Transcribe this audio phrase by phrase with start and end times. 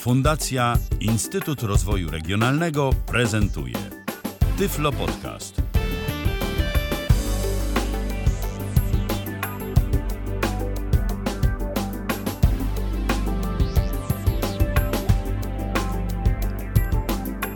[0.00, 3.74] Fundacja Instytut Rozwoju Regionalnego prezentuje
[4.58, 5.62] Tyflo Podcast.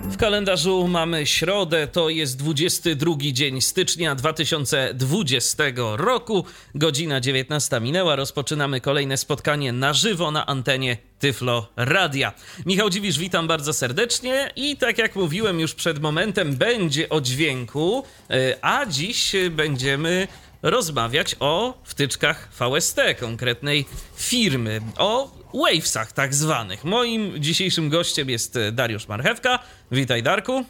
[0.02, 5.64] W kalendarzu mamy środę, to jest 22 dzień stycznia 2020
[5.96, 6.44] roku.
[6.74, 12.32] Godzina 19 minęła, rozpoczynamy kolejne spotkanie na żywo na antenie Tyflo Radia.
[12.66, 18.04] Michał Dziwisz, witam bardzo serdecznie i tak jak mówiłem już przed momentem, będzie o dźwięku,
[18.30, 20.28] e, a dziś będziemy
[20.62, 26.84] rozmawiać o wtyczkach VST, konkretnej firmy, o Wavesach tak zwanych.
[26.84, 29.58] Moim dzisiejszym gościem jest Dariusz Marchewka.
[29.92, 30.64] Witaj Darku.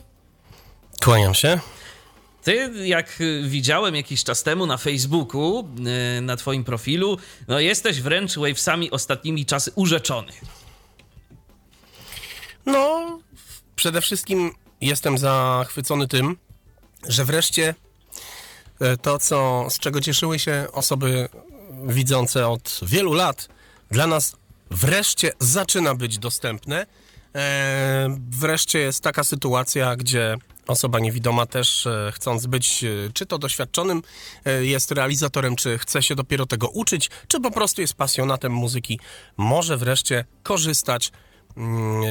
[1.05, 1.59] Kłaniam się.
[2.45, 5.69] Ty, jak widziałem jakiś czas temu na Facebooku,
[6.19, 10.33] y, na twoim profilu, no jesteś wręcz Wavesami ostatnimi czasy urzeczony.
[12.67, 13.19] No,
[13.77, 16.37] przede wszystkim jestem zachwycony tym,
[17.09, 17.75] że wreszcie
[18.81, 21.29] e, to, co, z czego cieszyły się osoby
[21.87, 23.49] widzące od wielu lat,
[23.91, 24.37] dla nas
[24.71, 26.87] wreszcie zaczyna być dostępne.
[27.35, 33.39] E, wreszcie jest taka sytuacja, gdzie osoba niewidoma też e, chcąc być e, czy to
[33.39, 34.03] doświadczonym
[34.61, 39.01] jest realizatorem, czy chce się dopiero tego uczyć, czy po prostu jest pasjonatem muzyki,
[39.37, 41.13] może wreszcie korzystać
[41.57, 42.03] mm,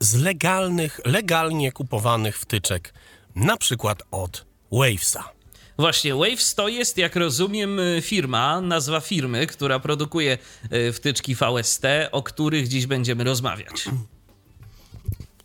[0.00, 2.94] z legalnych, legalnie kupowanych wtyczek,
[3.34, 5.24] na przykład od Wavesa.
[5.78, 10.38] Właśnie, Waves to jest, jak rozumiem, firma, nazwa firmy, która produkuje
[10.92, 13.88] wtyczki VST, o których dziś będziemy rozmawiać.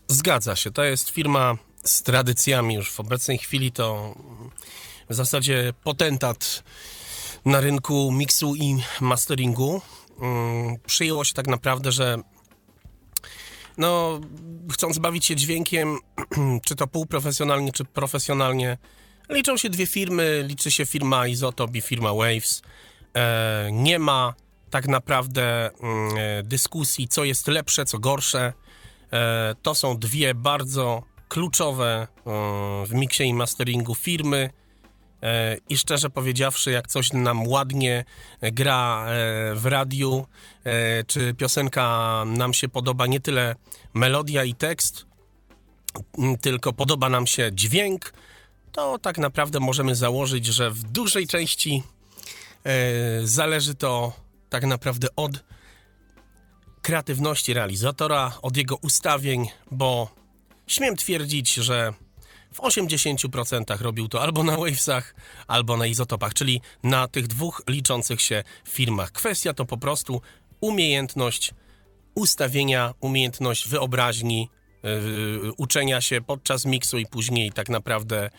[0.08, 4.16] Zgadza się, to jest firma z tradycjami już w obecnej chwili to
[5.10, 6.64] w zasadzie potentat
[7.46, 9.82] na rynku miksu i masteringu.
[10.22, 12.18] Mm, przyjęło się tak naprawdę, że
[13.78, 14.20] no,
[14.72, 15.98] chcąc bawić się dźwiękiem,
[16.66, 18.78] czy to półprofesjonalnie, czy profesjonalnie,
[19.30, 22.62] Liczą się dwie firmy, liczy się firma Izotop i firma Waves.
[23.16, 24.34] E, nie ma
[24.70, 28.54] tak naprawdę mm, e, dyskusji, co jest lepsze, co gorsze.
[29.16, 32.30] E, to są dwie bardzo kluczowe e,
[32.86, 34.50] w miksie i masteringu firmy.
[35.24, 38.06] E, I szczerze powiedziawszy, jak coś nam ładnie
[38.42, 39.06] gra
[39.56, 40.26] w radiu,
[41.08, 43.56] czy piosenka nam się podoba, nie tyle
[43.94, 45.06] melodia i tekst,
[46.42, 48.14] tylko podoba nam się dźwięk,
[48.72, 51.84] to tak naprawdę możemy założyć, że w dużej części
[53.24, 54.14] zależy to
[54.50, 55.32] tak naprawdę od
[56.86, 60.10] kreatywności realizatora, od jego ustawień, bo
[60.68, 61.94] śmiem twierdzić, że
[62.54, 65.16] w 80% robił to albo na Wavesach,
[65.48, 69.12] albo na izotopach, czyli na tych dwóch liczących się firmach.
[69.12, 70.22] Kwestia to po prostu
[70.62, 71.54] umiejętność
[72.16, 74.50] ustawienia, umiejętność wyobraźni,
[74.84, 78.30] yy, uczenia się podczas miksu i później tak naprawdę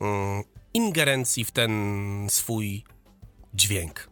[0.00, 2.84] Mm, ingerencji w ten swój
[3.54, 4.09] dźwięk.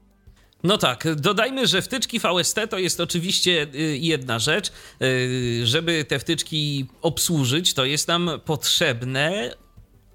[0.62, 4.72] No tak, dodajmy, że wtyczki VST to jest oczywiście y, jedna rzecz.
[5.02, 9.54] Y, żeby te wtyczki obsłużyć, to jest nam potrzebne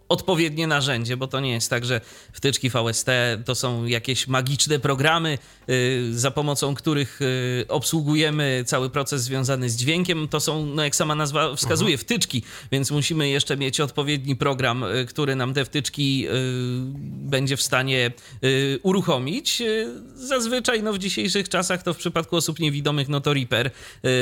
[0.09, 2.01] odpowiednie narzędzie, bo to nie jest tak, że
[2.33, 3.07] wtyczki VST
[3.45, 5.37] to są jakieś magiczne programy,
[5.69, 10.27] y, za pomocą których y, obsługujemy cały proces związany z dźwiękiem.
[10.27, 11.99] To są, no jak sama nazwa wskazuje, mhm.
[11.99, 16.27] wtyczki, więc musimy jeszcze mieć odpowiedni program, y, który nam te wtyczki
[17.03, 18.11] będzie w stanie
[18.83, 19.61] uruchomić.
[20.15, 23.71] Zazwyczaj no, w dzisiejszych czasach to w przypadku osób niewidomych no to Reaper.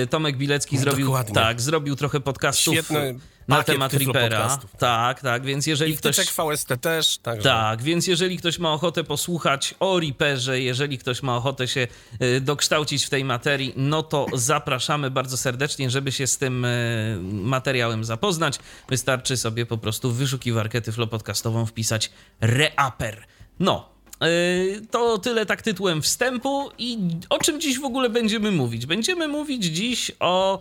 [0.10, 2.74] Tomek Bilecki no, zrobił, tak, zrobił trochę podcastów.
[2.74, 3.20] Świetny
[3.58, 4.60] na temat Reapera.
[4.78, 6.18] Tak, tak, więc jeżeli I ktoś...
[6.18, 7.18] VST też.
[7.18, 7.50] Także.
[7.50, 11.88] Tak, więc jeżeli ktoś ma ochotę posłuchać o Reaperze, jeżeli ktoś ma ochotę się
[12.22, 17.20] y, dokształcić w tej materii, no to zapraszamy bardzo serdecznie, żeby się z tym y,
[17.24, 18.60] materiałem zapoznać.
[18.90, 22.12] Wystarczy sobie po prostu w wyszukiwarkę tyflopodcastową wpisać
[22.42, 23.26] Reaper.
[23.60, 23.90] No,
[24.24, 26.98] y, to tyle tak tytułem wstępu i
[27.30, 28.86] o czym dziś w ogóle będziemy mówić?
[28.86, 30.60] Będziemy mówić dziś o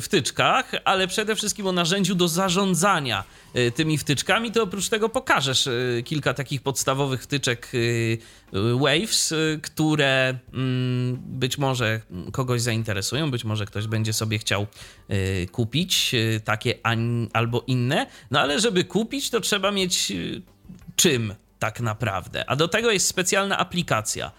[0.00, 3.24] wtyczkach, ale przede wszystkim o narzędziu do zarządzania
[3.54, 5.72] e, tymi wtyczkami, to oprócz tego pokażesz e,
[6.04, 7.72] kilka takich podstawowych wtyczek
[8.80, 12.00] Waves, które mm, być może
[12.32, 14.66] kogoś zainteresują, być może ktoś będzie sobie chciał
[15.52, 16.14] kupić
[16.44, 16.74] takie
[17.32, 20.12] albo inne, no ale żeby kupić, to trzeba mieć
[20.96, 22.50] czym tak naprawdę.
[22.50, 24.30] A do tego jest specjalna aplikacja,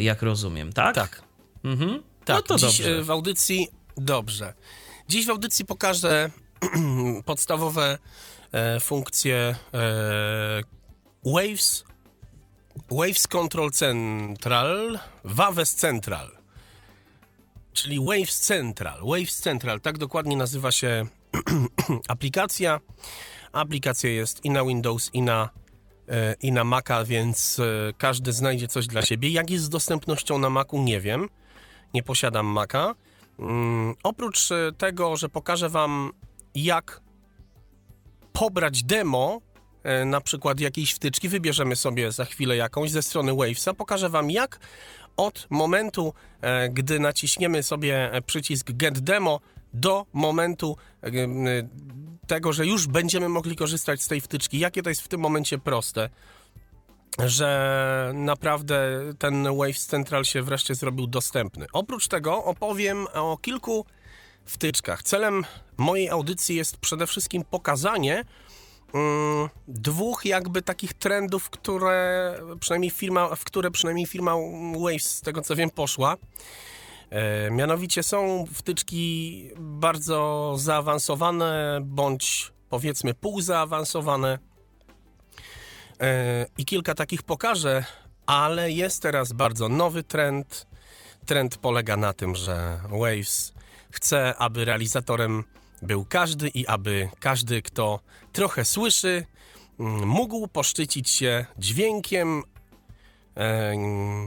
[0.00, 0.94] jak rozumiem, tak?
[0.94, 1.22] Tak.
[1.64, 1.90] Mhm.
[1.90, 3.02] No tak, no to dziś dobrze.
[3.02, 3.68] w audycji
[4.00, 4.54] Dobrze.
[5.08, 6.30] Dziś w audycji pokażę
[7.24, 7.98] podstawowe
[8.52, 10.62] e, funkcje e,
[11.24, 11.84] Waves,
[12.90, 16.30] Waves Control Central, Waves Central.
[17.72, 19.00] czyli Waves Central.
[19.00, 21.06] Waves Central, tak dokładnie nazywa się
[22.08, 22.80] aplikacja.
[23.52, 25.50] Aplikacja jest i na Windows, i na,
[26.08, 29.28] e, i na Maca, więc e, każdy znajdzie coś dla siebie.
[29.28, 31.28] Jak jest z dostępnością na Macu, nie wiem.
[31.94, 32.94] Nie posiadam Maca.
[33.40, 36.12] Mm, oprócz e, tego, że pokażę Wam,
[36.54, 37.00] jak
[38.32, 39.40] pobrać demo,
[40.06, 44.60] na przykład jakiejś wtyczki, wybierzemy sobie za chwilę jakąś ze strony Wavesa, pokażę Wam, jak
[45.16, 46.14] od momentu,
[46.70, 49.40] gdy naciśniemy sobie przycisk Get Demo,
[49.74, 50.76] do momentu
[52.26, 54.58] tego, że już będziemy mogli korzystać z tej wtyczki.
[54.58, 56.10] Jakie to jest w tym momencie proste,
[57.18, 61.66] że naprawdę ten Waves Central się wreszcie zrobił dostępny.
[61.72, 63.86] Oprócz tego opowiem o kilku
[64.44, 65.02] wtyczkach.
[65.02, 65.44] Celem
[65.76, 68.24] mojej audycji jest przede wszystkim pokazanie
[68.94, 74.34] mm, dwóch jakby takich trendów, które przynajmniej firma, w które przynajmniej firma
[74.80, 76.16] Waves, z tego co wiem, poszła.
[77.10, 84.38] E, mianowicie są wtyczki bardzo zaawansowane, bądź powiedzmy półzaawansowane.
[86.00, 87.84] E, I kilka takich pokażę,
[88.26, 90.66] ale jest teraz bardzo nowy trend.
[91.26, 93.52] Trend polega na tym, że Waves
[93.90, 95.44] chce, aby realizatorem
[95.82, 98.00] był każdy i aby każdy, kto
[98.32, 99.26] trochę słyszy,
[100.04, 102.42] mógł poszczycić się dźwiękiem
[103.34, 103.76] e,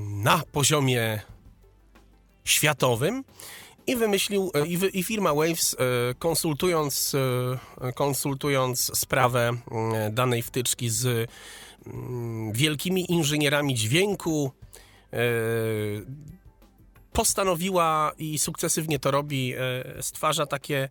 [0.10, 1.22] na poziomie
[2.46, 3.24] światowym
[3.88, 5.76] i wymyślił, e, i, firma Waves
[6.20, 7.16] konsultując,
[7.96, 9.52] konsultując sprawę
[10.12, 11.28] danej wtyczki z mm,
[12.52, 14.52] wielkimi inżynierami dźwięku,
[17.14, 19.54] postanowiła i sukcesywnie to robi,
[20.02, 20.90] stwarza takie,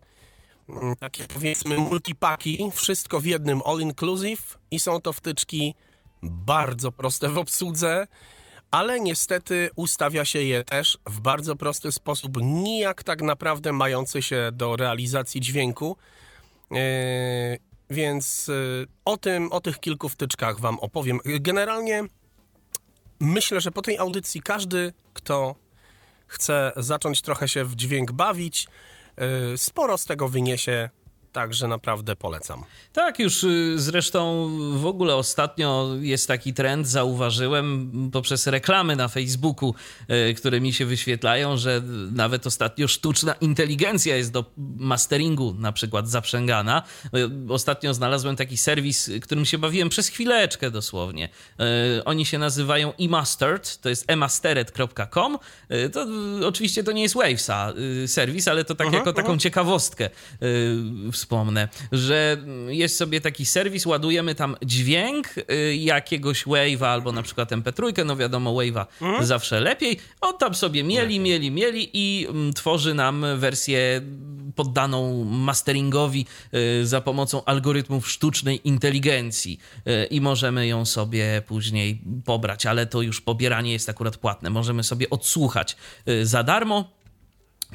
[0.69, 5.75] mm, takie powiedzmy multipaki, wszystko w jednym all inclusive i są to wtyczki
[6.23, 8.07] bardzo proste w obsłudze,
[8.71, 14.49] ale niestety ustawia się je też w bardzo prosty sposób, nijak tak naprawdę mający się
[14.53, 15.97] do realizacji dźwięku.
[17.93, 21.19] Więc yy, o tym, o tych kilku wtyczkach Wam opowiem.
[21.25, 22.03] Generalnie
[23.19, 25.55] myślę, że po tej audycji każdy, kto
[26.27, 28.67] chce zacząć trochę się w dźwięk bawić,
[29.17, 30.89] yy, sporo z tego wyniesie
[31.33, 32.63] Także naprawdę polecam.
[32.93, 39.75] Tak, już y, zresztą w ogóle ostatnio jest taki trend, zauważyłem poprzez reklamy na Facebooku,
[40.29, 41.81] y, które mi się wyświetlają, że
[42.11, 44.45] nawet ostatnio sztuczna inteligencja jest do
[44.77, 46.83] masteringu na przykład zaprzęgana.
[47.49, 51.29] Y, ostatnio znalazłem taki serwis, którym się bawiłem przez chwileczkę dosłownie.
[52.05, 55.37] Oni się nazywają eMastered, to jest emastered.com.
[55.93, 56.07] To
[56.47, 57.73] oczywiście to nie jest Wavesa
[58.07, 59.15] serwis, ale to tak -huh, jako -huh.
[59.15, 60.09] taką ciekawostkę
[61.23, 62.37] wspomnę, że
[62.67, 68.15] jest sobie taki serwis, ładujemy tam dźwięk y, jakiegoś wave'a albo na przykład MP3, no
[68.15, 69.25] wiadomo, wave'a mhm.
[69.25, 69.99] zawsze lepiej.
[70.21, 74.01] On tam sobie mieli, mieli, mieli i mm, tworzy nam wersję
[74.55, 76.25] poddaną masteringowi
[76.81, 83.01] y, za pomocą algorytmów sztucznej inteligencji y, i możemy ją sobie później pobrać, ale to
[83.01, 84.49] już pobieranie jest akurat płatne.
[84.49, 85.75] Możemy sobie odsłuchać
[86.23, 87.02] za darmo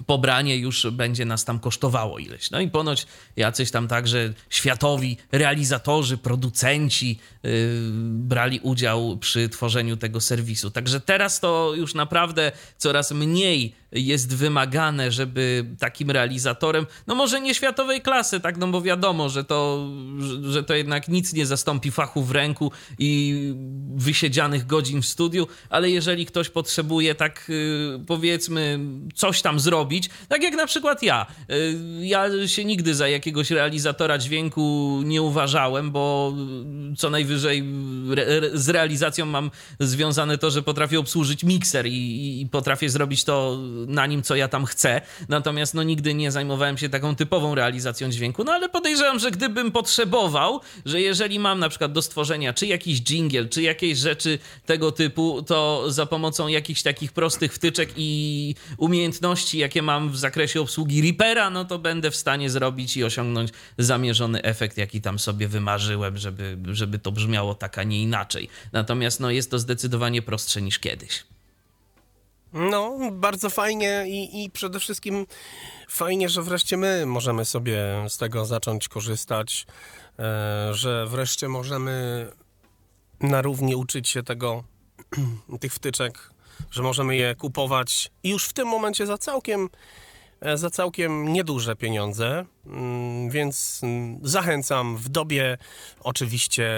[0.06, 2.50] pobranie już będzie nas tam kosztowało ileś.
[2.50, 3.06] No i ponoć
[3.36, 7.50] jacyś tam także światowi realizatorzy, producenci yy,
[8.02, 10.70] brali udział przy tworzeniu tego serwisu.
[10.70, 17.54] Także teraz to już naprawdę coraz mniej jest wymagane, żeby takim realizatorem, no może nie
[17.54, 19.88] światowej klasy, tak, no bo wiadomo, że to,
[20.42, 23.34] że, to jednak nic nie zastąpi fachu w ręku i
[23.94, 28.78] wysiedzianych godzin w studiu, ale jeżeli ktoś potrzebuje tak yy, powiedzmy
[29.14, 31.26] coś tam zrobić, tak jak na przykład ja.
[31.48, 36.34] Yy, ja się nigdy za jakiegoś realizatora dźwięku nie uważałem, bo
[36.96, 37.64] co najwyżej
[38.54, 44.06] z realizacją mam związane to, że potrafię obsłużyć mikser i, i potrafię zrobić to na
[44.06, 45.00] nim, co ja tam chcę.
[45.28, 48.44] Natomiast no nigdy nie zajmowałem się taką typową realizacją dźwięku.
[48.44, 53.00] No ale podejrzewam, że gdybym potrzebował, że jeżeli mam na przykład do stworzenia czy jakiś
[53.02, 59.58] jingle, czy jakieś rzeczy tego typu, to za pomocą jakichś takich prostych wtyczek i umiejętności,
[59.58, 64.42] jakie mam w zakresie obsługi Reapera, no to będę w stanie zrobić i osiągnąć zamierzony
[64.42, 68.48] efekt, jaki tam sobie wymarzyłem, żeby, żeby to brzmiało tak, a nie inaczej.
[68.72, 71.24] Natomiast no, jest to zdecydowanie prostsze niż kiedyś.
[72.52, 75.26] No, bardzo fajnie i, i przede wszystkim
[75.88, 77.78] fajnie, że wreszcie my możemy sobie
[78.08, 79.66] z tego zacząć korzystać,
[80.18, 82.26] e, że wreszcie możemy
[83.20, 84.64] na równi uczyć się tego,
[85.60, 86.30] tych wtyczek,
[86.70, 88.10] że możemy je kupować.
[88.24, 89.68] Już w tym momencie za całkiem
[90.54, 95.58] za całkiem nieduże pieniądze, mm, więc mm, zachęcam w dobie
[96.00, 96.70] oczywiście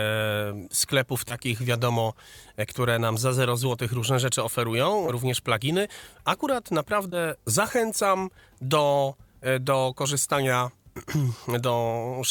[0.73, 2.13] sklepów takich, wiadomo,
[2.57, 5.89] e, które nam za 0 zł różne rzeczy oferują, również pluginy.
[6.25, 10.71] Akurat naprawdę zachęcam do, e, do korzystania,
[11.61, 12.23] do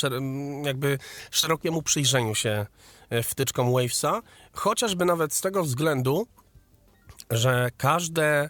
[0.63, 0.99] jakby
[1.31, 2.65] szerokiemu przyjrzeniu się
[3.23, 4.21] wtyczkom Wavesa,
[4.53, 6.27] chociażby nawet z tego względu,
[7.31, 8.49] że każde e,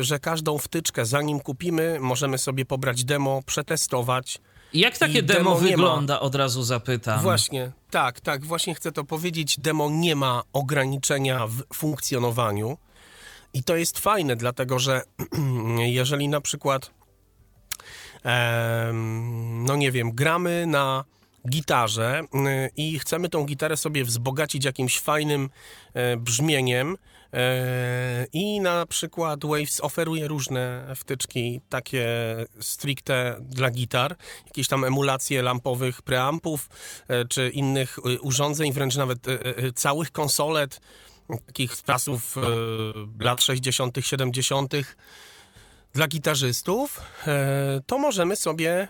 [0.00, 4.38] że każdą wtyczkę, zanim kupimy, możemy sobie pobrać demo, przetestować.
[4.74, 7.20] Jak takie demo, demo wygląda, od razu zapytam.
[7.20, 9.60] Właśnie, tak, tak, właśnie chcę to powiedzieć.
[9.60, 12.78] Demo nie ma ograniczenia w funkcjonowaniu.
[13.54, 15.02] I to jest fajne, dlatego że
[15.78, 16.90] jeżeli na przykład,
[19.64, 21.04] no nie wiem, gramy na
[21.48, 25.50] gitarze y, i chcemy tą gitarę sobie wzbogacić jakimś fajnym
[25.94, 26.96] e, brzmieniem e,
[28.32, 32.06] i na przykład Waves oferuje różne wtyczki takie
[32.60, 36.68] stricte dla gitar, jakieś tam emulacje lampowych preampów
[37.08, 39.18] e, czy innych y, urządzeń, wręcz nawet
[39.74, 40.80] całych konsolet
[41.46, 42.36] takich z czasów
[43.20, 44.72] lat 60., 70.
[45.92, 47.00] dla gitarzystów,
[47.86, 48.88] to możemy sobie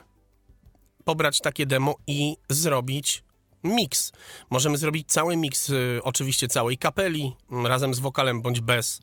[1.05, 3.23] pobrać takie demo i zrobić
[3.65, 4.13] mix.
[4.51, 9.01] Możemy zrobić cały mix, y, oczywiście całej kapeli, mm, razem z wokalem bądź bez.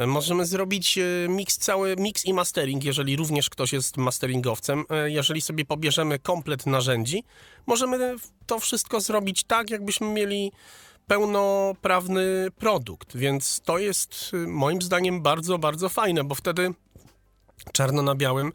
[0.00, 4.84] Y, możemy zrobić y, mix, cały mix i mastering, jeżeli również ktoś jest masteringowcem.
[5.06, 7.24] Jeżeli sobie pobierzemy komplet narzędzi,
[7.66, 8.16] możemy
[8.46, 10.52] to wszystko zrobić tak, jakbyśmy mieli
[11.06, 13.16] pełnoprawny produkt.
[13.16, 16.74] Więc to jest moim zdaniem bardzo, bardzo fajne, bo wtedy
[17.72, 18.52] czarno na białym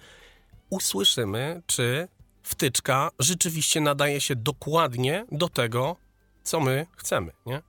[0.70, 2.08] usłyszymy, czy
[2.48, 5.96] wtyczka rzeczywiście nadaje się dokładnie do tego,
[6.44, 7.62] co my chcemy, nie?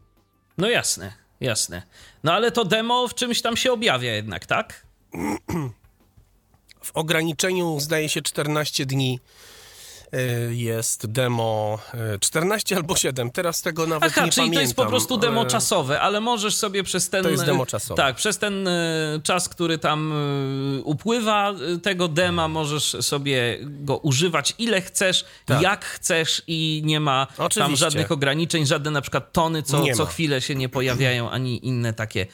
[0.58, 1.82] No jasne, jasne.
[2.25, 4.87] No ale to demo w czymś tam się objawia jednak, tak?
[6.82, 9.20] W ograniczeniu zdaje się 14 dni
[10.50, 11.79] jest demo
[12.21, 14.55] 14 y, albo 7, teraz tego nawet Aha, nie czyli pamiętam.
[14.55, 17.23] to jest po prostu demo czasowe, ale możesz sobie przez ten...
[17.23, 18.03] To jest demo czasowe.
[18.03, 18.69] Tak, przez ten
[19.23, 20.12] czas, który tam
[20.85, 25.62] upływa tego dema, możesz sobie go używać ile chcesz, tak.
[25.62, 27.61] jak chcesz i nie ma Oczywiście.
[27.61, 31.93] tam żadnych ograniczeń, żadne na przykład tony co, co chwilę się nie pojawiają, ani inne
[31.93, 32.27] takie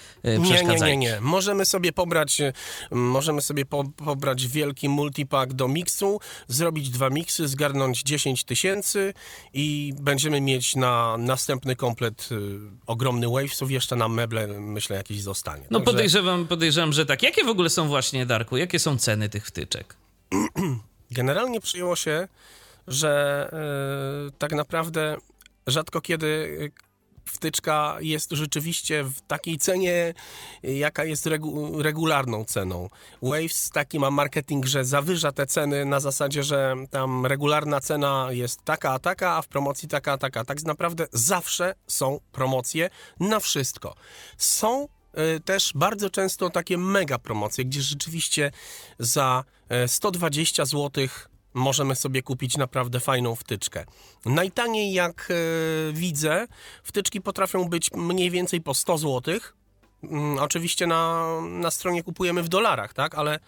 [0.42, 0.84] przeszkadzajki.
[0.84, 1.20] Nie, nie, nie, nie.
[1.20, 2.42] Możemy sobie pobrać,
[2.90, 9.14] możemy sobie po, pobrać wielki multipack do miksu, zrobić dwa miksy, zgarnąć zgarnąć 10 tysięcy
[9.52, 15.66] i będziemy mieć na następny komplet y, ogromny Wavesów, jeszcze na meble myślę jakieś zostanie.
[15.70, 15.92] No Także...
[15.92, 17.22] podejrzewam, podejrzewam, że tak.
[17.22, 19.96] Jakie w ogóle są właśnie, Darku, jakie są ceny tych wtyczek?
[21.10, 22.28] Generalnie przyjęło się,
[22.88, 23.50] że
[24.28, 25.16] y, tak naprawdę
[25.66, 26.70] rzadko kiedy
[27.26, 30.14] wtyczka jest rzeczywiście w takiej cenie,
[30.62, 32.88] jaka jest regu regularną ceną.
[33.22, 38.62] Waves taki ma marketing, że zawyża te ceny na zasadzie, że tam regularna cena jest
[38.64, 40.44] taka, a taka, a w promocji taka, a taka.
[40.44, 42.90] Tak naprawdę zawsze są promocje
[43.20, 43.94] na wszystko.
[44.38, 44.88] Są
[45.36, 48.50] y, też bardzo często takie mega promocje, gdzie rzeczywiście
[48.98, 49.44] za
[49.86, 53.84] 120 y, złotych możemy sobie kupić naprawdę fajną wtyczkę.
[54.24, 55.34] Najtaniej, jak e,
[55.92, 56.46] widzę,
[56.82, 59.34] wtyczki potrafią być mniej więcej po 100 zł.
[60.02, 63.38] Mm, oczywiście na, na stronie kupujemy w dolarach, tak, ale,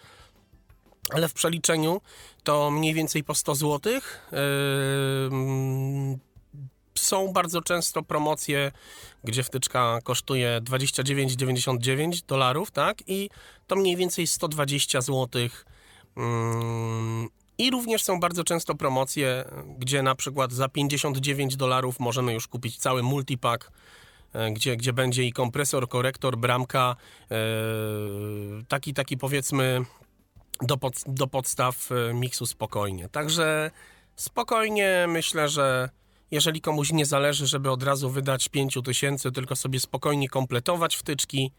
[1.09, 2.01] ale w przeliczeniu
[2.43, 3.93] to mniej więcej po 100 zł.
[3.93, 3.99] Yy,
[6.97, 8.71] są bardzo często promocje,
[9.23, 12.97] gdzie wtyczka kosztuje 29,99 dolarów, tak?
[13.07, 13.29] I
[13.67, 15.27] to mniej więcej 120 zł.
[17.57, 19.45] I również są bardzo często promocje,
[19.77, 23.71] gdzie na przykład za 59 dolarów możemy już kupić cały multipack,
[24.33, 26.95] e, gdzie, gdzie będzie i kompresor, korektor, bramka,
[27.31, 27.35] e,
[28.67, 29.85] taki, taki powiedzmy
[30.61, 33.09] do, pod, do podstaw e, miksu spokojnie.
[33.09, 33.71] Także
[34.15, 35.89] spokojnie myślę, że
[36.31, 41.51] jeżeli komuś nie zależy, żeby od razu wydać 5 tysięcy, tylko sobie spokojnie kompletować wtyczki,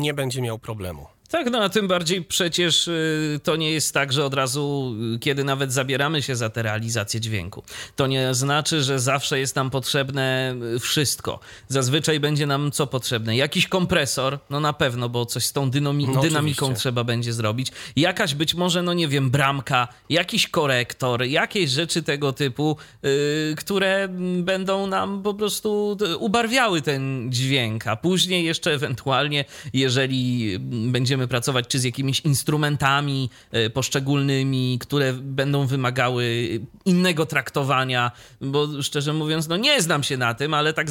[0.00, 1.06] nie będzie miał problemu.
[1.32, 5.18] Tak, no a tym bardziej przecież y, to nie jest tak, że od razu, y,
[5.18, 7.62] kiedy nawet zabieramy się za tę realizację dźwięku,
[7.96, 11.40] to nie znaczy, że zawsze jest nam potrzebne y, wszystko.
[11.68, 13.36] Zazwyczaj będzie nam co potrzebne?
[13.36, 17.72] Jakiś kompresor, no na pewno, bo coś z tą dynami no, dynamiką trzeba będzie zrobić.
[17.96, 23.10] Jakaś być może, no nie wiem, bramka, jakiś korektor, jakieś rzeczy tego typu, yy,
[23.56, 24.08] które
[24.38, 31.68] będą nam po prostu ubarwiały ten dźwięk, a później jeszcze ewentualnie, jeżeli będziemy będziemy pracować,
[31.68, 33.30] czy z jakimiś instrumentami
[33.72, 36.48] poszczególnymi, które będą wymagały
[36.84, 40.90] innego traktowania, bo szczerze mówiąc, no nie znam się na tym, ale tak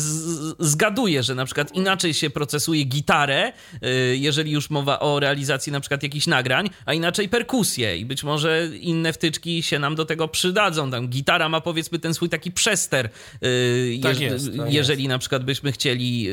[0.60, 3.52] zgaduję, że na przykład inaczej się procesuje gitarę,
[4.14, 8.70] jeżeli już mowa o realizacji na przykład jakichś nagrań, a inaczej perkusję i być może
[8.80, 10.92] inne wtyczki się nam do tego przydadzą.
[10.92, 13.10] Tam gitara ma powiedzmy ten swój taki przester,
[14.04, 15.10] tak jest, tak jeżeli jest.
[15.10, 16.28] na przykład byśmy chcieli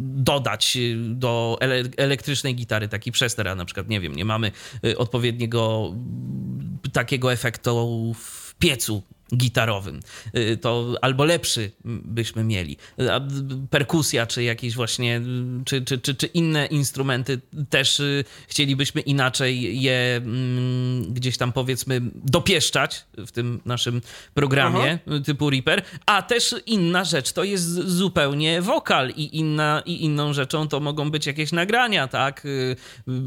[0.00, 1.58] dodać do
[1.96, 3.19] elektrycznej gitary taki przester,
[3.50, 4.52] a na przykład nie wiem, nie mamy
[4.96, 5.94] odpowiedniego
[6.92, 9.02] takiego efektu w piecu
[9.36, 10.00] gitarowym,
[10.36, 12.76] y, to albo lepszy byśmy mieli.
[13.70, 15.20] Perkusja, czy jakieś właśnie,
[15.64, 22.00] czy, czy, czy, czy inne instrumenty też y, chcielibyśmy inaczej je mm, gdzieś tam powiedzmy
[22.14, 24.00] dopieszczać w tym naszym
[24.34, 25.20] programie Aha.
[25.24, 30.68] typu Reaper, a też inna rzecz to jest zupełnie wokal i, inna, i inną rzeczą
[30.68, 32.44] to mogą być jakieś nagrania, tak?
[32.44, 32.76] Y,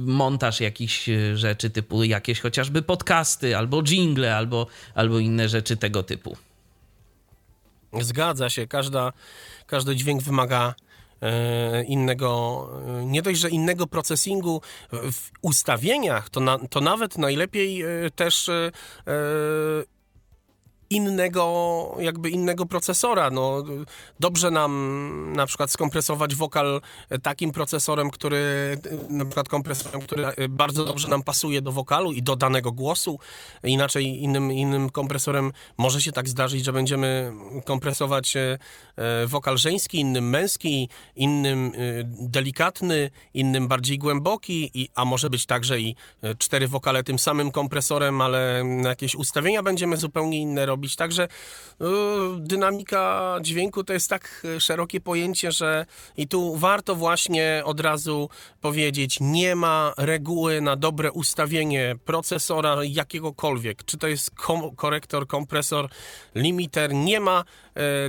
[0.06, 6.04] montaż jakichś rzeczy typu jakieś chociażby podcasty, albo jingle, albo, albo inne rzeczy tego tego
[6.04, 6.38] typu.
[8.02, 9.14] Zgadza się, każda,
[9.68, 10.76] każdy dźwięk wymaga
[11.22, 12.70] e, innego,
[13.02, 18.50] e, nie dość, że innego procesingu w ustawieniach, to, na, to nawet najlepiej e, też
[20.90, 23.30] innego, jakby innego procesora.
[23.30, 23.64] No,
[24.20, 26.82] dobrze nam na przykład skompresować wokal
[27.24, 28.78] takim procesorem, który
[29.10, 33.20] na przykład kompresorem, który bardzo dobrze nam pasuje do wokalu i do danego głosu.
[33.64, 37.34] Inaczej innym, innym kompresorem może się tak zdarzyć, że będziemy
[37.66, 38.58] kompresować e,
[39.28, 45.80] wokal żeński, innym męski, innym e, delikatny, innym bardziej głęboki, i, a może być także
[45.80, 50.96] i e, cztery wokale tym samym kompresorem, ale jakieś ustawienia będziemy zupełnie inne robić.
[50.96, 51.28] Także
[51.80, 51.90] no,
[52.40, 55.86] dynamika dźwięku to jest tak e, szerokie pojęcie, że
[56.18, 58.30] i tu warto właśnie od razu
[58.62, 63.84] powiedzieć, nie ma reguły na dobre ustawienie procesora jakiegokolwiek.
[63.84, 65.90] Czy to jest kom korektor, kompresor,
[66.36, 67.44] limiter, nie ma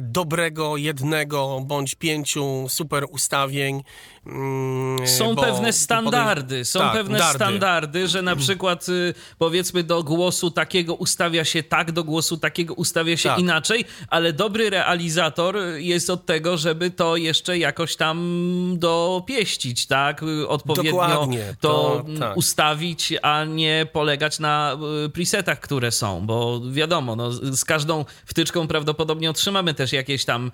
[0.00, 3.82] dobrego jednego bądź pięciu super ustawień.
[4.26, 7.34] Mm, są pewne standardy, są tak, pewne dardy.
[7.34, 12.74] standardy, że na przykład y, powiedzmy do głosu takiego ustawia się tak, do głosu takiego
[12.74, 13.38] ustawia się tak.
[13.38, 18.18] inaczej, ale dobry realizator jest od tego, żeby to jeszcze jakoś tam
[18.78, 20.24] dopieścić, tak?
[20.48, 22.36] Odpowiednio Dokładnie, to, to tak.
[22.36, 28.66] ustawić, a nie polegać na y, presetach, które są, bo wiadomo, no, z każdą wtyczką
[28.68, 30.50] prawdopodobnie otrzymamy też jakieś tam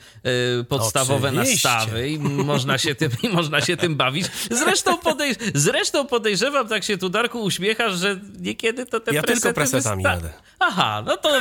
[0.61, 1.69] y, podstawowe Oczywiście.
[1.69, 4.27] nastawy i można się tym, i można się tym bawić.
[4.51, 9.49] Zresztą, podejrz zresztą podejrzewam, tak się tu Darku uśmiechasz, że niekiedy to te ja presety...
[9.49, 10.33] Ja tylko presetami jadę.
[10.59, 11.31] Aha, no to...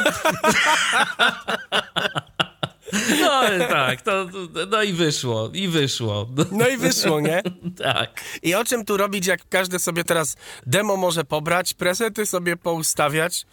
[3.21, 4.25] No tak, to,
[4.71, 6.27] no i wyszło, i wyszło.
[6.51, 7.41] No i wyszło, nie?
[7.83, 8.21] tak.
[8.41, 13.45] I o czym tu robić, jak każdy sobie teraz demo może pobrać, presety sobie poustawiać,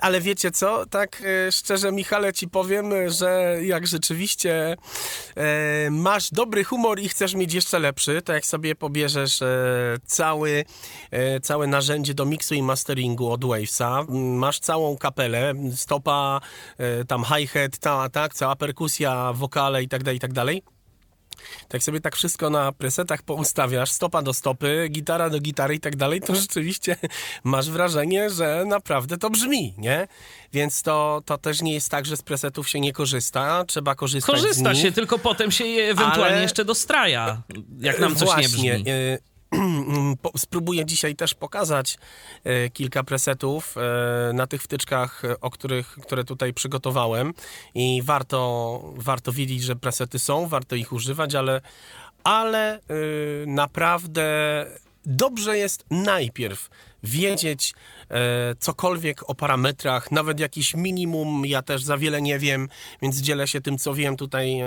[0.00, 0.86] ale wiecie co?
[0.86, 4.76] Tak e, szczerze, Michale, ci powiem, że jak rzeczywiście
[5.36, 9.40] e, masz dobry humor i chcesz mieć jeszcze lepszy, to jak sobie pobierzesz
[10.06, 10.64] cały,
[11.42, 16.40] całe narzędzie do miksu i masteringu od Wavesa, masz całą kapelę, stopa,
[17.08, 20.73] tam hi-hat, ta, tak, cała perkusja, wokale i tak dalej, i tak dalej
[21.68, 25.96] tak sobie tak wszystko na presetach poustawiasz, stopa do stopy, gitara do gitary i tak
[25.96, 26.96] dalej, to rzeczywiście
[27.44, 30.08] masz wrażenie, że naprawdę to brzmi, nie?
[30.52, 34.36] Więc to, to też nie jest tak, że z presetów się nie korzysta, trzeba korzystać
[34.36, 36.42] Korzysta się, tylko potem się je ewentualnie ale...
[36.42, 37.42] jeszcze dostraja,
[37.80, 38.92] jak nam coś Właśnie, nie brzmi.
[38.92, 39.33] Y
[40.36, 41.98] spróbuję dzisiaj też pokazać
[42.44, 47.34] e, kilka presetów e, na tych wtyczkach, o których, które tutaj przygotowałem.
[47.74, 51.60] I warto, warto wiedzieć, że presety są, warto ich używać, ale,
[52.24, 52.80] ale e,
[53.46, 54.24] naprawdę
[55.06, 56.70] dobrze jest najpierw
[57.04, 57.74] wiedzieć
[58.10, 61.46] e, cokolwiek o parametrach, nawet jakiś minimum.
[61.46, 62.68] Ja też za wiele nie wiem,
[63.02, 64.66] więc dzielę się tym, co wiem tutaj e,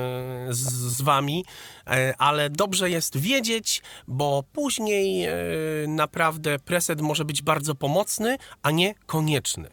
[0.50, 1.46] z, z, wami,
[1.88, 5.34] e, ale dobrze jest wiedzieć, bo później e,
[5.88, 9.70] naprawdę preset może być bardzo pomocny, a nie konieczny.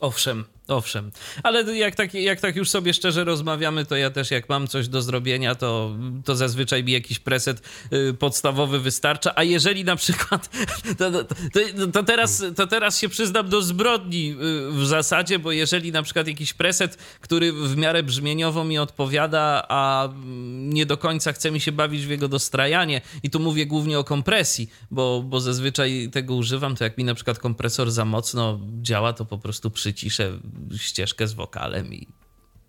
[0.00, 1.10] Owszem, Owszem,
[1.42, 4.88] ale jak tak, jak tak już sobie szczerze rozmawiamy, to ja też jak mam coś
[4.88, 10.50] do zrobienia, to, to zazwyczaj mi jakiś preset y, podstawowy wystarcza, a jeżeli na przykład,
[10.98, 11.24] to, to,
[11.92, 14.34] to, teraz, to teraz się przyznam do zbrodni y,
[14.72, 20.08] w zasadzie, bo jeżeli na przykład jakiś preset, który w miarę brzmieniowo mi odpowiada, a
[20.56, 24.04] nie do końca chce mi się bawić w jego dostrajanie i tu mówię głównie o
[24.04, 29.12] kompresji, bo, bo zazwyczaj tego używam, to jak mi na przykład kompresor za mocno działa,
[29.12, 30.38] to po prostu przyciszę
[30.76, 32.08] ścieżkę z wokalem i,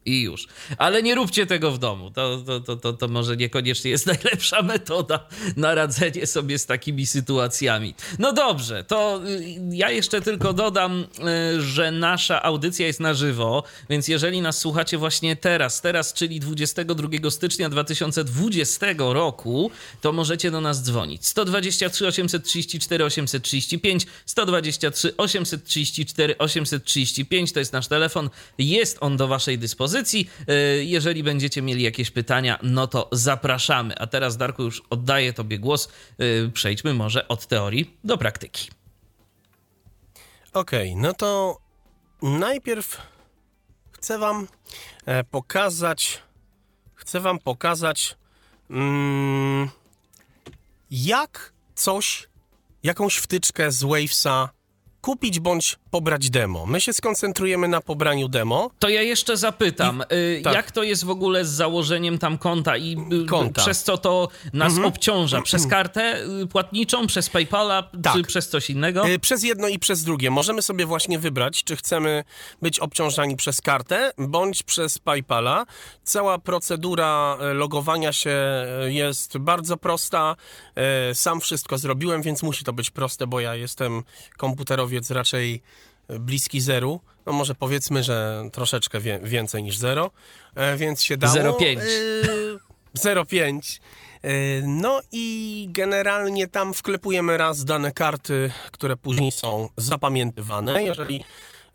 [0.08, 0.48] i już.
[0.78, 2.12] Ale nie róbcie tego w domu.
[2.12, 7.06] To, to, to, to, to może niekoniecznie jest najlepsza metoda na radzenie sobie z takimi
[7.06, 7.94] sytuacjami.
[8.20, 11.06] No dobrze, to y, ja jeszcze tylko dodam,
[11.58, 16.40] y, że nasza audycja jest na żywo, więc jeżeli nas słuchacie właśnie teraz, teraz, czyli
[16.40, 21.26] 22 stycznia 2020 roku, to możecie do nas dzwonić.
[21.28, 28.30] 123 834 835, 123 834 835 to jest nasz telefon.
[28.58, 29.97] Jest on do waszej dyspozycji.
[30.50, 34.00] Y, jeżeli będziecie mieli jakieś pytania, no to zapraszamy.
[34.00, 35.90] A teraz, Darku, już oddaję Tobie głos.
[36.22, 38.70] Y, przejdźmy może od teorii do praktyki.
[40.54, 41.58] Okej, okay, no to
[42.22, 43.02] najpierw
[43.92, 44.48] chcę Wam
[45.06, 46.22] e, pokazać,
[46.96, 48.18] chcę Wam pokazać,
[48.70, 49.70] mm,
[50.92, 52.30] jak coś,
[52.84, 54.50] jakąś wtyczkę z Wavesa
[55.08, 56.66] kupić bądź pobrać demo.
[56.66, 58.72] My się skoncentrujemy na pobraniu demo.
[58.80, 60.54] To ja jeszcze zapytam, I, y, tak.
[60.54, 63.62] jak to jest w ogóle z założeniem tam konta i y, konta.
[63.62, 64.88] przez co to nas mhm.
[64.88, 65.42] obciąża?
[65.42, 68.14] Przez kartę y, płatniczą, przez PayPala, tak.
[68.14, 69.04] czy przez coś innego?
[69.22, 70.32] Przez jedno i przez drugie.
[70.32, 72.24] Możemy sobie właśnie wybrać, czy chcemy
[72.62, 75.66] być obciążani przez kartę, bądź przez PayPala.
[76.04, 78.36] Cała procedura logowania się
[78.88, 80.36] jest bardzo prosta.
[81.14, 84.04] Sam wszystko zrobiłem, więc musi to być proste, bo ja jestem
[84.98, 85.62] komputerowiec raczej
[86.20, 90.12] bliski zeru, no może powiedzmy, że troszeczkę wie, więcej niż zero,
[90.56, 91.34] e, więc się dało...
[91.34, 91.80] 0,5.
[92.98, 93.80] 0,5.
[94.22, 94.30] E,
[94.62, 100.84] no i generalnie tam wklepujemy raz dane karty, które później są zapamiętywane.
[100.84, 101.24] Jeżeli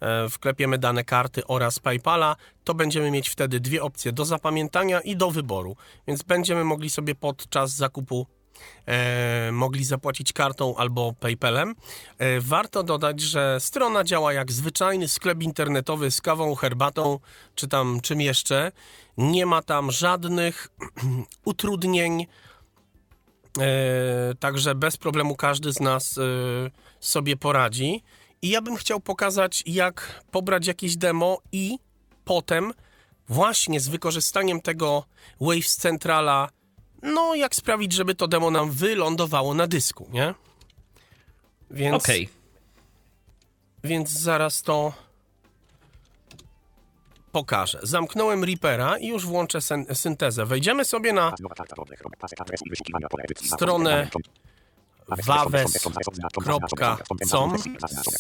[0.00, 5.16] e, wklepiemy dane karty oraz PayPala, to będziemy mieć wtedy dwie opcje do zapamiętania i
[5.16, 5.76] do wyboru.
[6.06, 8.26] Więc będziemy mogli sobie podczas zakupu
[8.86, 11.74] e, mogli zapłacić kartą albo PayPalem.
[12.18, 17.18] E, warto dodać, że strona działa jak zwyczajny sklep internetowy z kawą, herbatą
[17.54, 18.72] czy tam czym jeszcze.
[19.16, 20.68] Nie ma tam żadnych
[21.44, 22.26] utrudnień.
[23.58, 26.22] E, także bez problemu każdy z nas e,
[27.00, 28.02] sobie poradzi.
[28.42, 31.78] I ja bym chciał pokazać, jak pobrać jakieś demo i
[32.24, 32.72] potem
[33.28, 35.04] właśnie z wykorzystaniem tego
[35.40, 36.48] Waves Centrala
[37.02, 40.34] no jak sprawić, żeby to demo nam wylądowało na dysku, nie?
[41.70, 42.04] Więc...
[42.04, 42.24] Okej.
[42.24, 42.42] Okay.
[43.84, 44.92] Więc zaraz to
[47.32, 47.78] pokażę.
[47.82, 49.58] Zamknąłem Reapera i już włączę
[49.94, 50.46] syntezę.
[50.46, 51.32] Wejdziemy sobie na
[53.44, 54.08] stronę
[55.08, 56.60] wawes.com.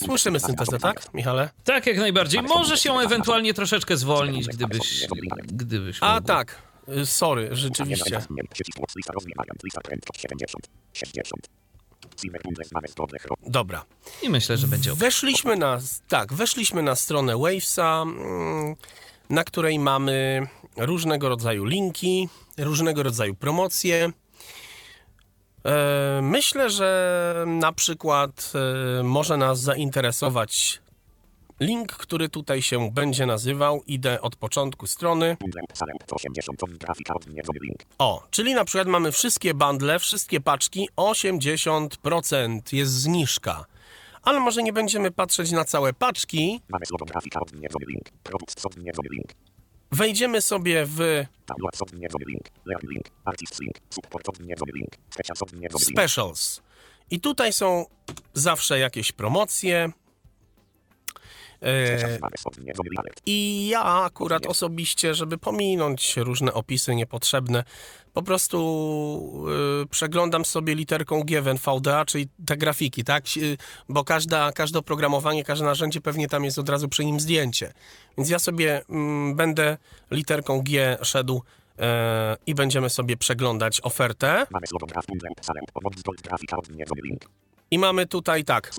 [0.04, 1.50] Słyszymy syntezę, tak, Michale?
[1.64, 2.42] Tak, jak najbardziej.
[2.42, 5.06] Możesz ją ewentualnie troszeczkę zwolnić, gdybyś,
[5.46, 6.71] gdybyś A, tak.
[6.88, 8.20] Y, sorry, rzeczywiście.
[13.46, 13.84] Dobra.
[14.22, 14.94] I myślę, że będzie.
[14.94, 18.76] Weszliśmy na, tak, weszliśmy na stronę Wavesa, mm,
[19.30, 24.12] na której mamy różnego rodzaju linki, różnego rodzaju promocje.
[25.64, 28.52] E, myślę, że na przykład
[29.00, 30.81] e, może nas zainteresować
[31.62, 35.36] Link, który tutaj się będzie nazywał, idę od początku strony.
[37.98, 43.64] O, czyli na przykład mamy wszystkie bundle, wszystkie paczki, 80% jest zniżka.
[44.22, 46.60] Ale może nie będziemy patrzeć na całe paczki.
[49.92, 51.24] Wejdziemy sobie w
[55.92, 56.62] Specials.
[57.10, 57.86] I tutaj są
[58.34, 59.92] zawsze jakieś promocje.
[61.62, 62.18] E,
[63.26, 67.64] I ja akurat osobiście, żeby pominąć różne opisy niepotrzebne,
[68.12, 69.46] po prostu
[69.82, 73.24] y, przeglądam sobie literką G w NVDA, czyli te grafiki, tak?
[73.88, 77.72] Bo każda, każde oprogramowanie, każde narzędzie pewnie tam jest od razu przy nim zdjęcie.
[78.18, 79.76] Więc ja sobie mm, będę
[80.10, 81.42] literką G szedł
[81.78, 84.46] e, i będziemy sobie przeglądać ofertę.
[87.72, 88.74] I mamy tutaj tak.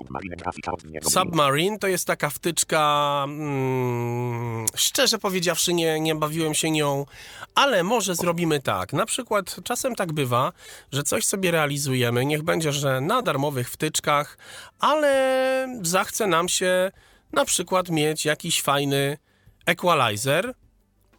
[1.10, 2.78] Submarine to jest taka wtyczka.
[3.26, 7.06] Hmm, szczerze powiedziawszy, nie, nie bawiłem się nią,
[7.54, 8.92] ale może zrobimy tak.
[8.92, 10.52] Na przykład czasem tak bywa,
[10.92, 12.24] że coś sobie realizujemy.
[12.24, 14.38] Niech będzie, że na darmowych wtyczkach,
[14.78, 16.92] ale zachce nam się
[17.32, 19.18] na przykład mieć jakiś fajny
[19.66, 20.54] equalizer.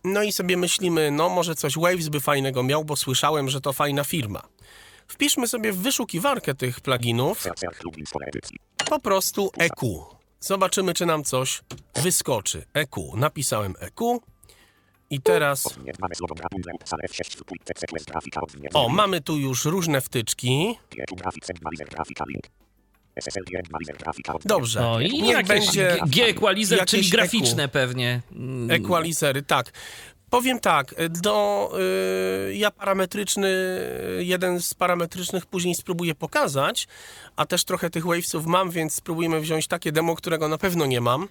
[0.04, 3.74] No i sobie myślimy, no może coś Waves by fajnego miał, bo słyszałem, że to
[3.74, 4.55] fajna firma.
[5.08, 7.44] Wpiszmy sobie w wyszukiwarkę tych pluginów
[8.90, 10.06] po prostu EQ.
[10.40, 11.62] Zobaczymy, czy nam coś
[11.96, 12.66] wyskoczy.
[12.74, 13.12] EQ.
[13.16, 14.22] Napisałem EQ.
[15.10, 15.64] I teraz...
[18.74, 20.76] O, mamy tu już różne wtyczki.
[24.46, 24.80] Dobrze.
[24.82, 27.12] No i Niech jakieś będzie G- G-equalizer, czyli EQ.
[27.12, 28.22] graficzne pewnie.
[28.70, 29.72] Equalizery, tak.
[30.36, 31.72] Powiem tak, do,
[32.50, 33.50] y, ja parametryczny,
[34.20, 36.88] jeden z parametrycznych później spróbuję pokazać,
[37.36, 41.02] a też trochę tych wavesów mam, więc spróbujemy wziąć takie demo, którego na pewno nie
[41.02, 41.28] mam.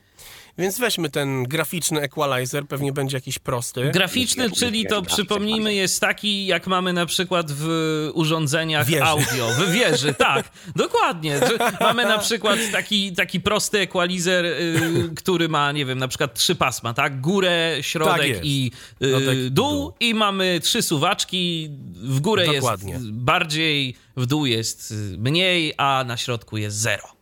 [0.59, 3.91] Więc weźmy ten graficzny equalizer, pewnie będzie jakiś prosty.
[3.91, 9.05] Graficzny, czyli to przypomnijmy, jest taki, jak mamy na przykład w urządzeniach Wieży.
[9.05, 11.41] audio, w wieży, tak, dokładnie.
[11.81, 16.55] Mamy na przykład taki, taki prosty equalizer, y, który ma, nie wiem, na przykład trzy
[16.55, 17.21] pasma, tak?
[17.21, 18.71] Górę, środek Tak i
[19.03, 19.93] y, Środek i dół, dół.
[20.01, 21.71] i mamy trzy suwaczki.
[21.95, 22.93] W górę Dokładnie.
[22.93, 27.15] jest bardziej, w dół jest mniej, a na środku jest zero.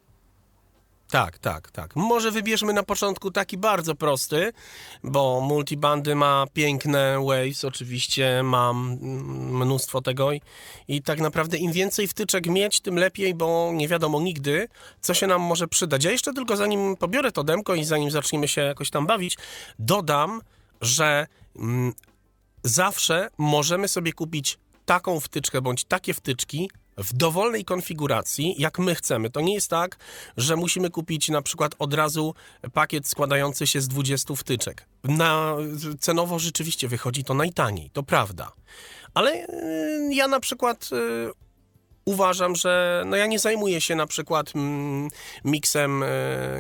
[1.13, 1.97] Tak, tak, tak.
[1.97, 4.53] Może wybierzmy na początku taki bardzo prosty,
[5.05, 8.99] bo multibandy ma piękne waves, oczywiście mam
[9.51, 10.41] mnóstwo tego i,
[10.89, 14.69] i tak naprawdę im więcej wtyczek mieć, tym lepiej, bo nie wiadomo nigdy,
[15.01, 16.05] co się nam może przydać.
[16.05, 19.37] Ja jeszcze tylko zanim pobiorę to demko i zanim zaczniemy się jakoś tam bawić,
[19.79, 20.41] dodam,
[20.81, 21.27] że
[22.65, 29.31] zawsze możemy sobie kupić taką wtyczkę bądź takie wtyczki w dowolnej konfiguracji, jak my chcemy.
[29.31, 29.97] To nie jest tak,
[30.37, 32.35] że musimy kupić na przykład od razu
[32.73, 34.87] pakiet składający się z 20 wtyczek.
[35.05, 35.57] Na,
[36.01, 38.53] cenowo rzeczywiście wychodzi to najtaniej, to prawda.
[39.15, 41.33] Ale yy, ja na przykład yy,
[42.05, 45.09] uważam, że no ja nie zajmuję się na przykład mm,
[45.45, 46.09] miksem, e,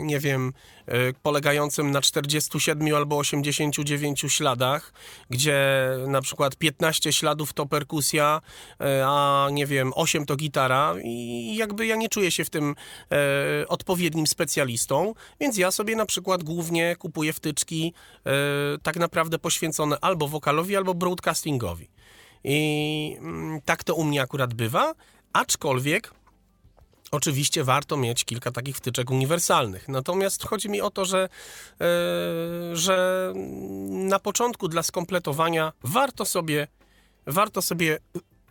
[0.02, 0.52] nie wiem,
[0.86, 4.92] e, polegającym na 47 albo 89 śladach,
[5.30, 8.40] gdzie na przykład 15 śladów to perkusja,
[8.80, 12.74] e, a nie wiem, 8 to gitara i jakby ja nie czuję się w tym
[13.68, 17.94] odpowiednim specjalistą, więc ja sobie na przykład głównie kupuję wtyczki
[18.82, 21.88] tak naprawdę poświęcone albo wokalowi, albo broadcastingowi.
[22.44, 24.94] I mm, tak to u mnie akurat bywa,
[25.32, 26.14] aczkolwiek
[27.10, 29.88] oczywiście warto mieć kilka takich wtyczek uniwersalnych.
[29.88, 31.28] Natomiast chodzi mi o to, że,
[31.80, 31.86] e,
[32.76, 33.32] że
[33.88, 36.66] na początku dla skompletowania warto sobie,
[37.26, 37.98] warto sobie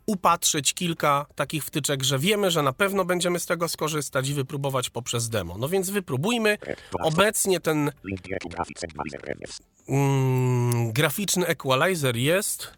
[0.05, 4.89] upatrzyć kilka takich wtyczek, że wiemy, że na pewno będziemy z tego skorzystać i wypróbować
[4.89, 5.57] poprzez demo.
[5.57, 6.57] No więc wypróbujmy.
[7.03, 7.91] Obecnie ten
[9.87, 12.73] mm, graficzny equalizer jest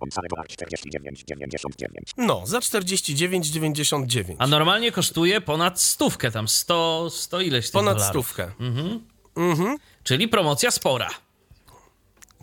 [0.00, 1.54] Rek dolar 149, same 66.
[1.60, 2.10] On same dolar 49, 99.
[2.16, 4.36] no za 49,99.
[4.38, 8.10] A normalnie kosztuje ponad stówkę, tam 100, 100 ileś Ponad dolarów.
[8.26, 8.50] stówkę.
[10.02, 11.10] Czyli promocja spora.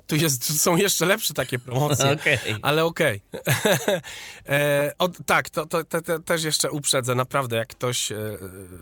[0.08, 2.38] Tu jest, są jeszcze lepsze takie promocje, Okej.
[2.62, 3.22] ale okej.
[4.50, 7.16] e, od- tak, to, to, to, to też jeszcze uprzedzę.
[7.16, 8.16] Naprawdę, jak ktoś e,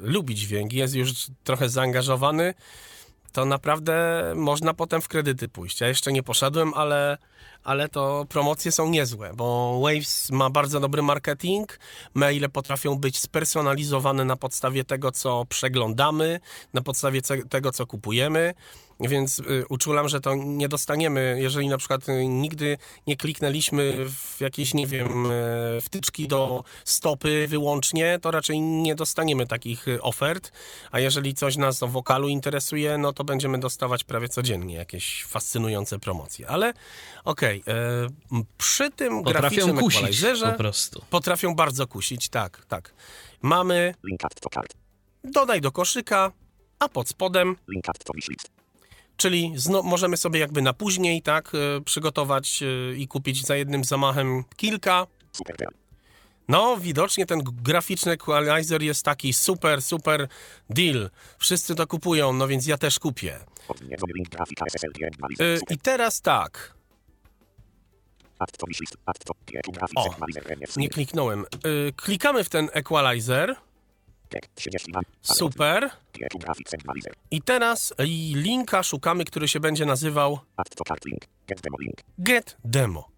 [0.02, 1.12] lubi dźwięk, jest już
[1.44, 2.54] trochę zaangażowany,
[3.32, 5.82] to naprawdę można potem w kredyty pójść.
[5.82, 7.18] Ja jeszcze nie poszedłem, ale,
[7.63, 11.80] ale to promocje są niezłe, bo Waves ma bardzo dobry marketing,
[12.13, 16.39] maile potrafią być spersonalizowane na podstawie tego, co przeglądamy,
[16.74, 18.54] na podstawie tego, co kupujemy,
[19.08, 24.42] więc y, uczulam, że to nie dostaniemy, jeżeli na przykład y, nigdy nie kliknęliśmy w
[24.42, 30.52] jakieś, nie wiem, e, wtyczki do stopy wyłącznie, to raczej nie dostaniemy takich y, ofert,
[30.92, 36.00] a jeżeli coś nas o wokalu interesuje, no to będziemy dostawać prawie codziennie jakieś fascynujące
[36.00, 36.48] promocje.
[36.48, 36.74] Ale
[37.26, 37.64] okej,
[38.32, 41.06] m, przy tym Potrafią graficznym kusić po prostu.
[41.10, 42.94] potrafią bardzo kusić, tak, tak.
[43.42, 43.94] Mamy
[45.24, 46.32] dodaj do koszyka,
[46.80, 47.56] a pod spodem
[49.20, 53.84] Czyli zno, możemy sobie jakby na później, tak, y, przygotować y, i kupić za jednym
[53.84, 55.08] zamachem kilka.
[55.32, 55.72] Super deal.
[56.48, 60.28] No, widocznie ten graficzny equalizer jest taki super, super
[60.70, 61.10] deal.
[61.38, 63.40] Wszyscy to kupują, no więc ja też kupię.
[65.60, 65.76] Super.
[65.76, 66.74] I teraz tak,
[69.96, 70.16] O,
[70.78, 71.46] nie kliknąłem.
[71.96, 73.69] Klikamy w ten equalizer, G 30 mam.
[75.22, 75.89] Super.
[77.32, 77.94] I teraz
[78.36, 80.39] linka szukamy, który się będzie nazywał.
[82.20, 83.10] Get demo.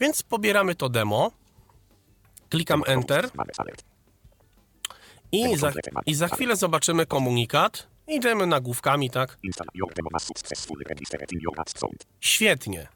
[0.00, 1.30] Więc pobieramy to demo,
[2.50, 3.30] klikam enter.
[5.32, 5.72] I za,
[6.06, 7.86] I za chwilę zobaczymy komunikat.
[8.08, 9.38] Idziemy nagłówkami, tak?
[12.20, 12.88] Świetnie.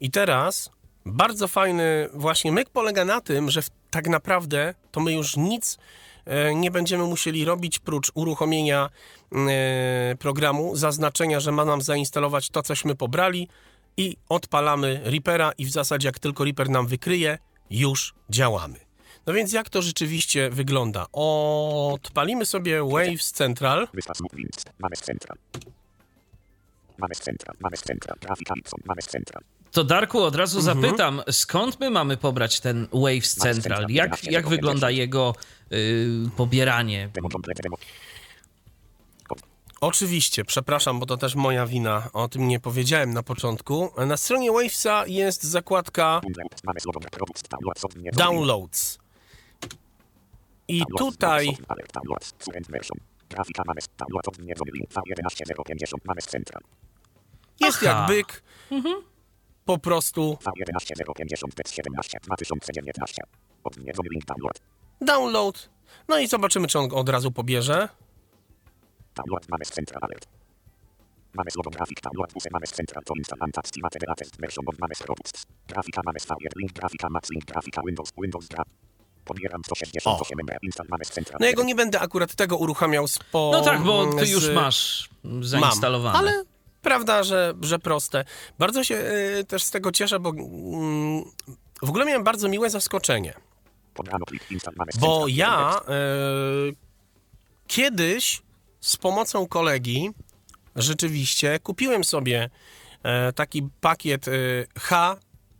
[0.00, 0.70] I teraz
[1.06, 5.78] bardzo fajny właśnie myk polega na tym, że tak naprawdę to my już nic
[6.54, 8.90] nie będziemy musieli robić prócz uruchomienia
[9.32, 13.48] e, programu, zaznaczenia, że ma nam zainstalować to, cośmy pobrali
[13.96, 17.38] i odpalamy Reapera i w zasadzie jak tylko Reaper nam wykryje,
[17.70, 18.78] już działamy.
[19.26, 21.06] No więc jak to rzeczywiście wygląda?
[21.12, 23.88] Odpalimy sobie Waves Central.
[24.96, 25.36] Z Central.
[26.98, 28.14] Mamy z centra, mamy z centra.
[28.20, 29.40] Grafika Ipson, mamy z centra.
[29.74, 30.80] To Darku, od razu Mhm.
[30.82, 33.86] zapytam, skąd my mamy pobrać ten Waves Central?
[33.88, 35.34] Jak, jak wygląda jego
[35.72, 37.10] y, pobieranie?
[39.80, 42.08] Oczywiście, przepraszam, bo to też moja wina.
[42.12, 43.90] O tym nie powiedziałem na początku.
[44.06, 46.20] Na stronie Wavesa jest zakładka
[48.12, 48.98] Downloads.
[50.68, 52.98] I tutaj download, alert, download, current version.
[53.30, 56.60] Grafika mamy z download, od nie link, V11050, mamy z centra.
[57.60, 58.42] jest jak byk.
[59.64, 63.22] Po prostu V11050, PET 17, 2019.
[63.64, 64.24] Od nie link,
[65.00, 65.68] download.
[66.08, 67.88] No i zobaczymy, czy on go od razu pobierze.
[69.14, 70.26] Download, mamy z centra, alert.
[71.34, 73.14] Mamy z grafik, download, mamy z centra, to
[74.40, 75.46] version of mamy z.
[75.68, 78.64] Grafika mamy z V1, link, grafika, max, link, grafika, Windows, Windows, gra.
[79.24, 81.36] Pobieram 168 MB, install, mamy z centra.
[81.40, 83.50] No ja go nie będę akurat tego uruchamiał z po...
[83.52, 85.08] No tak, bo ty z- już masz
[85.40, 86.18] zainstalowane.
[86.18, 86.44] Mam, ale
[86.84, 88.24] prawda, że, że proste.
[88.58, 91.24] Bardzo się y, też z tego cieszę, bo mm,
[91.82, 93.34] w ogóle miałem bardzo miłe zaskoczenie.
[95.00, 95.80] Bo ja
[96.70, 96.74] y,
[97.66, 98.42] kiedyś
[98.80, 100.10] z pomocą kolegi
[100.76, 102.50] rzeczywiście kupiłem sobie
[103.02, 105.16] e, taki pakiet y, H,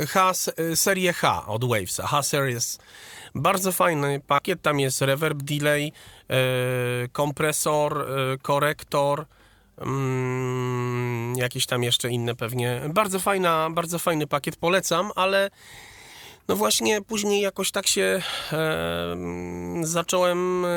[0.08, 2.78] H y, serię H od Wavesa, H Series.
[3.34, 9.26] Bardzo fajny pakiet, tam jest reverb delay, y, kompresor, y, korektor,
[9.78, 12.80] mm, jakieś tam jeszcze inne pewnie.
[12.88, 15.50] Bardzo fajna, bardzo fajny pakiet, polecam, ale
[16.48, 19.16] no właśnie później jakoś tak się e,
[19.82, 20.68] zacząłem e,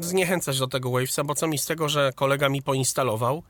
[0.00, 3.42] zniechęcać do tego Wavesa, bo co mi z tego, że kolega mi poinstalował.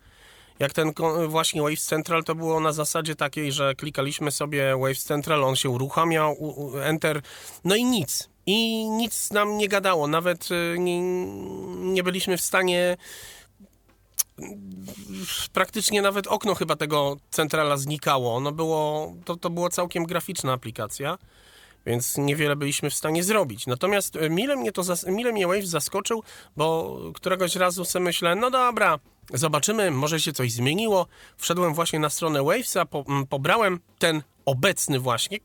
[0.59, 0.92] Jak ten
[1.29, 5.70] właśnie Waves Central to było na zasadzie takiej, że klikaliśmy sobie Waves Central, on się
[5.70, 7.22] uruchamiał, u, u, Enter,
[7.64, 8.29] no i nic.
[8.46, 11.00] I nic nam nie gadało, nawet e, nie,
[11.92, 12.96] nie byliśmy w stanie
[15.53, 18.35] praktycznie nawet okno chyba tego centrala znikało.
[18.35, 21.18] Ono było, to, to było całkiem graficzna aplikacja,
[21.87, 23.66] więc niewiele byliśmy w stanie zrobić.
[23.66, 26.22] Natomiast e, mile mnie to mile mnie Wave zaskoczył,
[26.57, 28.98] bo któregoś razu sobie myślę, no dobra,
[29.35, 31.07] zobaczymy, może się coś zmieniło.
[31.37, 35.38] Wszedłem właśnie na stronę Wavesa, po, m, pobrałem ten obecny właśnie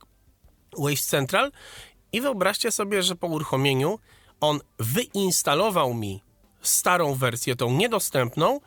[0.77, 1.51] Waves Central
[2.11, 3.99] i wyobraźcie sobie, że po uruchomieniu
[4.41, 6.21] on wyinstalował mi
[6.61, 8.59] starą wersję, tą niedostępną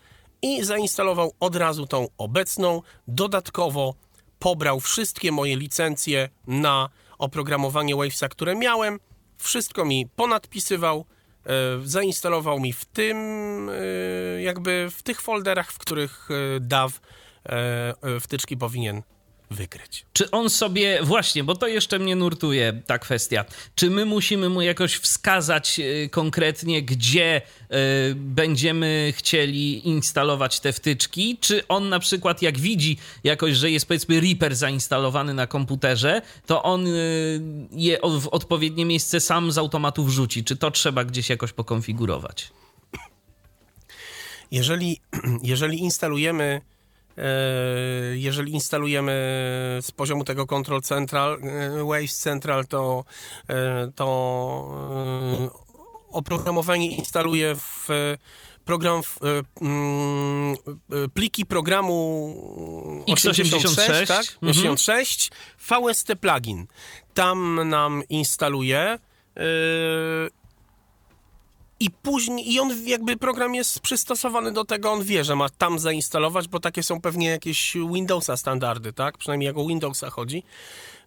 [0.42, 2.82] i zainstalował od razu tą obecną.
[3.08, 3.94] Dodatkowo
[4.38, 9.00] pobrał wszystkie moje licencje na oprogramowanie Wavesa, które miałem.
[9.36, 11.04] Wszystko mi ponadpisywał,
[11.46, 11.52] e,
[11.84, 13.16] zainstalował mi w tym,
[13.70, 17.00] e, jakby w tych folderach, w których e, DAW
[18.20, 19.02] wtyczki powinien
[19.50, 20.06] wykryć.
[20.12, 24.62] Czy on sobie, właśnie, bo to jeszcze mnie nurtuje ta kwestia, czy my musimy mu
[24.62, 31.38] jakoś wskazać y, konkretnie, gdzie y, będziemy chcieli instalować te wtyczki?
[31.40, 36.62] Czy on na przykład, jak widzi jakoś, że jest powiedzmy Reaper zainstalowany na komputerze, to
[36.62, 37.40] on y,
[37.72, 40.44] je w odpowiednie miejsce sam z automatu wrzuci?
[40.44, 42.52] Czy to trzeba gdzieś jakoś pokonfigurować?
[44.50, 45.00] Jeżeli,
[45.42, 46.77] jeżeli instalujemy e,
[48.14, 49.12] jeżeli instalujemy
[49.80, 53.04] z poziomu tego Control Central, e, Waves Central, to,
[53.48, 54.08] e, to
[55.44, 55.48] e,
[56.10, 57.88] oprogramowanie instaluje w
[58.68, 64.26] program, w, e, mm, e, pliki programu x86, tak?
[64.42, 64.50] mhm.
[64.50, 66.66] 86, VST plugin.
[67.14, 68.98] Tam nam instaluje e,
[71.80, 75.78] i później, i on jakby program jest przystosowany do tego, on wie, że ma tam
[75.78, 79.18] zainstalować, bo takie są pewnie jakieś Windowsa standardy, tak?
[79.18, 80.42] Przynajmniej jak o Windowsa chodzi.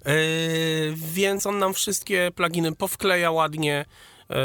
[0.06, 0.14] Yy,
[0.96, 3.86] więc on nam wszystkie pluginy powkleja ładnie.
[4.30, 4.36] Yy,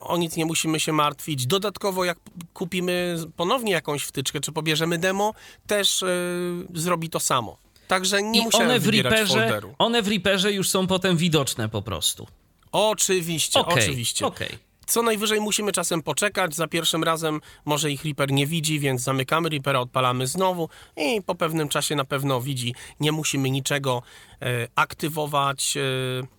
[0.00, 1.46] o nic nie musimy się martwić.
[1.46, 2.18] Dodatkowo, jak
[2.54, 5.34] kupimy ponownie jakąś wtyczkę, czy pobierzemy demo,
[5.66, 7.58] też yy, zrobi to samo.
[7.88, 9.74] Także nie I musiałem one w, Reaperze, folderu.
[9.78, 12.26] one w Reaperze już są potem widoczne po prostu.
[12.72, 14.26] Oczywiście, Okej, oczywiście.
[14.26, 14.65] okej.
[14.86, 16.54] Co najwyżej musimy czasem poczekać.
[16.54, 21.34] Za pierwszym razem może ich Reaper nie widzi, więc zamykamy Reapera, odpalamy znowu i po
[21.34, 22.74] pewnym czasie na pewno widzi.
[23.00, 24.02] Nie musimy niczego
[24.42, 25.76] e, aktywować.
[25.76, 26.35] E,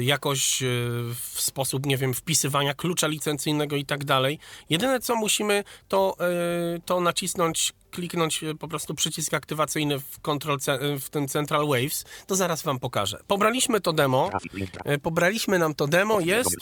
[0.00, 0.66] jakoś y,
[1.14, 4.38] w sposób, nie wiem, wpisywania klucza licencyjnego i tak dalej.
[4.70, 6.16] Jedyne co musimy, to,
[6.76, 10.58] y, to nacisnąć, kliknąć y, po prostu przycisk aktywacyjny w, control,
[11.00, 12.04] w tym Central Waves.
[12.26, 13.18] To zaraz wam pokażę.
[13.26, 14.30] Pobraliśmy to demo,
[14.92, 16.56] y, pobraliśmy nam to demo, jest,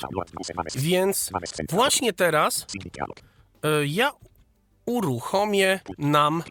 [0.77, 1.31] więc
[1.71, 2.67] właśnie teraz
[3.65, 4.13] y, ja
[4.87, 6.43] uruchomię nam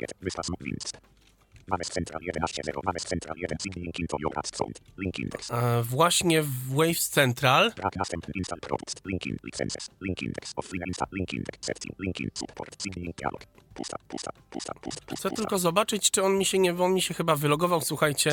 [1.90, 2.80] Central 11.0.
[2.84, 3.58] Mamy z central 1.
[3.60, 4.80] Sign link into your ads sound.
[4.98, 5.52] Link index.
[5.52, 8.96] E, właśnie w Waves Central Brak następny install products.
[9.06, 9.90] Link in licenses.
[10.02, 10.54] Link index.
[10.56, 11.08] Offline install.
[11.12, 11.60] Link index.
[11.62, 12.00] Setting.
[12.00, 12.84] Link in support.
[12.84, 13.42] Sign link dialog.
[13.74, 15.30] Pusta, pusta, pusta, pusta, pusta.
[15.30, 18.30] Chcę tylko zobaczyć, czy on mi się nie, on mi się chyba wylogował, słuchajcie.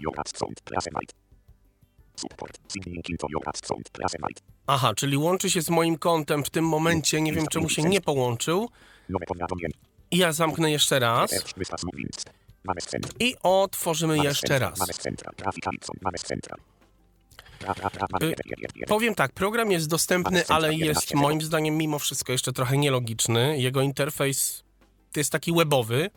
[0.00, 0.60] Your sound.
[2.16, 2.58] Support.
[3.30, 3.90] Your sound.
[4.66, 8.00] Aha, czyli łączy się z moim kontem w tym momencie, nie wiem czemu się nie
[8.00, 8.68] połączył.
[9.08, 9.74] Nowe powiadomienie.
[10.10, 11.30] I ja zamknę jeszcze raz
[13.20, 14.78] I otworzymy jeszcze raz.
[18.86, 23.58] Powiem tak, program jest dostępny, ale jest moim zdaniem mimo wszystko jeszcze trochę nielogiczny.
[23.58, 24.64] Jego interfejs
[25.12, 26.10] to jest taki webowy,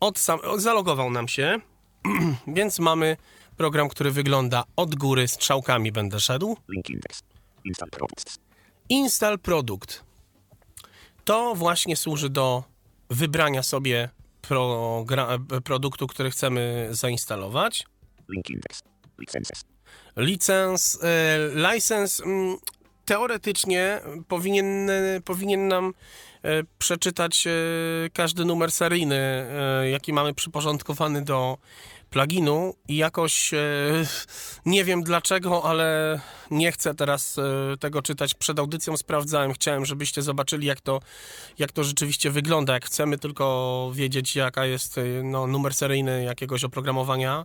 [0.00, 1.60] Od sam, zalogował nam się,
[2.56, 3.16] więc mamy
[3.56, 6.56] program, który wygląda od góry strzałkami będę szedł.
[8.88, 10.04] Install produkt.
[11.24, 12.64] To właśnie służy do
[13.10, 14.08] wybrania sobie
[15.64, 17.86] produktu, który chcemy zainstalować.
[20.16, 22.56] Licens, e, license mm,
[23.04, 25.92] teoretycznie powinien, e, powinien nam e,
[26.78, 27.50] przeczytać e,
[28.12, 31.58] każdy numer seryjny, e, jaki mamy przyporządkowany do
[32.10, 33.58] pluginu i jakoś e,
[34.66, 36.20] nie wiem dlaczego, ale
[36.50, 38.34] nie chcę teraz e, tego czytać.
[38.34, 41.00] Przed audycją sprawdzałem, chciałem, żebyście zobaczyli jak to,
[41.58, 42.72] jak to rzeczywiście wygląda.
[42.72, 47.44] Jak chcemy tylko wiedzieć, jaka jest e, no, numer seryjny jakiegoś oprogramowania,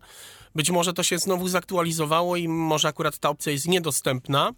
[0.55, 4.51] być może to się znowu zaktualizowało i może akurat ta opcja jest niedostępna.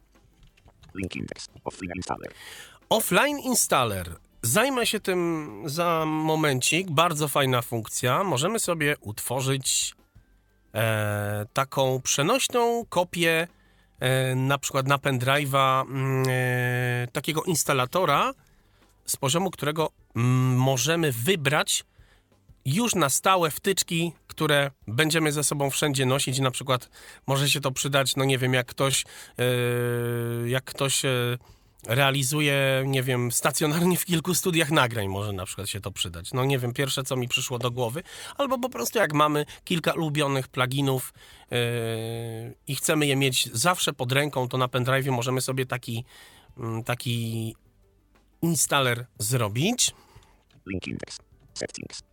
[0.95, 1.47] Link index.
[1.63, 2.33] Offline installer.
[2.89, 4.15] Offline installer.
[4.45, 6.91] Zajmę się tym za momencik.
[6.91, 8.23] Bardzo fajna funkcja.
[8.23, 9.95] Możemy sobie utworzyć
[10.73, 13.47] e, taką przenośną kopię
[13.99, 18.33] e, na przykład na pendrive'a mm, e, takiego instalatora,
[19.05, 21.85] z poziomu którego mm, możemy wybrać
[22.65, 26.39] już na stałe wtyczki, które będziemy ze sobą wszędzie nosić.
[26.39, 26.89] Na przykład
[27.27, 29.05] może się to przydać, no nie wiem, jak ktoś,
[29.37, 31.03] yy, jak ktoś
[31.87, 36.33] yy, realizuje, nie wiem, stacjonarnie w kilku studiach nagrań może na przykład się to przydać.
[36.33, 38.03] No nie wiem, pierwsze co mi przyszło do głowy,
[38.37, 41.13] albo po prostu jak mamy kilka ulubionych pluginów
[41.51, 41.57] yy,
[42.67, 46.05] i chcemy je mieć zawsze pod ręką, to na pendrive możemy sobie taki,
[46.57, 47.55] mm, taki
[48.41, 49.91] installer zrobić.
[51.53, 52.03] Settings.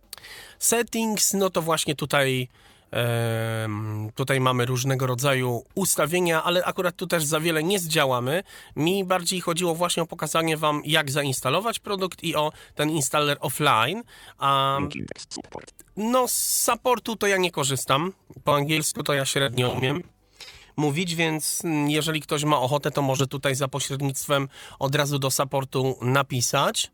[0.59, 2.47] Settings, no to właśnie tutaj,
[4.15, 8.43] tutaj mamy różnego rodzaju ustawienia, ale akurat tu też za wiele nie zdziałamy.
[8.75, 14.03] Mi bardziej chodziło właśnie o pokazanie Wam, jak zainstalować produkt i o ten installer offline.
[14.37, 14.79] A
[15.97, 18.13] no, z supportu to ja nie korzystam.
[18.43, 20.03] Po angielsku to ja średnio umiem
[20.77, 25.97] mówić, więc jeżeli ktoś ma ochotę, to może tutaj za pośrednictwem od razu do supportu
[26.01, 26.91] napisać.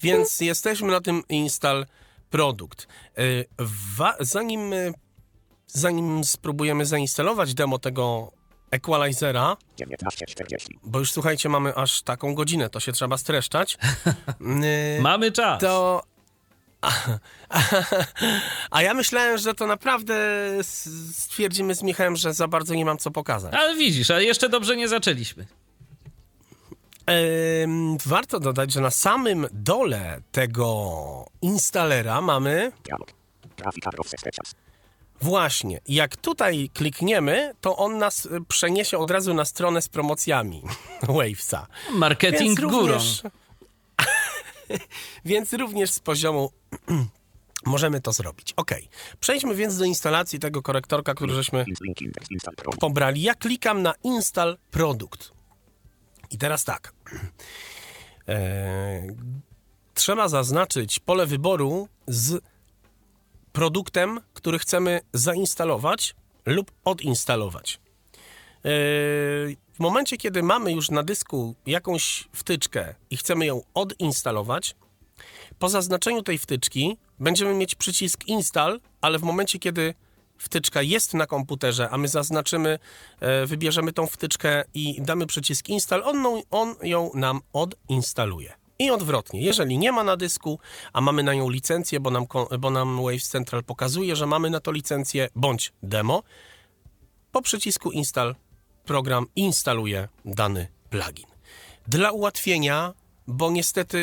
[0.00, 1.86] Więc jesteśmy na tym install
[2.32, 2.86] produkt.
[3.18, 3.46] Y,
[4.20, 4.92] Zanim, y,
[5.66, 8.32] zanim spróbujemy zainstalować demo tego
[8.70, 10.66] equalizera, 19.40.
[10.82, 13.78] bo już słuchajcie, mamy aż taką godzinę, to się trzeba streszczać,
[14.98, 15.60] y, Mamy czas.
[15.60, 16.02] to...
[18.70, 20.14] A ja myślałem, że to naprawdę
[21.12, 23.54] stwierdzimy z Michałem, że za bardzo nie mam co pokazać.
[23.54, 25.46] Ale widzisz, ale jeszcze dobrze nie zaczęliśmy.
[28.06, 32.72] Warto dodać, że na samym dole tego instalera mamy.
[35.22, 40.62] Właśnie, jak tutaj klikniemy, to on nas y, przeniesie od razu na stronę z promocjami
[41.08, 41.66] Wavesa.
[41.92, 43.22] Marketing Więc również,
[45.24, 46.50] więc również z poziomu
[47.66, 48.52] możemy to zrobić.
[48.56, 48.70] Ok,
[49.20, 51.64] przejdźmy więc do instalacji tego korektorka, który żeśmy
[52.80, 53.22] pobrali.
[53.22, 55.32] Ja klikam na install produkt.
[56.32, 56.92] I teraz tak.
[58.28, 59.02] E,
[59.94, 62.42] trzeba zaznaczyć pole wyboru z
[63.52, 66.14] produktem, który chcemy zainstalować
[66.46, 67.74] lub odinstalować.
[67.74, 67.78] E,
[69.74, 74.76] w momencie, kiedy mamy już na dysku jakąś wtyczkę i chcemy ją odinstalować,
[75.58, 79.94] po zaznaczeniu tej wtyczki będziemy mieć przycisk install, ale w momencie, kiedy
[80.42, 82.78] wtyczka jest na komputerze, a my zaznaczymy,
[83.20, 88.52] e, wybierzemy tą wtyczkę i damy przycisk install, on, on ją nam odinstaluje.
[88.78, 90.58] I odwrotnie, jeżeli nie ma na dysku,
[90.92, 92.26] a mamy na nią licencję, bo nam,
[92.58, 96.22] bo nam Waves Central pokazuje, że mamy na to licencję bądź demo,
[97.32, 98.34] po przycisku install
[98.84, 101.26] program instaluje dany plugin.
[101.88, 102.94] Dla ułatwienia,
[103.26, 103.98] bo niestety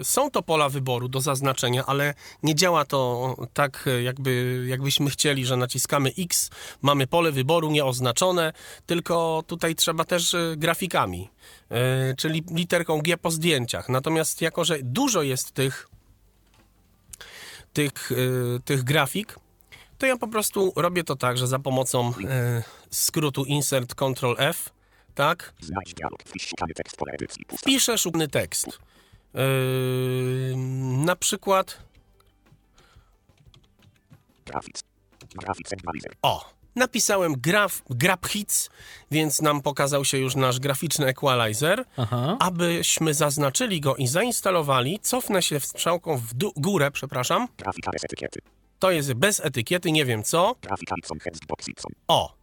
[0.00, 5.46] y, są to pola wyboru do zaznaczenia, ale nie działa to tak, jakby, jakbyśmy chcieli,
[5.46, 6.50] że naciskamy X,
[6.82, 8.52] mamy pole wyboru nieoznaczone,
[8.86, 11.30] tylko tutaj trzeba też y, grafikami,
[12.10, 13.88] y, czyli literką G po zdjęciach.
[13.88, 15.88] Natomiast jako, że dużo jest tych,
[17.72, 18.12] tych,
[18.64, 19.38] tych grafik,
[19.98, 22.12] to ja po prostu robię to tak, że za pomocą
[22.90, 24.70] skrótu insert Ctrl F,
[25.20, 26.22] tak, Znajdź dialog.
[26.26, 27.44] Wpisz szukany tekst pole edycji.
[27.44, 27.66] Pusta.
[27.66, 28.66] piszę szukany tekst.
[29.34, 30.54] Yy,
[31.06, 31.78] na przykład,
[34.46, 34.82] Graphics.
[35.34, 36.12] Graphics Equalizer.
[36.22, 36.44] o,
[36.76, 38.70] napisałem graf, grab hits,
[39.10, 41.84] więc nam pokazał się już nasz graficzny equalizer.
[41.96, 42.36] Aha.
[42.40, 47.48] Abyśmy zaznaczyli go i zainstalowali, cofnę się strzałką w dół, górę, przepraszam.
[47.58, 48.40] Grafika bez etykiety.
[48.78, 50.56] To jest bez etykiety, nie wiem co.
[50.62, 51.92] Grafika Ipson Hexbox Ipson.
[52.08, 52.34] O!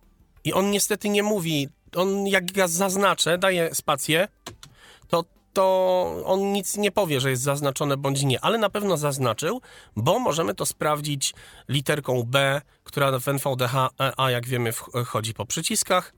[0.44, 4.28] I on niestety nie mówi, on jak ja zaznaczę, daje spację,
[5.08, 5.24] to,
[5.54, 9.62] to on nic nie powie, że jest zaznaczone bądź nie, ale na pewno zaznaczył,
[9.96, 11.34] bo możemy to sprawdzić
[11.70, 13.76] literką B, która w NVDH,
[14.18, 14.72] a jak wiemy,
[15.06, 16.14] wchodzi po przyciskach.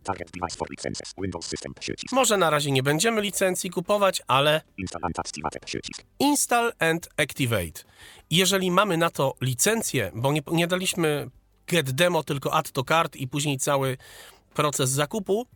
[2.11, 4.61] Może na razie nie będziemy licencji kupować, ale.
[6.19, 7.83] Install and Activate.
[8.29, 11.29] Jeżeli mamy na to licencję, bo nie, nie daliśmy
[11.67, 13.97] get demo, tylko add to cart i później cały
[14.53, 15.47] proces zakupu,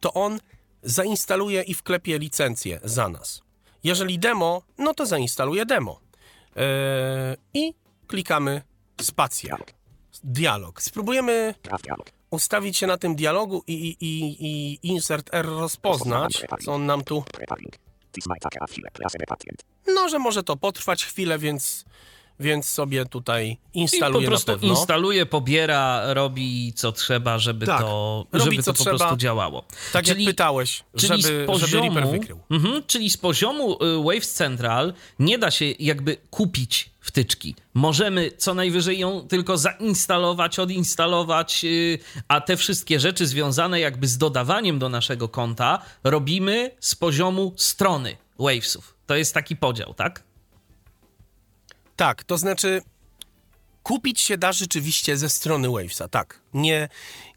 [0.00, 0.40] to on
[0.82, 3.42] zainstaluje i wklepie licencję za nas.
[3.84, 6.00] Jeżeli demo, no to zainstaluje demo.
[6.56, 6.62] Yy,
[7.54, 7.74] I
[8.06, 8.62] klikamy
[9.00, 9.50] spację.
[10.24, 10.82] Dialog.
[10.82, 11.54] Spróbujemy
[12.30, 17.04] ustawić się na tym dialogu i, i, i, i insert R rozpoznać, co on nam
[17.04, 17.24] tu.
[19.86, 21.84] No, że może to potrwać chwilę, więc,
[22.40, 28.26] więc sobie tutaj I po instaluje prostu instaluje, pobiera, robi co trzeba, żeby Tak, to,
[28.32, 28.98] robi, żeby to po trzeba.
[28.98, 29.64] prostu działało.
[29.92, 32.38] tak czyli, jak pytałeś, czyli żeby, poziomu, żeby Reaper wykrył.
[32.50, 37.54] Mhm, czyli z poziomu y, Waves Central nie da się jakby kupić wtyczki.
[37.74, 44.18] Możemy co najwyżej ją tylko zainstalować, odinstalować, y, a te wszystkie rzeczy związane jakby z
[44.18, 48.94] dodawaniem do naszego konta robimy z poziomu strony Wavesów.
[49.06, 50.22] To jest taki podział, tak?
[52.00, 52.82] Tak, to znaczy
[53.82, 56.42] kupić się da rzeczywiście ze strony Wavesa, tak.
[56.54, 56.88] Nie,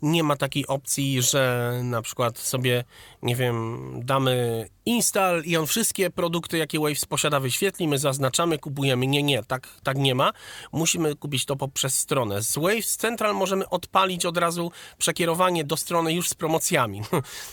[0.01, 2.83] nie ma takiej opcji, że na przykład sobie,
[3.21, 9.07] nie wiem, damy install i on wszystkie produkty, jakie Waves posiada, wyświetli, my zaznaczamy, kupujemy.
[9.07, 10.33] Nie, nie, tak, tak nie ma.
[10.71, 12.41] Musimy kupić to poprzez stronę.
[12.41, 17.01] Z Waves Central możemy odpalić od razu przekierowanie do strony już z promocjami.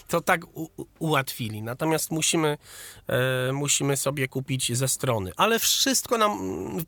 [0.09, 0.41] To tak
[0.99, 1.63] ułatwili.
[1.63, 2.59] Natomiast musimy,
[3.09, 5.33] e, musimy sobie kupić ze strony.
[5.37, 6.39] Ale wszystko nam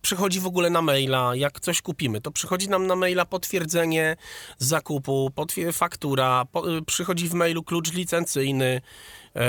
[0.02, 1.36] przychodzi w ogóle na maila.
[1.36, 4.16] Jak coś kupimy, to przychodzi nam na maila potwierdzenie
[4.62, 5.30] zakupu,
[5.72, 8.80] faktura, po, y, przychodzi w mailu klucz licencyjny,
[9.36, 9.42] e,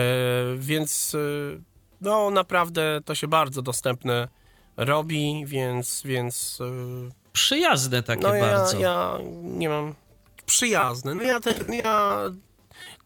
[0.58, 1.62] więc y,
[2.02, 4.28] no naprawdę to się bardzo dostępne
[4.78, 8.80] robi, więc, więc y, Przyjazne takie no ja, bardzo.
[8.80, 9.96] ja nie mam
[10.46, 11.16] przyjazne.
[11.16, 11.54] No ja, te,
[11.84, 12.20] ja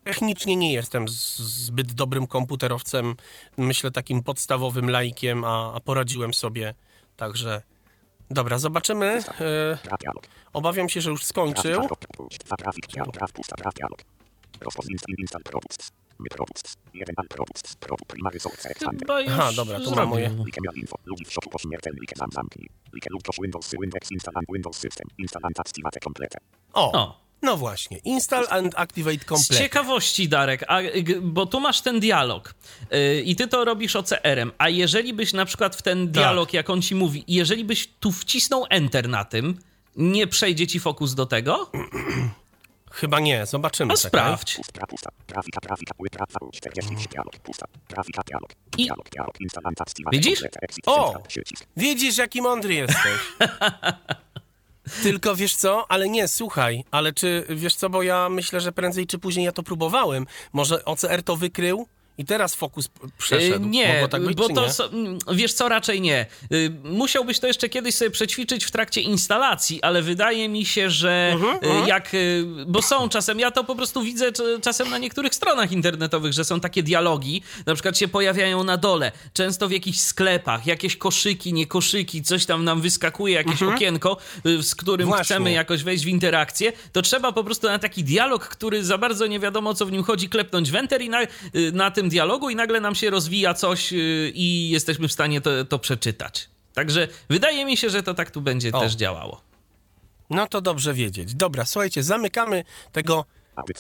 [0.04, 3.16] technicznie nie jestem zbyt dobrym komputerowcem,
[3.58, 6.74] myślę takim podstawowym laikiem, a, a poradziłem sobie,
[7.18, 7.62] także
[8.30, 9.24] dobra, zobaczymy.
[9.42, 9.78] E,
[10.54, 11.82] obawiam się, że już skończył.
[19.00, 20.30] Chyba już Aha, dobra, tu mam moje.
[26.74, 27.27] O.
[27.42, 27.98] no właśnie.
[27.98, 29.64] Install and activate Z complete.
[29.64, 30.80] ciekawości, Darek, a,
[31.22, 32.54] bo tu masz ten dialog
[32.92, 36.70] yy, i ty to robisz OCR-em, a jeżeli byś na przykład w ten dialog, jak
[36.70, 39.60] on ci mówi, jeżeli byś tu wcisnął Enter na tym,
[39.96, 41.70] nie przejdzie ci fokus do tego?
[42.92, 43.88] Chyba nie, zobaczymy.
[43.94, 44.10] No czekaj.
[44.10, 44.56] sprawdź.
[44.56, 45.10] Pustka, pusta.
[45.28, 47.66] Grafika, grafika, łyk, graf, 40 dialog, pusta.
[47.90, 48.50] Grafika, dialog.
[48.78, 50.44] I- Dialog, dialog, install and activate Widzisz?
[50.86, 51.14] O!
[51.78, 53.20] Widzisz, jaki mądry jesteś.
[55.04, 59.08] Tylko wiesz co, ale nie, słuchaj, ale czy wiesz co, bo ja myślę, że prędzej
[59.08, 60.28] czy później ja to próbowałem.
[60.54, 61.88] Może OCR to wykrył
[62.20, 63.66] I teraz fokus p- przeszedł.
[63.66, 64.74] Y, Nie, Mogło tak być, bo to nie?
[64.74, 64.90] so,
[65.34, 66.26] wiesz co, raczej nie.
[66.54, 71.30] Y, Musiałbyś to jeszcze kiedyś sobie przećwiczyć w trakcie instalacji, ale wydaje mi się, że
[71.34, 72.14] Mhm, y, jak.
[72.14, 76.34] y, Bo są czasem, ja to po prostu widzę cz- czasem na niektórych stronach internetowych,
[76.34, 80.98] że są takie dialogi, na przykład się pojawiają na dole, często w jakichś sklepach, jakieś
[80.98, 85.08] koszyki, nie koszyki, coś tam nam wyskakuje, jakieś okienko, y, z którym.
[85.08, 85.24] Właśnie.
[85.24, 89.28] chcemy jakoś wejść w interakcję, to trzeba po prostu na taki dialog, który za bardzo
[89.28, 91.28] nie wiadomo o co w nim chodzi, klepnąć w enter i na, y,
[91.74, 95.66] na tym dialogu i nagle nam się rozwija coś y, i jesteśmy w stanie to,
[95.66, 96.50] to przeczytać.
[96.74, 98.80] Także wydaje mi się, że to tak tu będzie O.
[98.80, 99.42] też działało.
[100.30, 101.36] No to dobrze wiedzieć.
[101.36, 103.26] Dobra, słuchajcie, zamykamy tego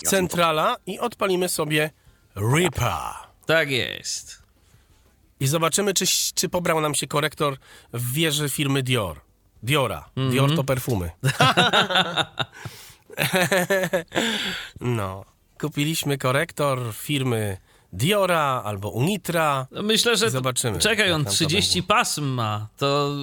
[0.06, 1.90] centrala i odpalimy sobie
[2.36, 3.14] Reaper.
[3.46, 4.44] Tak jest.
[5.40, 6.06] I zobaczymy, czy,
[6.36, 7.58] czy pobrał nam się korektor
[7.94, 9.22] w wieży firmy Dior.
[9.64, 10.10] Diora.
[10.32, 11.12] Dior to perfumy.
[14.82, 15.26] no.
[15.60, 17.58] Kupiliśmy korektor firmy
[17.94, 19.68] Diora albo Unitra.
[19.72, 20.30] No Myślę, że.
[20.30, 22.68] Zobaczymy, Czekaj, on nam to 30 pasm ma.
[22.78, 23.16] To.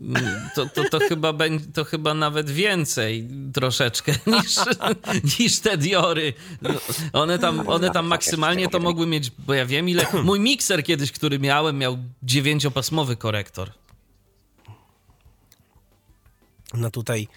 [0.00, 4.56] mm, To, to, to, chyba będzie, to chyba nawet więcej troszeczkę niż,
[5.38, 6.32] niż te Diory.
[6.62, 6.70] No,
[7.12, 10.06] One tam, one tam maksymalnie to mogły mieć, bo ja wiem ile.
[10.24, 13.70] Mój mikser kiedyś, który miałem, miał dziewięciopasmowy korektor.
[16.74, 17.28] No tutaj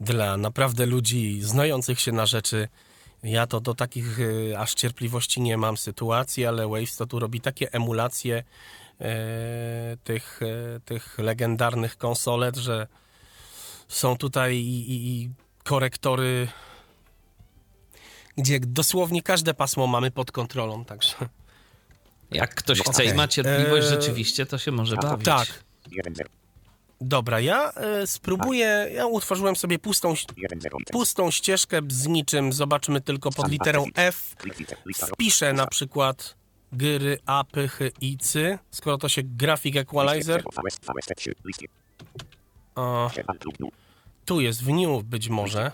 [0.00, 2.68] dla naprawdę ludzi znających się na rzeczy,
[3.22, 7.40] ja to do takich y, aż cierpliwości nie mam sytuacji, ale Waves to tu robi
[7.40, 8.44] takie emulacje
[9.00, 12.86] e, tych, e, tych legendarnych konsolet, że
[13.88, 15.30] są tutaj i, i, i
[15.64, 16.48] korektory,
[18.36, 21.14] gdzie dosłownie każde pasmo mamy pod kontrolą, także
[22.30, 23.08] Jak ktoś chce Okej.
[23.08, 25.24] i ma cierpliwość, Eee, rzeczywiście to się może bawić.
[25.26, 25.64] tak.
[27.00, 27.06] 1-0.
[27.08, 30.68] Dobra, ja e, spróbuję, ja utworzyłem sobie pustą, 1-0.
[30.92, 34.36] pustą ścieżkę z niczym, zobaczmy tylko pod literą F.
[35.14, 36.36] Wpiszę na przykład
[36.72, 40.42] gry, apy, chy, icy, skoro to się grafik equalizer.
[42.74, 43.10] O,
[44.24, 45.72] tu jest w new być może.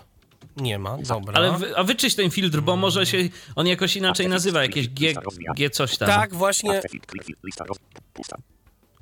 [0.57, 1.33] Nie ma, dobra.
[1.33, 3.17] Ale wy, a wyczyść ten filtr, bo może się
[3.55, 5.13] on jakoś inaczej nazywa, jakieś G,
[5.55, 6.07] G coś tam.
[6.07, 6.81] Tak, właśnie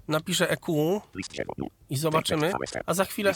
[0.07, 1.01] napiszę EQ
[1.89, 2.51] i zobaczymy,
[2.85, 3.33] a za chwilę...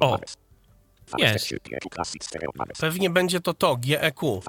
[0.00, 0.18] O.
[1.18, 1.46] Jest.
[2.80, 4.40] Pewnie będzie to to, E GEQ.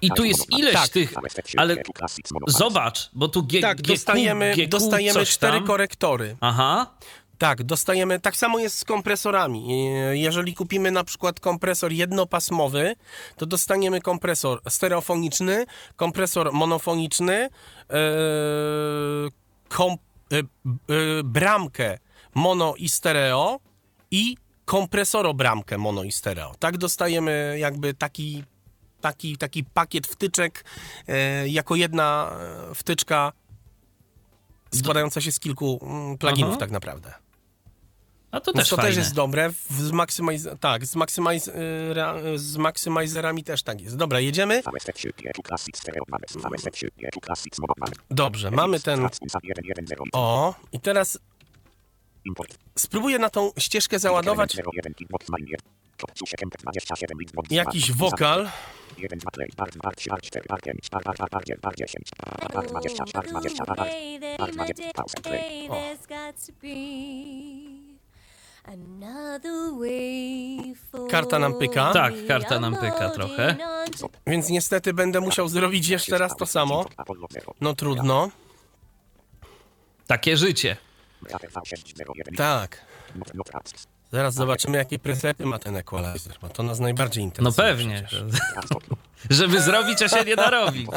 [0.00, 0.88] I tu jest ileś Tak.
[0.88, 1.14] tych,
[1.56, 1.76] ale
[2.46, 6.36] zobacz, bo tu G, Tak, GQ, dostajemy, GQ, dostajemy cztery korektory.
[6.40, 6.94] Aha,
[7.40, 8.20] Tak, dostajemy.
[8.20, 9.72] Tak samo jest z kompresorami.
[9.72, 12.94] E, Jeżeli kupimy na przykład kompresor jednopasmowy,
[13.36, 15.66] to dostaniemy kompresor stereofoniczny,
[15.96, 17.48] kompresor monofoniczny, e,
[19.68, 20.42] kom, e,
[21.24, 21.98] bramkę
[22.34, 23.60] mono i stereo
[24.10, 26.54] i kompresorobramkę mono i stereo.
[26.58, 28.44] Tak dostajemy jakby taki,
[29.00, 30.64] taki, taki pakiet wtyczek
[31.46, 32.32] jako jedna
[32.74, 33.32] wtyczka
[34.74, 36.60] składająca się z kilku mm, pluginów Aha.
[36.60, 37.29] tak naprawdę.
[38.30, 38.88] A to też to fajne.
[38.88, 39.52] też jest dobre.
[39.70, 40.48] Z maksymaliz...
[40.60, 41.48] Tak, z, maksymaliz...
[41.48, 41.52] y,
[42.36, 43.96] z maksymalizerami też tak jest.
[43.96, 44.62] Dobra, jedziemy.
[48.10, 49.08] Dobrze, mamy ten...
[50.12, 51.18] O, i teraz
[52.78, 54.56] spróbuję na tą ścieżkę załadować
[57.50, 58.48] jakiś wokal.
[71.10, 71.92] Karta nam pyka.
[71.92, 73.56] Tak, karta nam pyka trochę.
[74.26, 76.84] Więc niestety będę musiał zrobić jeszcze raz to samo.
[77.60, 78.30] No trudno.
[80.06, 80.76] Takie życie.
[82.36, 82.84] Tak.
[84.12, 87.68] Zaraz zobaczymy, jakie presety ma ten equalizer, bo to nas najbardziej No interesuje.
[87.68, 88.02] pewnie.
[88.06, 88.40] przecież.
[89.30, 90.86] Żeby zrobić, a się nie da robić.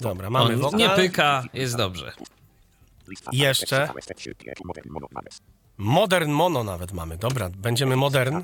[0.00, 0.80] Dobra, mamy wokal.
[0.80, 2.12] nie pyka, jest dobrze.
[3.32, 3.88] Jeszcze.
[5.76, 7.16] Modern mono nawet mamy.
[7.16, 8.42] Dobra, będziemy modern.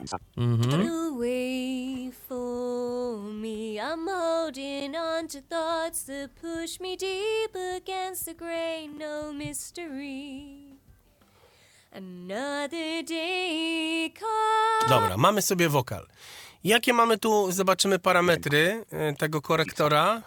[13.04, 14.88] day comes.
[14.88, 16.06] Dobra, mamy sobie wokal.
[16.64, 20.22] Jakie mamy tu, zobaczymy parametry y, tego korektora.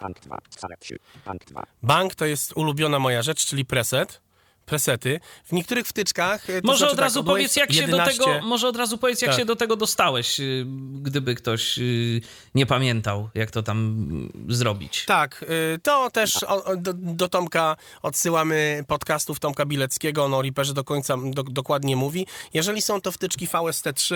[1.82, 4.20] Bank to jest ulubiona moja rzecz, czyli preset.
[4.66, 5.20] Presety.
[5.44, 6.50] W niektórych wtyczkach...
[6.50, 8.98] e, Może znaczy od razu tak, powiedz, jak się 11 do tego, może od razu
[8.98, 9.40] powiedz, jak Tak.
[9.40, 10.64] się do tego dostałeś, y,
[11.02, 12.20] gdyby ktoś y,
[12.54, 14.08] nie pamiętał, jak to tam
[14.50, 15.04] y, zrobić.
[15.04, 15.44] Tak,
[15.82, 16.38] to też
[16.76, 22.26] do, do Tomka odsyłamy podcastów Tomka Bileckiego, on o Reaperze do końca do, dokładnie mówi.
[22.54, 24.14] Jeżeli są to wtyczki VST3,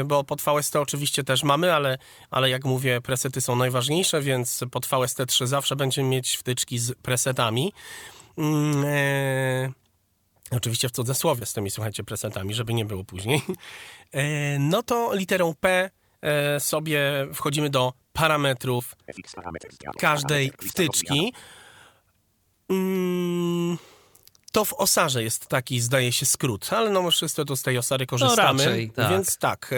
[0.00, 1.98] y, bo pod VST oczywiście też mamy, ale,
[2.30, 7.72] ale jak mówię, presety są najważniejsze, więc pod VST3 zawsze będziemy mieć wtyczki z presetami.
[8.38, 9.72] Mm, e,
[10.50, 13.42] Oczywiście w cudzysłowie z tymi, słuchajcie, presetami, żeby nie było później.
[14.12, 15.90] E, No to literą P
[16.22, 17.00] e, sobie
[17.34, 18.96] wchodzimy do parametrów
[19.98, 21.32] każdej wtyczki.
[22.70, 23.78] Mm,
[24.52, 28.06] to w osarze jest taki, zdaje się, skrót, ale no wszyscy tu z tej osary
[28.06, 28.64] korzystamy.
[28.64, 29.10] raczej, tak.
[29.10, 29.74] Więc tak.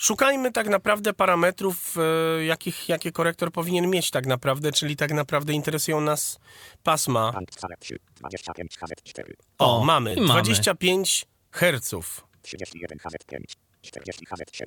[0.00, 5.52] Szukajmy tak naprawdę parametrów, e, jakich, jakie korektor powinien mieć tak naprawdę, czyli tak naprawdę
[5.52, 6.38] interesują nas
[6.82, 7.32] pasma.
[7.32, 10.42] Punkt HZ3, 25 HZ4, O, mamy i mamy.
[10.42, 11.94] 25 Hz.
[12.42, 13.69] 31 HZ5, 40 HZ6,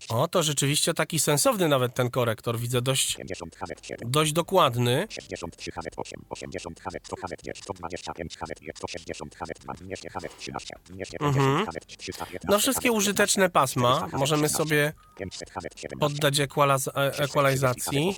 [0.09, 5.07] O, to rzeczywiście taki sensowny nawet ten korektor, widzę dość, 50 HZ7, dość dokładny.
[5.09, 10.51] 63 HZ8, 80 HZ100 HZ9, 125 HZ1, 160 HZ2, 200 HZ13,
[10.89, 16.89] 250 HZ315, No wszystkie użyteczne pasma możemy sobie 500 HZ17, poddać equaliz-
[17.23, 18.13] equalizacji.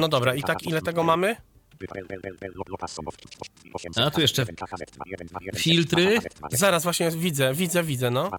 [0.00, 1.36] No dobra, i tak ile tego mamy?
[3.96, 4.46] A tu jeszcze
[5.56, 6.18] filtry.
[6.50, 8.30] Zaraz właśnie widzę, widzę, widzę, no.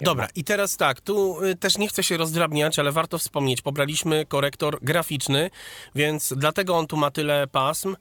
[0.00, 4.26] Dobra, i teraz tak, tu y, też nie chcę się rozdrabniać, ale warto wspomnieć, pobraliśmy
[4.26, 5.50] korektor graficzny,
[5.94, 7.96] więc dlatego on tu ma tyle pasm,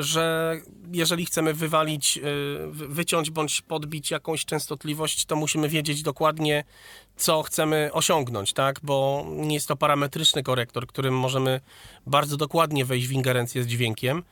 [0.00, 0.56] że
[0.92, 2.18] jeżeli chcemy wywalić,
[2.68, 6.64] wy- wyciąć bądź podbić jakąś częstotliwość, to musimy wiedzieć dokładnie,
[7.16, 8.80] co chcemy osiągnąć, tak?
[8.82, 11.60] Bo nie jest to parametryczny korektor, którym możemy
[12.06, 14.22] bardzo dokładnie wejść w ingerencję z dźwiękiem,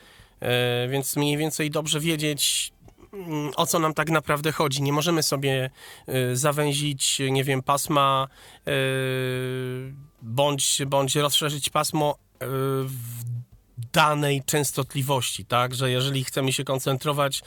[0.40, 2.72] e, więc mniej więcej dobrze wiedzieć,
[3.12, 4.82] mm, o co nam tak naprawdę chodzi.
[4.82, 5.70] Nie możemy sobie
[6.32, 8.28] zawęzić, nie wiem, pasma
[10.22, 13.35] bądź, bądź rozszerzyć pasmo w
[13.96, 17.42] danej częstotliwości, tak, że jeżeli chcemy się koncentrować,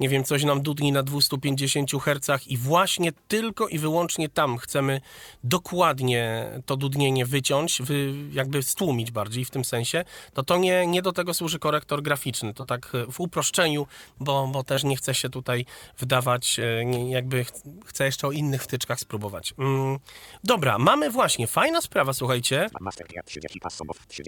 [0.00, 5.00] nie wiem, coś nam dudni na 250 Hz i właśnie tylko i wyłącznie tam chcemy
[5.44, 11.02] dokładnie to dudnienie wyciąć, wy, jakby stłumić bardziej w tym sensie, to to nie, nie
[11.02, 13.86] do tego służy korektor graficzny, to tak e, w uproszczeniu,
[14.20, 15.66] bo, bo też nie chcę się tutaj
[15.98, 17.52] wdawać, e, jakby ch-
[17.86, 19.54] chcę jeszcze o innych wtyczkach spróbować.
[19.58, 19.98] Mm,
[20.44, 22.68] dobra, mamy właśnie, fajna sprawa, słuchajcie,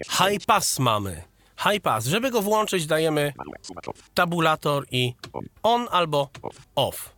[0.09, 1.36] high pass mamy.
[1.57, 2.05] High pass.
[2.05, 3.33] Żeby go włączyć, dajemy
[4.13, 5.13] tabulator i
[5.63, 6.29] on albo
[6.75, 7.17] off.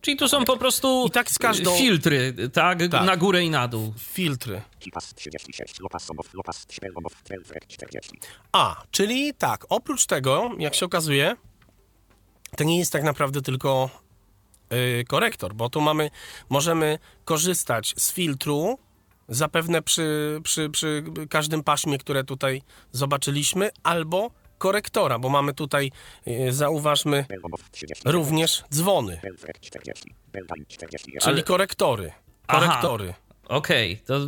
[0.00, 2.78] Czyli tu są po prostu I tak z każdą- filtry, tak?
[2.90, 3.06] Tak.
[3.06, 3.94] Na górę i na dół.
[3.98, 4.62] Filtry.
[4.78, 8.10] Kipas 36, Lopas Somow, Lopas Śpielomow, 12 40.
[8.52, 11.36] A, czyli tak, oprócz tego, jak się okazuje,
[12.56, 13.90] to nie jest tak naprawdę tylko
[15.00, 16.10] y, korektor, bo tu mamy,
[16.48, 18.78] możemy korzystać z filtru,
[19.28, 22.62] zapewne przy, przy, przy każdym paśmie, które tutaj
[22.92, 25.92] zobaczyliśmy, albo korektora, bo mamy tutaj,
[26.28, 28.02] y, zauważmy, Belmow 30.
[28.06, 30.14] również dzwony, Belfrek 40.
[30.32, 31.20] Beldain 41.
[31.20, 32.12] czyli Ale- korektory.
[32.46, 32.80] Aha.
[33.48, 34.20] Okej, to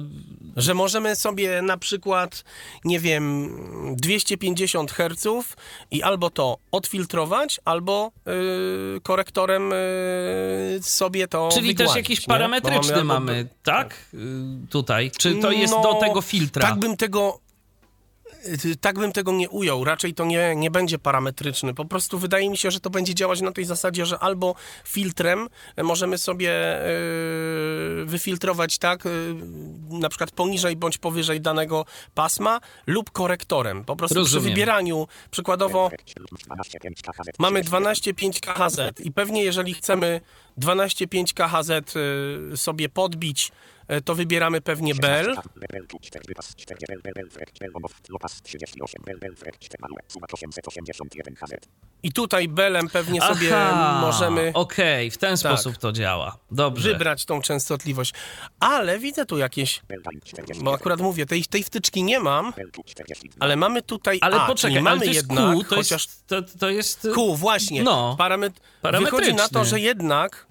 [0.56, 2.44] Że możemy sobie na przykład,
[2.84, 3.50] nie wiem,
[3.96, 5.56] 250 Hz
[5.90, 12.24] i albo to odfiltrować, albo yy, korektorem yy, sobie to Czyli też wygładzić, jakiś nie?
[12.26, 13.94] Bo parametryczny albo- mamy, tak?
[14.14, 14.18] Y,
[14.70, 15.10] Tutaj.
[15.18, 16.62] Czy to jest No, do tego filtra?
[16.68, 17.40] Tak bym tego.
[18.64, 19.84] Y, Tak bym tego nie ujął.
[19.84, 21.74] Raczej to nie, nie będzie parametryczny.
[21.74, 25.48] Po prostu wydaje mi się, że to będzie działać na tej zasadzie, że albo filtrem
[25.82, 26.48] możemy sobie
[27.98, 29.04] yy, wyfiltrować tak,
[29.88, 31.84] na przykład poniżej bądź powyżej danego
[32.14, 33.84] pasma, lub korektorem.
[33.84, 34.42] Po prostu Rozumiem.
[34.42, 36.02] przy wybieraniu, przykładowo, Belfrek
[36.46, 37.38] 12 5 KHZ.
[37.38, 40.20] Mamy 12,5 KHZ i pewnie jeżeli chcemy
[40.58, 41.96] 12,5 KHZ
[42.52, 45.36] y, sobie podbić, y, to wybieramy pewnie Bell.
[45.72, 49.02] Bel tu 4 wypas 4 Bel Bel Belfrek Belmow, Lopas 38.
[49.06, 49.96] Bel Belfrek 4 Malue.
[50.08, 51.68] Suma 881 HZ.
[52.02, 56.36] I tutaj Belem pewnie sobie Aha, możemy Okej, w ten sposób to działa.
[56.50, 56.92] Dobrze.
[56.92, 58.14] wybrać tą częstotliwość.
[58.60, 60.64] Ale widzę tu jakieś, Beldain 40.
[60.64, 63.36] bo akurat mówię, tej, tej wtyczki nie mam, Bel tu 42.
[63.44, 66.06] ale mamy tutaj Ale A, poczekaj, czyli ale mamy to jest jednak, Q, to chociaż
[66.06, 67.08] jest, to, to jest...
[67.14, 69.18] Q, właśnie, No, parametr, parametryczny.
[69.20, 70.46] wychodzi na to, że jednak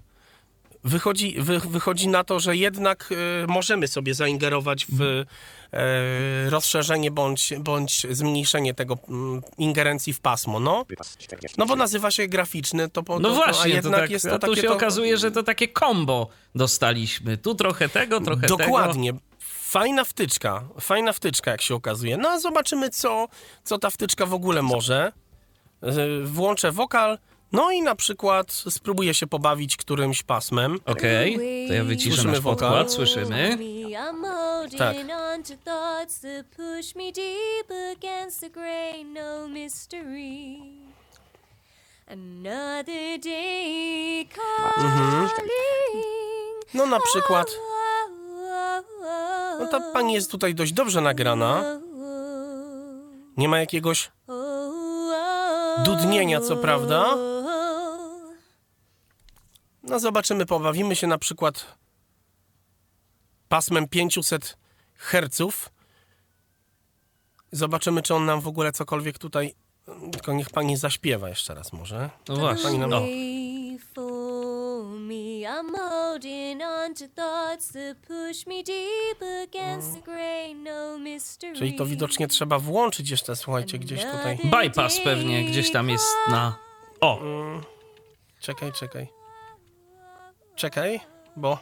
[0.84, 3.10] wychodzi, wy, wychodzi na to, że jednak
[3.44, 10.60] e, możemy sobie zaingerować w e, rozszerzenie bądź, bądź zmniejszenie tego mm, ingerencji w pasmo.
[10.60, 11.56] No, Wypas 40.
[11.58, 14.10] no bo nazywa się graficzny, to, po, No to, to, a właśnie, to jednak tak,
[14.12, 17.38] jest a to tu takie się to, okazuje, że to takie combo dostaliśmy.
[17.38, 18.58] Tu trochę tego, trochę tego.
[18.58, 19.14] Dokładnie.
[19.70, 22.18] Fajna wtyczka, fajna wtyczka, jak się okazuje.
[22.18, 23.28] No a zobaczymy, co,
[23.64, 25.12] co ta wtyczka w ogóle może.
[25.82, 27.18] E, Włączę wokal,
[27.52, 30.80] no i na przykład spróbuję się pobawić którymś pasmem.
[30.86, 32.70] Okej, to ja wyciszę Słyszymy nasz wokal?
[32.70, 33.58] podkład, słyszymy.
[34.78, 34.96] Tak.
[44.78, 45.50] no calling.
[46.74, 47.48] No na przykład,
[49.60, 51.80] no ta pani jest tutaj dość dobrze nagrana.
[53.38, 54.12] Nie ma jakiegoś
[55.84, 57.18] dudnienia, co prawda.
[59.90, 61.78] No zobaczymy, pobawimy się na przykład
[63.50, 64.58] pasmem 500
[64.96, 65.70] Hz.
[67.52, 69.54] Zobaczymy, czy on nam w ogóle cokolwiek tutaj...
[70.12, 72.10] Tylko niech pani zaśpiewa jeszcze raz może.
[72.28, 72.64] No właśnie.
[72.64, 72.94] Pani nam...
[72.94, 73.02] O.
[73.02, 75.42] Wait for me.
[75.42, 81.56] I'm holding on to thoughts that push me deep against the grain, no mystery.
[81.56, 84.40] Czyli to widocznie trzeba włączyć jeszcze, słuchajcie, gdzieś tutaj.
[84.44, 86.56] Bypass pewnie gdzieś tam jest na...
[87.02, 87.20] O,
[88.40, 89.19] Czekaj, czekaj.
[90.60, 91.00] Czekaj,
[91.36, 91.60] bo...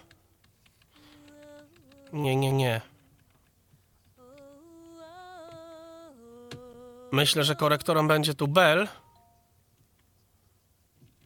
[2.14, 2.82] Nie, nie, nie.
[7.12, 8.88] Myślę, że korektorem będzie tu bel.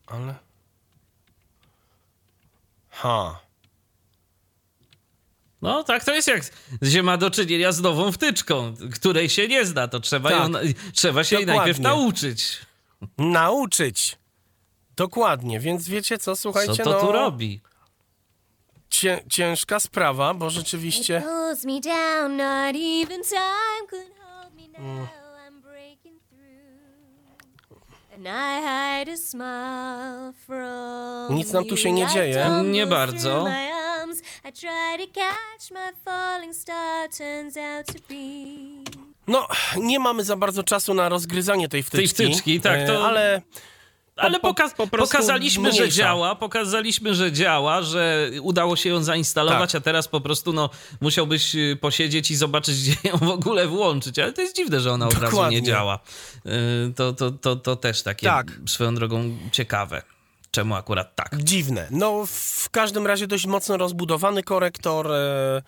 [0.08, 0.36] Ale...
[2.90, 3.40] Ha.
[5.62, 6.44] no tak to jest jak
[6.92, 10.54] się ma do czynienia z nową wtyczką, której się nie zna, to trzeba, Tak.
[10.54, 10.60] ją,
[10.94, 11.60] trzeba się jej Dokładnie.
[11.60, 12.58] najpierw nauczyć,
[13.18, 14.21] Nauczyć.
[14.96, 17.00] Dokładnie, więc wiecie co, słuchajcie, co to no...
[17.00, 17.62] tu robi.
[18.90, 21.24] Cię, ciężka sprawa, bo rzeczywiście...
[21.82, 22.38] down,
[30.46, 32.50] from Nic nam tu się nie dzieje.
[32.64, 33.46] Nie bardzo.
[39.28, 42.16] No, nie mamy za bardzo czasu na rozgryzanie tej wtyczki.
[42.16, 43.42] Tej wtyczki, tak, to- Ale
[44.22, 45.98] Ale po- poka- po prostu pokazaliśmy, że mniejsza.
[45.98, 49.82] działa, pokazaliśmy, że działa, że udało się ją zainstalować, Tak.
[49.82, 50.70] a teraz po prostu no,
[51.02, 54.20] musiałbyś y, posiedzieć i zobaczyć, gdzie ją w ogóle włączyć.
[54.20, 56.00] Ale to jest dziwne, że ona od razu nie działa.
[56.46, 58.52] Y, To, to, to, to też takie Tak.
[58.68, 60.02] swoją drogą ciekawe.
[60.52, 61.44] Czemu akurat tak?
[61.44, 61.88] dziwne.
[61.92, 62.24] No,
[62.62, 65.12] w każdym razie dość mocno rozbudowany korektor.
[65.12, 65.62] E,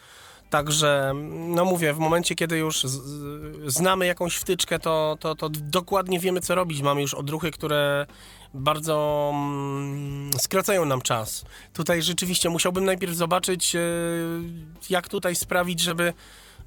[0.50, 3.02] Także, no mówię, w momencie, kiedy już z,
[3.74, 6.82] znamy jakąś wtyczkę, to, to, to dokładnie wiemy, co robić.
[6.82, 8.06] Mamy już odruchy, które
[8.54, 11.46] bardzo mm, skracają nam czas.
[11.74, 13.80] Tutaj rzeczywiście musiałbym najpierw zobaczyć, e,
[14.90, 16.14] jak tutaj sprawić, żeby,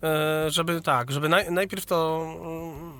[0.03, 2.27] e, żeby tak, żeby naj, najpierw to...
[2.41, 2.93] mm,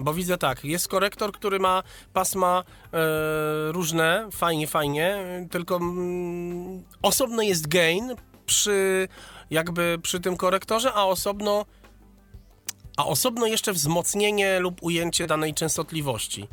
[0.00, 5.18] Bo widzę tak, jest korektor, który ma pasma e, różne, fajnie, fajnie,
[5.50, 8.14] tylko mm, osobno jest gain
[8.46, 9.08] przy
[9.50, 11.64] jakby przy tym korektorze, a osobno
[12.96, 16.48] a osobno jeszcze wzmocnienie lub ujęcie danej częstotliwości.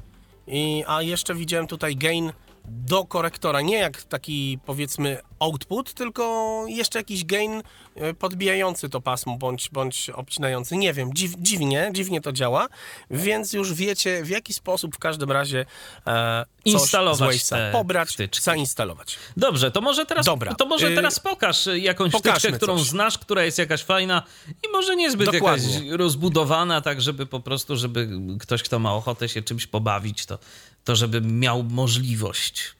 [0.48, 2.32] I, a jeszcze widziałem tutaj gain
[2.68, 7.64] do korektora, nie jak taki powiedzmy output, tylko jeszcze jakiś gain
[7.96, 10.78] e, podbijający to pasmo bądź, bądź obcinający.
[10.78, 12.68] Nie wiem, dziw, dziwnie, dziwnie to działa,
[13.12, 15.66] więc już wiecie w jaki sposób w każdym razie
[16.08, 18.44] e, Instalować z te pobrać, wtyczki.
[18.44, 19.18] zainstalować.
[19.38, 22.88] Dobrze, to może teraz, Dobra, to może y, teraz pokaż jakąś wtyczkę, którą coś.
[22.88, 25.74] znasz, która jest jakaś fajna i może niezbyt Dokładnie.
[25.74, 28.10] jakaś rozbudowana, tak żeby po prostu, żeby
[28.40, 30.40] ktoś, kto ma ochotę się czymś pobawić, to,
[30.86, 32.76] to żeby miał możliwość.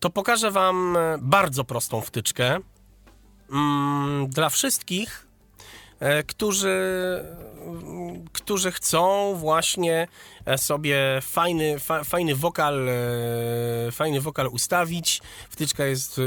[0.00, 2.58] to pokażę Wam e, bardzo prostą wtyczkę.
[3.52, 5.26] Mm, Dla wszystkich,
[6.00, 6.76] e, którzy,
[7.66, 10.08] mm, którzy chcą właśnie
[10.44, 12.88] e, sobie fajny, fa, fajny wokal,
[13.92, 15.22] fajny wokal ustawić.
[15.50, 16.20] Wtyczka jest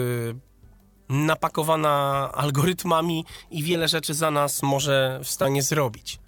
[1.09, 6.20] napakowana algorytmami i wiele rzeczy za nas może w stanie zrobić.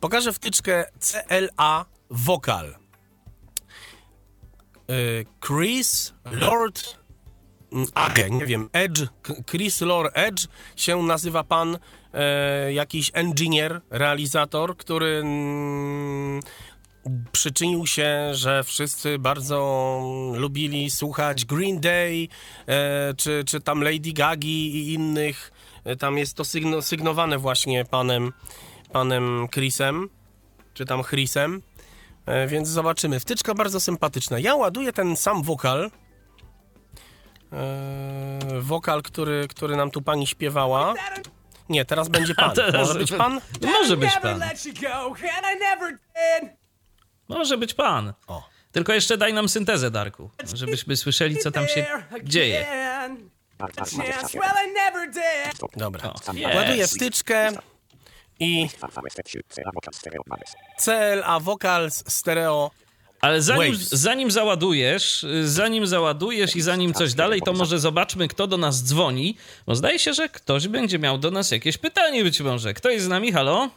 [0.00, 2.74] Pokażę wtyczkę CLA Vocal.
[4.90, 6.98] Y, Chris Lord
[7.72, 9.06] mm, Age, nie wiem, Edge,
[9.50, 10.46] Chris Lord Edge
[10.76, 11.78] się nazywa pan
[12.14, 16.40] e, jakiś engineer, realizator, który mm,
[17.32, 20.00] przyczynił się, że wszyscy bardzo
[20.34, 22.28] lubili słuchać Green Day,
[22.66, 25.52] e, czy, czy tam Lady Gagi i innych.
[25.84, 28.32] E, Tam jest to sygno, sygnowane właśnie panem,
[28.92, 30.08] panem Chrisem,
[30.74, 31.62] czy tam Chrisem.
[32.26, 33.20] E, Więc zobaczymy.
[33.20, 34.38] Wtyczka bardzo sympatyczna.
[34.38, 35.90] Ja ładuję ten sam wokal
[37.52, 40.94] e, wokal, który, który nam tu pani śpiewała.
[41.68, 42.54] Nie, teraz będzie pan.
[42.56, 43.40] teraz- Może być pan?
[43.62, 44.40] Może być pan.
[47.28, 48.12] Może być pan.
[48.26, 48.48] O.
[48.72, 51.86] Tylko jeszcze daj nam syntezę, Darku, żebyśmy słyszeli, co tam się
[52.24, 52.66] dzieje.
[53.90, 55.70] I never did.
[55.76, 56.12] Dobra.
[56.54, 57.52] Ładuję wtyczkę
[58.42, 58.68] i.
[60.78, 62.70] CLA Vocals Stereo.
[63.20, 68.56] Ale zanim, zanim załadujesz, zanim załadujesz i zanim coś dalej, to może zobaczmy, kto do
[68.56, 69.36] nas dzwoni,
[69.66, 72.74] bo zdaje się, że ktoś będzie miał do nas jakieś pytanie być może.
[72.74, 73.32] Kto jest z nami?
[73.32, 73.68] Halo?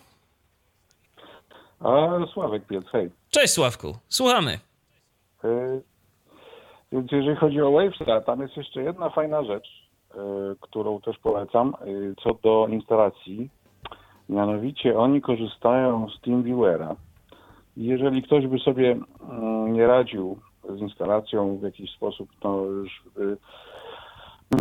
[1.80, 3.10] A Sławek Piec, hej.
[3.30, 4.60] Cześć Sławku, słuchamy.
[5.46, 5.82] Y,
[6.92, 9.68] Więc jeżeli chodzi o Wavesa, tam jest jeszcze jedna fajna rzecz,
[10.12, 10.18] y,
[10.62, 13.50] którą też polecam, y, co do instalacji.
[14.30, 16.96] Mianowicie oni korzystają z TeamViewera.
[17.78, 18.98] Jeżeli ktoś by sobie
[19.30, 20.38] mm, nie radził
[20.70, 23.04] z instalacją w jakiś sposób, to już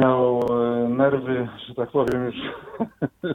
[0.00, 2.36] miał y, nerwy, że tak powiem, już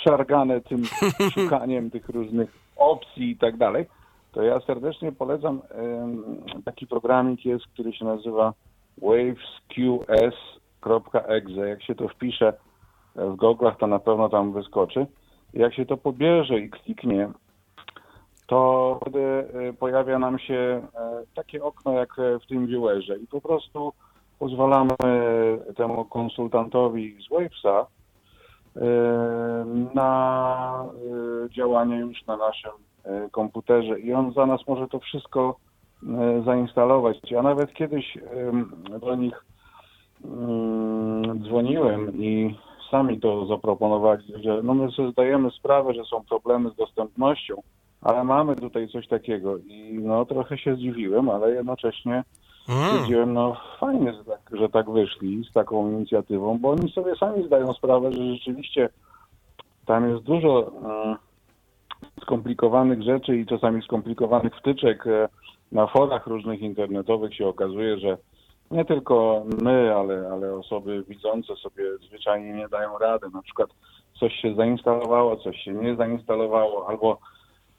[0.00, 0.82] zszargane tym
[1.34, 3.86] szukaniem tych różnych opcji i tak dalej,
[4.32, 5.60] to ja serdecznie polecam
[6.64, 8.52] taki programik jest, który się nazywa
[9.02, 10.08] wavesqs.exe.
[11.68, 12.52] Jak się to wpisze
[13.16, 15.06] w goglach, to na pewno tam wyskoczy.
[15.52, 17.28] Jak się to pobierze i kliknie,
[18.46, 23.26] to wtedy e, pojawia nam się e, takie okno jak e, w tym viewerze i
[23.26, 23.92] po prostu
[24.38, 24.96] pozwalamy
[25.76, 27.86] temu konsultantowi z Wavesa
[28.76, 28.80] e,
[29.94, 30.84] na
[31.44, 32.72] e, działanie już na naszym
[33.04, 35.56] e, komputerze i on za nas może to wszystko
[36.02, 37.30] e, zainstalować.
[37.30, 38.18] Ja nawet kiedyś
[39.00, 39.44] do nich
[40.24, 42.56] mm, dzwoniłem i
[42.90, 47.62] sami to zaproponowali, że no my sobie zdajemy sprawę, że są problemy z dostępnością,
[48.02, 52.24] ale mamy tutaj coś takiego i no trochę się zdziwiłem, ale jednocześnie
[52.68, 52.84] Mm.
[52.84, 57.46] stwierdziłem, no fajnie, że tak, że tak wyszli z taką inicjatywą, bo oni sobie sami
[57.46, 58.88] zdają sprawę, że rzeczywiście
[59.86, 61.16] tam jest dużo mm,
[62.22, 65.28] skomplikowanych rzeczy i czasami skomplikowanych wtyczek e,
[65.72, 68.18] na forach różnych internetowych się okazuje, że
[68.70, 73.26] nie tylko my, ale, ale osoby widzące sobie zwyczajnie nie dają rady.
[73.34, 73.70] Na przykład
[74.20, 77.18] coś się zainstalowało, coś się nie zainstalowało, albo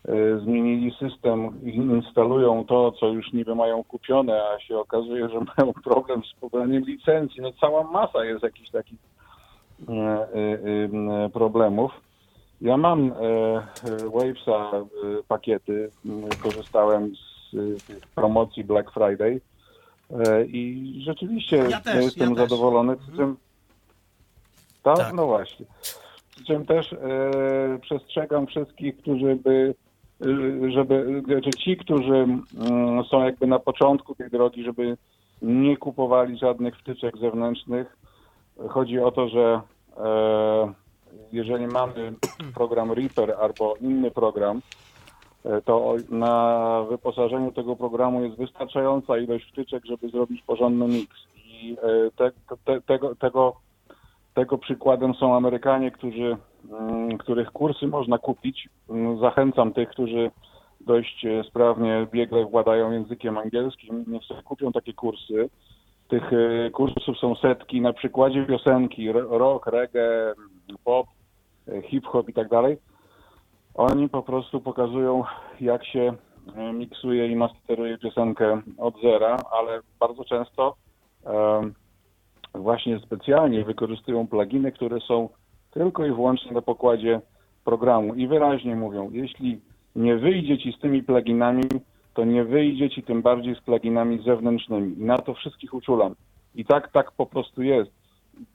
[0.07, 5.39] e, zmienili system i instalują to, co już niby mają kupione, a się okazuje, że
[5.39, 7.41] mają problem z pobraniem licencji.
[7.41, 8.99] No cała masa jest jakichś takich
[9.89, 11.91] e, e, problemów.
[12.61, 13.13] Ja mam
[14.13, 14.71] Wavesa
[15.27, 17.55] pakiety, m, korzystałem z
[18.15, 19.41] promocji Black Friday
[20.47, 22.97] i rzeczywiście Ja też, jestem ja zadowolony.
[22.97, 23.37] Przy czym,
[24.83, 24.97] tak?
[24.97, 25.13] Tak.
[25.13, 25.65] No właśnie.
[26.29, 26.97] Przy czym też e,
[27.81, 29.75] przestrzegam wszystkich, którzy by
[30.21, 34.97] e, żeby, znaczy ci, którzy mm, są jakby na początku tej drogi, żeby
[35.41, 37.97] nie kupowali żadnych wtyczek zewnętrznych.
[38.69, 39.61] Chodzi o to, że
[39.97, 40.73] e,
[41.31, 42.13] jeżeli mamy
[42.55, 44.61] program Reaper albo inny program, e,
[45.65, 51.17] to na wyposażeniu tego programu jest wystarczająca ilość wtyczek, żeby zrobić porządny miks.
[51.45, 52.31] I e, te,
[52.65, 53.55] te, tego, tego,
[54.33, 56.37] tego przykładem są Amerykanie, którzy,
[56.71, 58.69] mm, których kursy można kupić.
[58.89, 60.31] Mm, Zachęcam tych, którzy
[60.81, 65.49] dość e, sprawnie, biegle władają językiem angielskim, niech sobie kupią takie kursy.
[66.07, 70.33] Tych e, kursów są setki na przykładzie piosenki ro- rock, reggae,
[70.83, 71.07] pop,
[71.67, 72.77] e, hip-hop i tak dalej.
[73.73, 75.23] Oni po prostu pokazują,
[75.61, 76.13] jak się
[76.55, 80.75] e, miksuje i masteruje piosenkę od zera, ale bardzo często
[81.25, 81.73] em,
[82.53, 85.29] właśnie specjalnie wykorzystują pluginy, które są
[85.71, 87.21] tylko i wyłącznie na pokładzie
[87.65, 89.61] programu i wyraźnie mówią, jeśli
[89.95, 91.63] nie wyjdzie ci z tymi pluginami,
[92.13, 94.99] to nie wyjdzie ci tym bardziej z pluginami zewnętrznymi.
[94.99, 96.15] I na to wszystkich uczulam.
[96.55, 97.91] I tak, tak po prostu jest,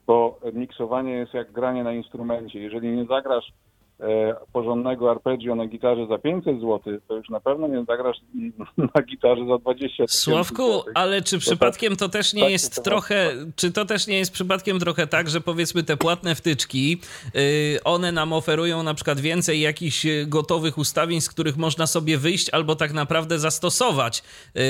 [0.06, 2.60] bo miksowanie jest jak granie na instrumencie.
[2.60, 3.52] Jeżeli nie zagrasz e,
[4.52, 8.16] porządnego arpeggio na gitarze za 500 zł, to już na pewno nie zagrasz
[8.94, 10.92] na gitarze za 20 tysięcy Sławku, złotych.
[10.96, 14.18] ale czy tak- przypadkiem to też nie tak jest to trochę, czy to też nie
[14.18, 17.00] jest przypadkiem trochę tak, że powiedzmy te płatne wtyczki,
[17.34, 17.40] yy,
[17.84, 22.50] one nam oferują na przykład więcej jakichś y, gotowych ustawień, z których można sobie wyjść
[22.50, 24.22] albo tak naprawdę zastosować
[24.54, 24.62] yy,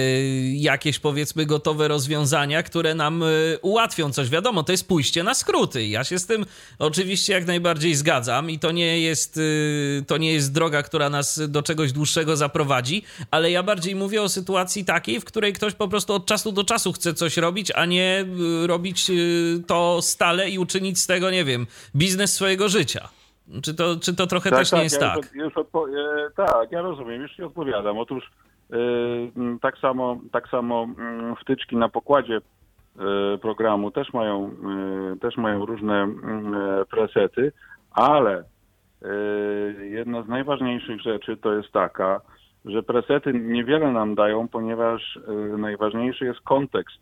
[0.53, 4.29] jakieś powiedzmy gotowe rozwiązania, które nam y, ułatwią coś.
[4.31, 5.87] Wiadomo, to jest pójście na skróty.
[5.87, 6.47] Ja się z tym
[6.79, 11.41] oczywiście jak najbardziej zgadzam i to nie jest, y, to nie jest droga, która nas
[11.49, 15.89] do czegoś dłuższego zaprowadzi, ale ja bardziej mówię o sytuacji takiej, w której ktoś po
[15.89, 18.25] prostu od czasu do czasu chce coś robić, a nie
[18.65, 23.09] y, robić y, to stale i uczynić z tego, nie wiem, biznes swojego życia.
[23.63, 25.35] Czy to, czy to trochę też nie jest ja tak?
[25.35, 25.63] Już, e,
[26.37, 27.99] tak, ja rozumiem, już ci odpowiadam.
[27.99, 28.31] Otóż
[28.73, 28.77] e,
[29.63, 30.87] tak samo, tak samo
[31.41, 34.51] wtyczki na pokładzie e, programu też mają,
[35.21, 36.09] też mają różne
[36.91, 37.53] presety,
[37.91, 38.45] ale
[39.83, 42.21] jedna z najważniejszych rzeczy to jest taka,
[42.65, 47.01] że presety niewiele nam dają, ponieważ e, najważniejszy jest kontekst.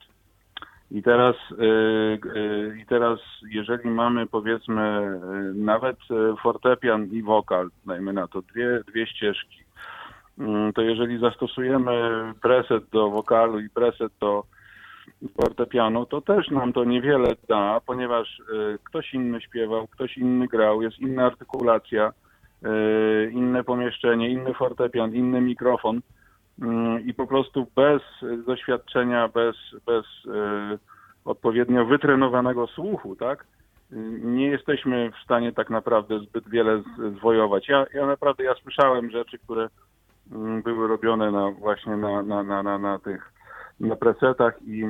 [0.90, 5.18] I teraz, e, I teraz, jeżeli mamy powiedzmy
[5.54, 5.96] nawet
[6.42, 9.62] fortepian i wokal, dajmy na to dwie, dwie ścieżki,
[10.74, 11.92] to jeżeli zastosujemy
[12.42, 14.44] preset do wokalu i preset do
[15.36, 20.82] fortepianu, to też nam to niewiele da, ponieważ e, ktoś inny śpiewał, ktoś inny grał,
[20.82, 22.12] jest inna artykulacja,
[22.62, 26.00] e, inne pomieszczenie, inny fortepian, inny mikrofon
[26.58, 28.02] Mm, i po prostu bez
[28.46, 29.56] doświadczenia, bez,
[29.86, 30.04] bez
[30.34, 30.78] e,
[31.24, 33.44] odpowiednio wytrenowanego słuchu, tak,
[34.22, 36.82] nie jesteśmy w stanie tak naprawdę zbyt wiele
[37.18, 37.68] zwojować.
[37.68, 39.68] Ja, ja naprawdę, ja słyszałem rzeczy, które
[40.32, 43.32] mm, były robione na, właśnie na, na, na, na, na tych
[43.80, 44.84] na presetach i,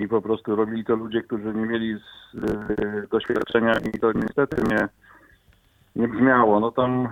[0.00, 4.62] i po prostu robili to ludzie, którzy nie mieli z, y, doświadczenia i to niestety
[4.70, 4.88] nie,
[5.96, 6.60] nie brzmiało.
[6.60, 7.08] No tam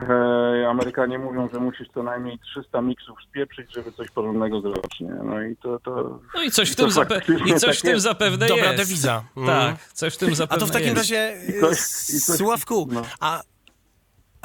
[0.63, 5.01] e, Amerykanie mówią, że musisz co najmniej 300 miksów spieprzyć, żeby coś porządnego zrobić.
[5.01, 5.15] Nie?
[5.25, 8.05] No i to, to No i coś w tym, zape- i coś w tym jest.
[8.05, 8.77] zapewne Dobra jest.
[8.77, 9.25] dewiza.
[9.37, 9.49] Mm.
[9.49, 10.99] Tak, coś w tym A zapewne to w takim jest.
[10.99, 13.03] razie, I coś- i coś- Sławku, no.
[13.21, 13.41] a,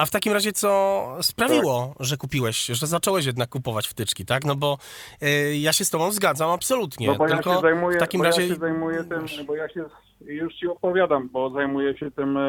[0.00, 0.68] a w takim razie co
[1.22, 4.44] sprawiło, że kupiłeś, że zacząłeś jednak kupować wtyczki, tak?
[4.44, 4.78] No bo
[5.22, 8.22] y, ja się z tobą zgadzam absolutnie, No bo tylko ja się zajmuję, w takim
[8.22, 8.46] razie...
[8.46, 9.84] ja zajmuję tym, bo ja się
[10.20, 12.40] już ci opowiadam, bo zajmuję się tym e,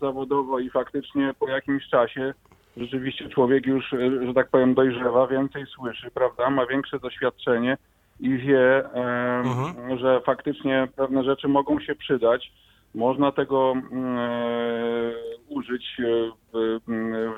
[0.00, 2.34] zawodowo i faktycznie po jakimś czasie
[2.76, 7.76] rzeczywiście człowiek już, e, że tak powiem, dojrzewa, więcej słyszy, prawda, ma większe doświadczenie
[8.20, 9.98] i wie, e, Mhm.
[9.98, 12.52] że faktycznie pewne rzeczy mogą się przydać.
[12.94, 15.12] Można tego mm, e,
[15.48, 16.78] użyć e, w,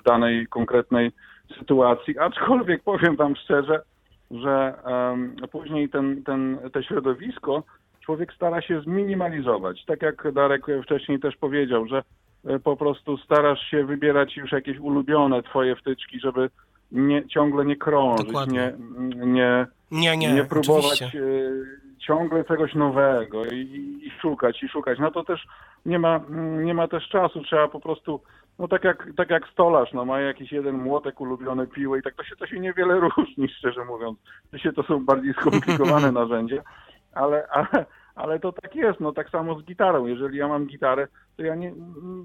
[0.01, 1.13] w danej konkretnej
[1.59, 3.83] sytuacji, aczkolwiek powiem wam szczerze,
[4.31, 4.75] że
[5.53, 7.63] później ten, ten, to środowisko
[8.01, 9.85] człowiek stara się zminimalizować.
[9.85, 12.03] Tak jak Darek wcześniej też powiedział, że
[12.45, 16.51] e, po prostu starasz się wybierać już jakieś ulubione twoje wtyczki, żeby
[16.93, 18.73] nie, ciągle nie krążyć, Dokładnie.
[18.99, 21.23] nie, nie, Nie, nie, nie próbować oczywiście.
[22.01, 23.57] Ciągle czegoś nowego i,
[24.03, 24.99] i szukać, i szukać.
[24.99, 25.47] No to też
[25.87, 26.21] nie ma,
[26.65, 28.21] nie ma też czasu, trzeba po prostu,
[28.59, 32.15] no tak jak, tak jak stolarz, no ma jakiś jeden młotek, ulubione piły i tak
[32.15, 34.19] to się, to się niewiele różni, szczerze mówiąc.
[34.55, 36.63] Dzisiaj to są bardziej skomplikowane narzędzia,
[37.13, 40.07] ale, ale, ale to tak jest, no tak samo z gitarą.
[40.07, 41.73] Jeżeli ja mam gitarę, to ja nie,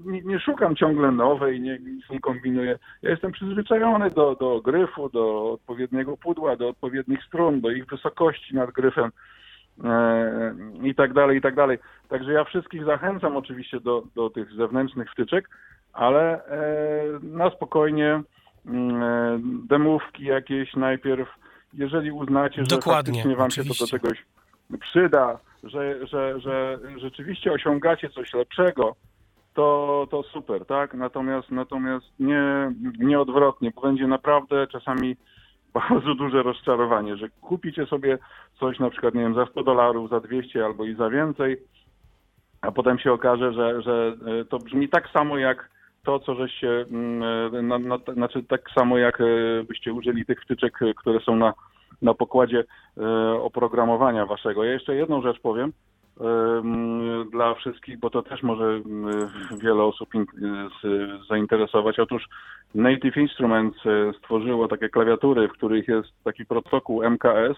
[0.04, 1.78] nie, nie szukam ciągle nowej, nie,
[2.10, 2.78] nie kombinuję.
[3.02, 8.54] Ja jestem przyzwyczajony do, do gryfu, do odpowiedniego pudła, do odpowiednich strun, do ich wysokości
[8.54, 9.10] nad gryfem
[10.82, 11.78] i tak dalej, i tak dalej.
[12.08, 15.48] Także ja wszystkich zachęcam oczywiście do, do tych zewnętrznych wtyczek,
[15.92, 16.60] ale e,
[17.22, 18.22] na spokojnie
[18.66, 21.28] mm, e, demówki jakieś najpierw,
[21.74, 23.98] jeżeli uznacie, że Dokładnie, faktycznie wam się to do oczywiście.
[23.98, 24.24] czegoś
[24.80, 28.96] przyda, że, że, że rzeczywiście osiągacie coś lepszego,
[29.54, 30.94] to, to super, tak?
[30.94, 35.16] Natomiast natomiast nie, nie odwrotnie, bo będzie naprawdę czasami
[35.80, 38.18] bardzo duże rozczarowanie, że kupicie sobie
[38.60, 41.56] coś na przykład, nie wiem, za 100 dolarów, za 200 albo i za więcej,
[42.60, 45.70] a potem się okaże, że, że e, to brzmi tak samo jak
[46.04, 47.22] to, co żeście, mm,
[47.54, 49.24] e, na, na, znaczy tak samo jak e,
[49.68, 51.54] byście użyli tych wtyczek, które są na,
[52.02, 52.64] na pokładzie
[53.42, 54.64] oprogramowania waszego.
[54.64, 55.72] Ja jeszcze jedną rzecz powiem em,
[57.32, 58.80] dla wszystkich, bo to też może
[59.62, 60.08] wiele osób
[61.28, 61.98] zainteresować.
[61.98, 62.28] Otóż
[62.74, 67.56] Native Instruments e, stworzyło takie klawiatury, w których jest taki protokół MKS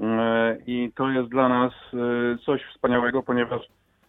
[0.00, 3.62] e, i to jest dla nas e, coś wspaniałego, ponieważ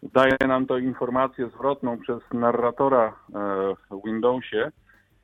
[0.04, 3.16] daje nam to informację zwrotną przez narratora
[3.92, 4.72] w Windowsie,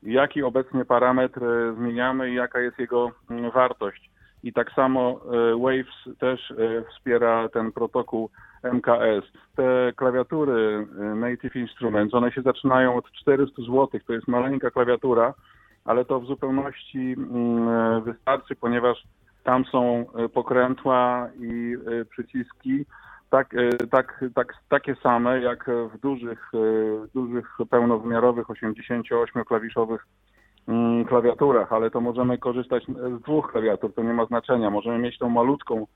[0.02, 1.40] jaki obecnie parametr
[1.76, 4.09] zmieniamy i jaka jest jego mm, wartość.
[4.42, 6.54] I tak samo e, Waves też e,
[6.90, 8.30] wspiera ten protokół
[8.62, 9.24] MKS.
[9.56, 13.88] Te klawiatury e, Native Instruments, one się zaczynają od 400 zł.
[14.06, 15.34] To jest maleńka klawiatura,
[15.84, 19.02] ale to w zupełności mm, wystarczy, ponieważ
[19.44, 21.76] tam są pokrętła i
[22.10, 22.84] przyciski
[23.30, 23.54] tak,
[23.90, 26.50] tak, tak, takie same jak w dużych,
[27.14, 30.29] dużych pełnowymiarowych 88-klawiszowych mm,
[31.08, 34.70] klawiaturach, ale to możemy korzystać z dwóch klawiatur, to nie ma znaczenia.
[34.70, 35.86] Możemy mieć tą malutką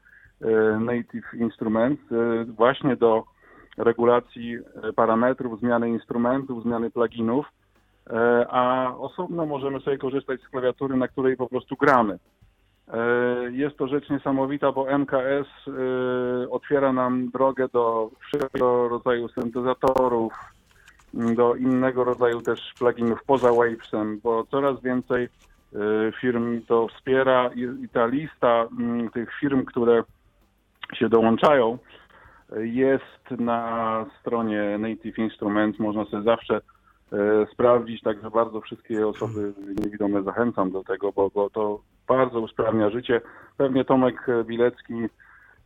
[0.40, 3.24] e, Native Instrument e, właśnie do
[3.76, 7.46] regulacji e, parametrów, zmiany instrumentów, zmiany pluginów,
[8.48, 12.18] a osobno możemy sobie korzystać z klawiatury, na której po prostu gramy.
[13.50, 15.46] Jest to rzecz niesamowita, bo MKS
[16.50, 20.32] otwiera nam drogę do wszelkiego rodzaju syntezatorów,
[21.14, 25.28] do innego rodzaju też pluginów poza Wavesem, bo coraz więcej e,
[26.20, 30.02] firm to wspiera i, ta lista m, tych firm, które
[30.94, 31.78] się dołączają,
[32.56, 39.52] jest na stronie Native Instruments, można sobie zawsze e, sprawdzić, także bardzo wszystkie osoby
[39.84, 43.20] niewidome zachęcam do tego, bo, bo to bardzo usprawnia życie.
[43.56, 44.94] Pewnie Tomek Bilecki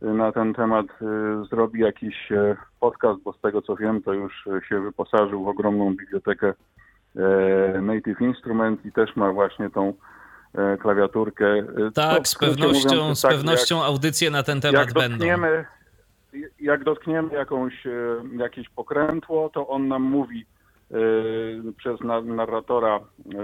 [0.01, 4.47] na ten temat e, zrobi jakiś e, podcast, bo z tego co wiem, to już
[4.69, 6.53] się wyposażył w ogromną bibliotekę
[7.15, 9.93] e, Native Instruments i też ma właśnie tą
[10.55, 11.45] e, klawiaturkę.
[11.47, 15.25] E, Tak, z pewnością, mówiąc, z tak, pewnością audycje na ten jak, temat jak będą.
[16.59, 17.91] jak dotkniemy jakąś, e,
[18.37, 20.45] jakieś pokrętło, to on nam mówi
[20.91, 20.95] e,
[21.77, 23.01] przez na, narratora e,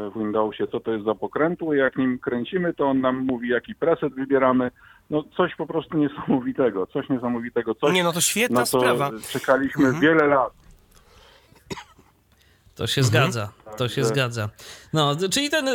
[0.09, 1.73] w Windowsie, co to jest za pokrętło.
[1.73, 4.71] Jak nim kręcimy, to on nam mówi, jaki preset wybieramy.
[5.09, 9.11] No coś po prostu niesamowitego, coś niesamowitego, coś Nie, no to świetna na co sprawa.
[9.31, 10.01] czekaliśmy Mhm.
[10.01, 10.53] wiele lat.
[12.75, 13.07] To się Mhm.
[13.31, 14.49] zgadza, to się Także- zgadza.
[14.93, 15.67] No, czyli ten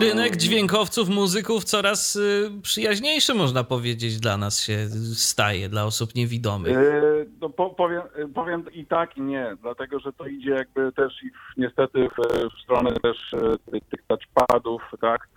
[0.00, 6.76] rynek dźwiękowców, muzyków coraz y, przyjaźniejszy, można powiedzieć, dla nas się staje, dla osób niewidomych.
[6.76, 7.02] E,
[7.40, 8.02] No, po, powiem,
[8.34, 12.48] powiem i tak i nie, dlatego że to idzie jakby też i w, niestety w,
[12.58, 15.28] w stronę też e, tych, tych touchpadów, tak?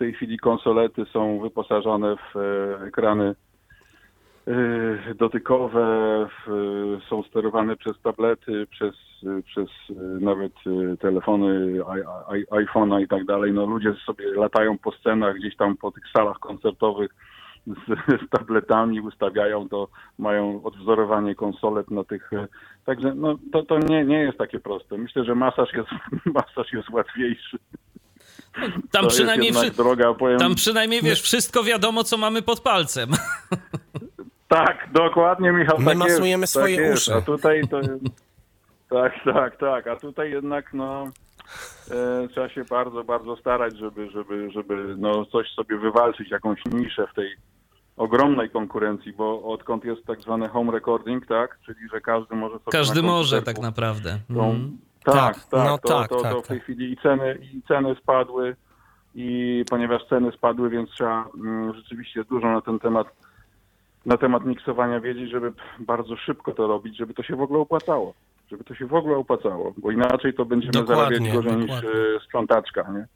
[0.00, 3.34] Tej chwili konsolety są wyposażone w e, ekrany
[4.46, 5.86] e, dotykowe,
[6.46, 8.94] w, są sterowane przez tablety, przez,
[9.26, 11.78] e, przez e, nawet e, telefony,
[12.50, 13.52] iPhone'a i tak dalej.
[13.52, 17.10] No ludzie sobie latają po scenach, gdzieś tam po tych salach koncertowych
[17.66, 17.86] z,
[18.26, 22.32] z tabletami, ustawiają to, mają odwzorowanie konsolet na tych.
[22.32, 22.46] e,
[22.84, 24.98] Także no, to, to nie, nie jest takie proste.
[24.98, 25.90] Myślę, że masaż jest,
[26.34, 27.58] masaż jest łatwiejszy.
[28.90, 30.38] Tam to przynajmniej, jest wszy- droga, powiem.
[30.38, 33.10] tam przynajmniej, wiesz, wszystko wiadomo, co mamy pod palcem.
[34.48, 35.78] Tak, dokładnie, Michał.
[35.78, 37.02] My tak masujemy jest, swoje tak jest.
[37.02, 37.14] uszy.
[37.14, 37.80] A tutaj to.
[38.90, 39.86] tak, tak, tak.
[39.86, 41.04] A tutaj jednak no.
[41.90, 47.06] E, trzeba się bardzo, bardzo starać, żeby, żeby, żeby no, coś sobie wywalczyć, jakąś niszę
[47.12, 47.36] w tej
[47.96, 52.72] ogromnej konkurencji, bo odkąd jest tak zwany home recording, tak, czyli że każdy może sobie
[52.72, 54.18] Każdy na może tak naprawdę.
[54.34, 54.78] tą- Mm.
[55.04, 56.64] Tak, Tak, tak, no to, tak, to, tak, to w tej tak.
[56.64, 58.56] chwili i ceny, i ceny spadły
[59.14, 63.06] i ponieważ ceny spadły, więc trzeba mm, rzeczywiście dużo na ten temat
[64.06, 68.14] na temat miksowania wiedzieć, żeby bardzo szybko to robić, żeby to się w ogóle opłacało.
[68.50, 72.20] Żeby to się w ogóle opłacało, bo inaczej to będziemy Dokładnie, zarabiać gorzej niż e,
[72.26, 73.06] sprzątaczka, nie?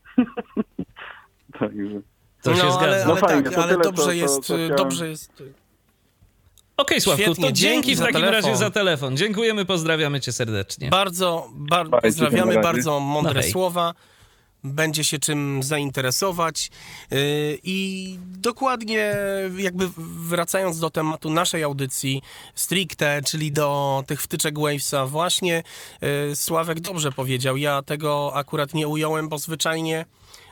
[1.58, 2.00] Także.
[2.42, 2.86] To się no, zgadza.
[2.86, 5.08] ale, ale No fajnie, tak, to ale tyle, dobrze to- to- jest, to chciałem- dobrze
[5.08, 5.42] jest.
[6.76, 8.34] Okej, Sławku, Świetnie, to dzięki w takim telefon.
[8.34, 9.16] razie za telefon.
[9.16, 10.90] Dziękujemy, pozdrawiamy cię serdecznie.
[10.90, 13.94] Bardzo, bar, pozdrawiamy, bardzo mądre No słowa.
[14.66, 16.70] Będzie się czym zainteresować.
[17.10, 17.18] Yy,
[17.62, 19.14] I dokładnie
[19.56, 19.88] jakby
[20.28, 22.22] wracając do tematu naszej audycji
[22.54, 25.62] stricte, czyli do tych wtyczek Wavesa, właśnie
[26.02, 27.56] yy, Sławek dobrze powiedział.
[27.56, 30.06] Ja tego akurat nie ująłem, bo zwyczajnie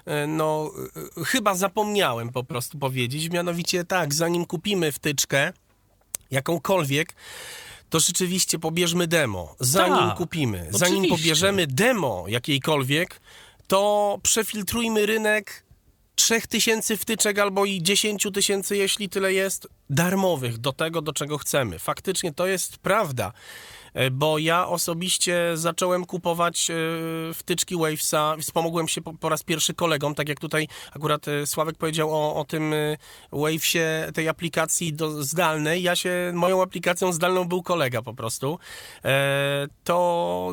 [0.07, 0.71] yy, no
[1.17, 3.31] yy, chyba zapomniałem po prostu powiedzieć.
[3.31, 5.53] Mianowicie tak, zanim kupimy wtyczkę,
[6.33, 7.15] jakąkolwiek,
[7.91, 10.69] to rzeczywiście pobierzmy demo, zanim Tak, kupimy.
[10.71, 11.17] Zanim oczywiście.
[11.17, 13.21] pobierzemy demo jakiejkolwiek,
[13.67, 15.65] to przefiltrujmy rynek
[16.15, 21.79] 3000 wtyczek albo i 10 tysięcy, jeśli tyle jest, darmowych do tego, do czego chcemy.
[21.79, 23.33] Faktycznie to jest prawda,
[24.13, 26.75] bo ja osobiście zacząłem kupować e,
[27.35, 31.77] wtyczki Wavesa, wspomogłem się po, po raz pierwszy kolegom, tak jak tutaj akurat e, Sławek
[31.79, 32.97] powiedział o, o tym e,
[33.33, 35.83] Wavesie, tej aplikacji do, zdalnej.
[35.83, 38.59] Ja się, moją aplikacją zdalną był kolega po prostu.
[39.05, 40.53] E, to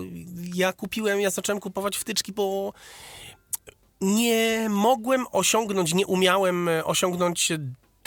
[0.56, 2.74] ja kupiłem, ja zacząłem kupować wtyczki, bo
[4.02, 7.52] nie mogłem osiągnąć, nie umiałem e, osiągnąć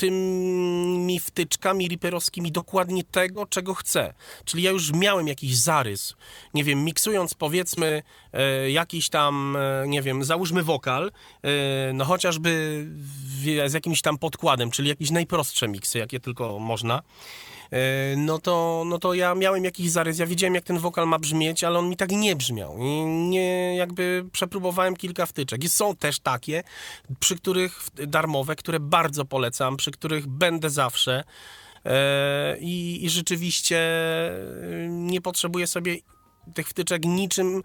[0.02, 4.14] tymi wtyczkami riperowskimi dokładnie tego, czego chcę.
[4.44, 6.14] Czyli ja już miałem jakiś zarys.
[6.54, 8.02] Nie wiem, miksując powiedzmy
[8.32, 11.12] e, jakiś tam, e, nie wiem, załóżmy wokal,
[11.42, 12.84] e, no chociażby
[13.42, 17.02] w, z jakimś tam podkładem, czyli jakieś najprostsze miksy, jakie tylko można.
[17.72, 21.18] E, no to, no to ja miałem jakiś zarys, ja wiedziałem jak ten wokal ma
[21.18, 22.78] brzmieć, ale on mi tak nie brzmiał.
[22.78, 25.64] I nie, jakby przepróbowałem kilka wtyczek.
[25.64, 26.62] I są też takie,
[27.20, 31.24] przy których darmowe, które bardzo polecam, przy których będę zawsze.
[31.84, 35.96] E, I, I rzeczywiście e, nie potrzebuję sobie
[36.54, 37.62] tych wtyczek niczym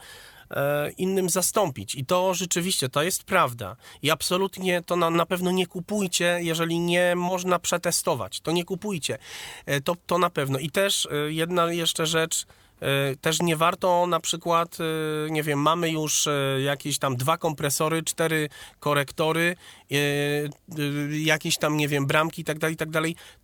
[0.97, 1.95] innym zastąpić.
[1.95, 3.75] I to rzeczywiście, to jest prawda.
[4.01, 8.39] I absolutnie to na, na pewno nie kupujcie, jeżeli nie można przetestować.
[8.39, 9.17] To nie kupujcie.
[9.65, 10.59] E, to, to na pewno.
[10.59, 12.47] I też e, jedna jeszcze rzecz, e,
[13.21, 18.03] też nie warto na przykład, e, nie wiem, mamy już e, jakieś tam dwa kompresory,
[18.03, 18.49] cztery
[18.79, 19.55] korektory,
[19.91, 20.49] e, e,
[21.11, 22.89] jakieś tam, nie wiem, bramki i tak dalej, i tak.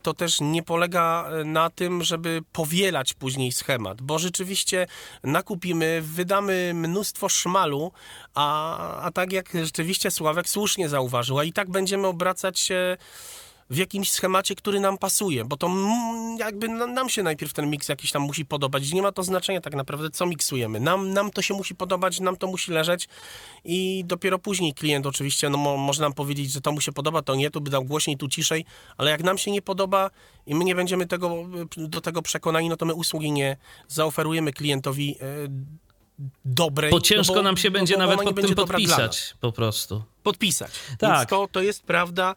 [0.01, 4.87] To też nie polega e, na tym, żeby powielać później schemat, bo rzeczywiście
[5.23, 7.91] nakupimy, wydamy mnóstwo szmalu,
[8.35, 12.97] a, a tak jak rzeczywiście Sławek słusznie zauważył, a i tak będziemy obracać się
[13.69, 15.69] w jakimś schemacie, który nam pasuje, bo to
[16.39, 18.91] jakby na- nam się najpierw ten miks jakiś tam musi podobać.
[18.91, 20.79] Nie ma to znaczenia tak naprawdę, co miksujemy.
[20.79, 23.07] Nam, nam to się musi podobać, nam to musi leżeć
[23.63, 27.21] i dopiero później klient oczywiście, no mo, może nam powiedzieć, że to mu się podoba,
[27.21, 28.65] to nie, tu by dał głośniej, tu ciszej,
[28.97, 30.09] ale jak nam się nie podoba
[30.47, 31.35] i my nie będziemy tego,
[31.77, 33.57] do tego przekonani, no to my usługi nie
[33.87, 35.25] zaoferujemy klientowi e,
[36.45, 36.91] dobrej.
[36.91, 40.03] Bo ciężko no bo- nam się no będzie bo nawet pod tym podpisać po prostu.
[40.23, 40.71] podpisać.
[40.99, 41.17] Tak.
[41.17, 42.35] Więc to, to jest prawda.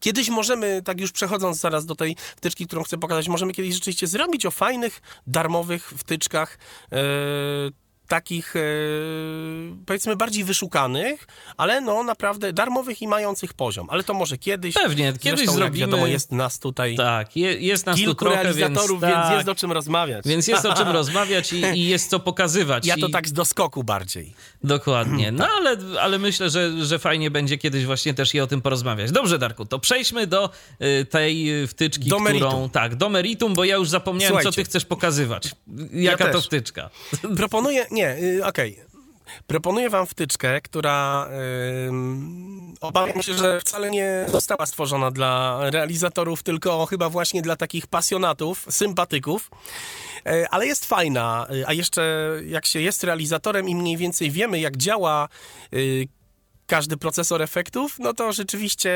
[0.00, 4.06] Kiedyś możemy, tak już przechodząc zaraz do tej wtyczki, którą chcę pokazać, możemy kiedyś rzeczywiście
[4.06, 6.58] zrobić o fajnych, darmowych wtyczkach,
[6.92, 6.96] e,
[8.10, 8.60] takich e,
[9.86, 11.26] powiedzmy bardziej wyszukanych,
[11.56, 13.86] ale no naprawdę darmowych i mających poziom.
[13.90, 14.74] Ale to może kiedyś.
[14.74, 18.42] Pewnie, kiedyś Zresztą, zrobimy- wiadomo, jest nas tutaj Tak, je, jest nas tu kilku trochę,
[18.42, 20.24] realizatorów, więc, więc, tak, jest o czym rozmawiać.
[20.26, 22.86] więc jest o czym rozmawiać i, i jest co pokazywać.
[22.86, 24.34] Ja to I, tak z doskoku bardziej.
[24.64, 25.32] Dokładnie.
[25.40, 29.10] No ale, ale myślę, że, że fajnie będzie kiedyś właśnie też i o tym porozmawiać.
[29.10, 30.50] Dobrze, Darku, to przejdźmy do
[31.00, 32.24] y, tej y, wtyczki, Do którą...
[32.24, 32.70] meritum.
[32.70, 34.64] Tak, do meritum, bo ja już zapomniałem, co ty Słuchajcie.
[34.64, 35.50] chcesz pokazywać.
[35.92, 36.46] Jaka to też.
[36.46, 36.90] wtyczka?
[37.36, 38.90] Proponuję, nie, y, okej.
[39.46, 41.28] Proponuję wam wtyczkę, która
[41.88, 47.86] ym, obawiam się, że wcale nie została stworzona dla realizatorów, tylko chyba właśnie dla takich
[47.86, 49.50] pasjonatów, sympatyków.
[50.26, 54.60] E, Ale jest fajna, y, a jeszcze jak się jest realizatorem i mniej więcej wiemy,
[54.60, 55.28] jak działa
[55.74, 56.08] y,
[56.70, 58.90] każdy procesor efektów, no to rzeczywiście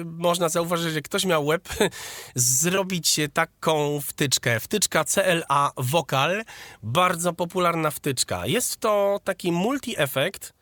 [0.00, 1.68] y, można zauważyć, że ktoś miał web
[2.34, 4.60] zrobić taką wtyczkę.
[4.60, 6.44] Wtyczka CLA Vocal,
[6.82, 8.46] bardzo popularna wtyczka.
[8.46, 10.52] Jest to taki multi-efekt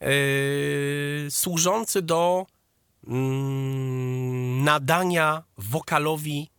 [0.00, 2.46] yy, służący do
[3.08, 6.50] mm, nadania wokalowi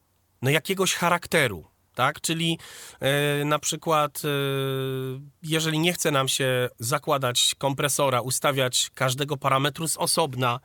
[0.41, 1.65] no, jakiegoś charakteru.
[1.97, 2.21] Tak?
[2.21, 2.59] Czyli
[2.99, 4.29] e, na przykład, e,
[5.43, 10.59] jeżeli nie chce nam się zakładać kompresora, ustawiać każdego parametru z osobna,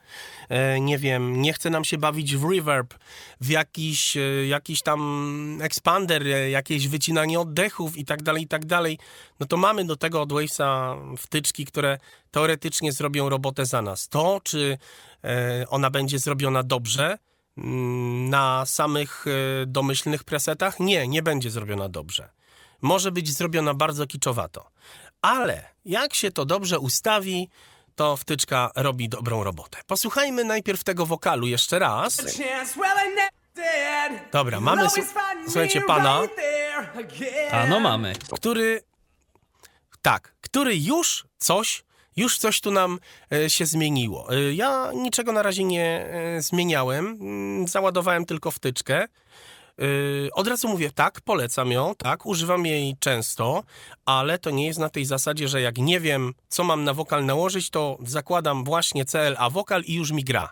[0.49, 2.93] e, nie wiem, nie chce nam się bawić w reverb,
[3.41, 8.99] w jakiś, jakiś tam expander, jakieś wycinanie oddechów i tak dalej, i tak dalej,
[9.39, 11.97] no to mamy do tego od Wavesa wtyczki, które
[12.31, 14.09] teoretycznie zrobią robotę za nas.
[14.09, 14.77] To, czy
[15.69, 17.17] ona będzie zrobiona dobrze,
[17.57, 20.79] na samych e, domyślnych presetach?
[20.79, 22.29] Nie, nie będzie zrobiona dobrze.
[22.81, 24.69] Może być zrobiona bardzo kiczowato.
[25.21, 27.49] Ale jak się to dobrze ustawi,
[27.95, 29.77] to wtyczka robi dobrą robotę.
[29.87, 32.17] Posłuchajmy najpierw tego wokalu jeszcze raz.
[34.31, 34.87] Dobra, mamy,
[35.45, 36.21] słuchajcie, pana.
[37.51, 38.13] A no mamy.
[38.35, 38.83] który
[40.01, 41.83] tak, który już coś,
[42.15, 42.99] już coś tu nam
[43.31, 44.33] e, się zmieniło.
[44.35, 49.07] E, ja niczego na razie nie e, zmieniałem, mm, załadowałem tylko wtyczkę.
[50.33, 53.63] Od razu mówię, tak, polecam ją, tak, używam jej często,
[54.05, 57.25] ale to nie jest na tej zasadzie, że jak nie wiem, co mam na wokal
[57.25, 60.49] nałożyć, to zakładam właśnie CLA wokal i już mi gra.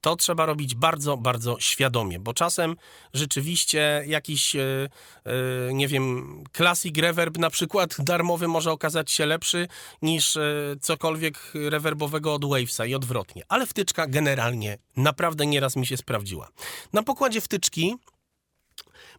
[0.00, 2.76] To trzeba robić bardzo, bardzo świadomie, bo czasem
[3.14, 4.88] rzeczywiście jakiś, e,
[5.24, 9.68] e, nie wiem, classic reverb na przykład darmowy może okazać się lepszy
[10.02, 10.42] niż e,
[10.80, 13.42] cokolwiek reverbowego od Wavesa i odwrotnie.
[13.48, 16.48] Ale wtyczka generalnie naprawdę nieraz mi się sprawdziła.
[16.92, 17.96] Na pokładzie wtyczki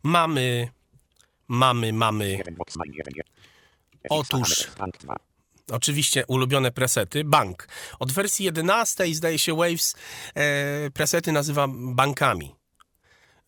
[0.03, 0.69] mamy,
[1.47, 2.38] mamy, mamy.
[4.10, 5.15] Otóż- Bank 2.
[5.72, 7.68] Oczywiście ulubione presety, bank.
[8.00, 9.96] Od wersji 11 zdaje się Waves
[10.36, 12.60] e, presety nazywa bankami.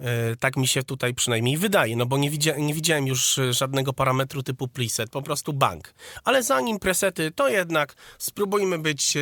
[0.01, 3.53] E, tak mi się tutaj przynajmniej wydaje, no bo nie, widzia, nie widziałem już e,
[3.53, 5.93] żadnego parametru typu preset, po prostu bank.
[6.23, 9.21] Ale zanim presety, to jednak spróbujmy być e,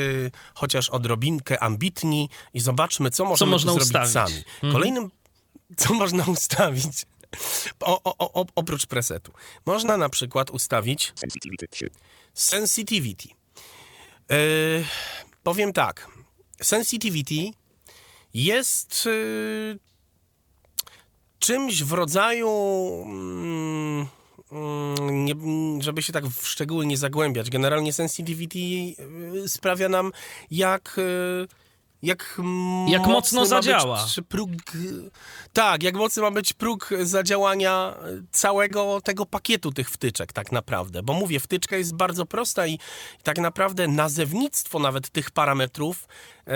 [0.54, 4.46] chociaż odrobinkę ambitni i zobaczmy, co możemy można tu zrobić ustawić.
[4.62, 4.74] sami.
[4.74, 5.12] Kolejnym,
[5.78, 7.06] co można ustawić,
[7.80, 9.32] o, o, o, oprócz presetu,
[9.66, 11.90] można na przykład ustawić Sensitivity 3.
[12.34, 13.30] Sensitivity.
[14.30, 14.86] Yy,
[15.44, 16.08] powiem tak.
[16.62, 17.52] Sensitivity
[18.34, 19.80] jest yy,
[21.40, 22.50] czymś w rodzaju.
[23.06, 24.08] mm,
[24.52, 25.34] mm, nie,
[25.84, 27.50] żeby się tak w szczegóły nie zagłębiać.
[27.50, 28.96] Generalnie sensitivity yy,
[29.50, 30.12] sprawia nam,
[30.52, 30.94] jak.
[30.98, 31.69] yy,
[32.02, 32.42] jak,
[32.88, 34.04] Jak mocno zadziała.
[34.04, 34.50] Być próg,
[35.54, 37.96] tak, jak mocny ma być próg zadziałania
[38.32, 41.04] całego tego pakietu tych wtyczek tak naprawdę.
[41.04, 42.80] Bo mówię, wtyczka jest bardzo prosta i
[43.24, 46.08] tak naprawdę nazewnictwo nawet tych parametrów
[46.48, 46.52] e,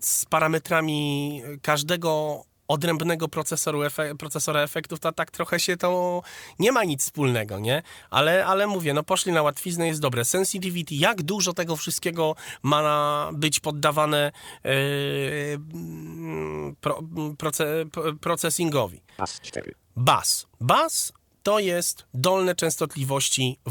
[0.00, 6.22] z parametrami każdego odrębnego procesoru efe, procesora efektów, to tak trochę się to
[6.58, 7.82] nie ma nic wspólnego, nie?
[8.10, 10.24] Ale, ale mówię, no poszli na łatwiznę, jest dobre.
[10.24, 14.32] Sensitivity, jak dużo tego wszystkiego ma być poddawane
[14.62, 17.02] mm, pro,
[17.38, 17.84] proce,
[18.20, 19.00] processingowi?
[19.18, 19.74] Bas 4.
[19.96, 20.46] Bas.
[20.60, 21.12] Bas
[21.44, 23.70] to jest dolne częstotliwości, y,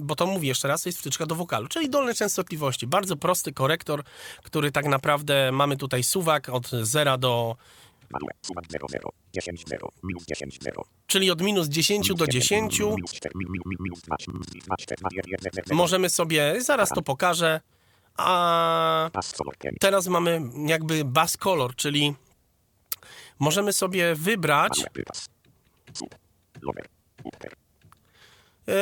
[0.00, 2.86] bo to mówię jeszcze raz, to jest wtyczka do wokalu, czyli dolne częstotliwości.
[2.86, 4.02] Bardzo prosty korektor,
[4.42, 7.56] który tak naprawdę mamy tutaj suwak od 0 do,
[8.14, 8.34] Manuel.
[8.42, 9.10] Suwak 0, 0.
[9.32, 9.88] 10, 0.
[10.02, 10.84] Minus 10, 0.
[11.06, 12.78] czyli od minus 10 do 10.
[12.80, 14.46] Minus 4, min- min- min- minus 2, minus
[14.78, 15.76] 4, 2, 1, 1, 1.
[15.76, 17.60] Możemy sobie, zaraz to pokażę,
[18.16, 19.10] a
[19.80, 22.14] teraz mamy jakby bass color, czyli
[23.38, 24.72] możemy sobie wybrać,
[28.68, 28.74] e,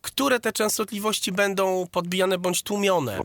[0.00, 3.18] które te częstotliwości będą podbijane bądź tłumione.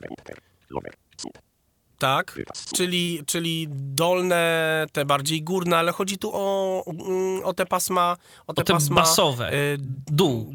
[2.02, 2.40] Tak,
[2.76, 8.18] czyli, czyli dolne, te bardziej górne, ale chodzi tu o, mm, o te pasma,
[8.48, 9.50] o te, te pasma basowe.
[9.54, 10.54] e, Dół.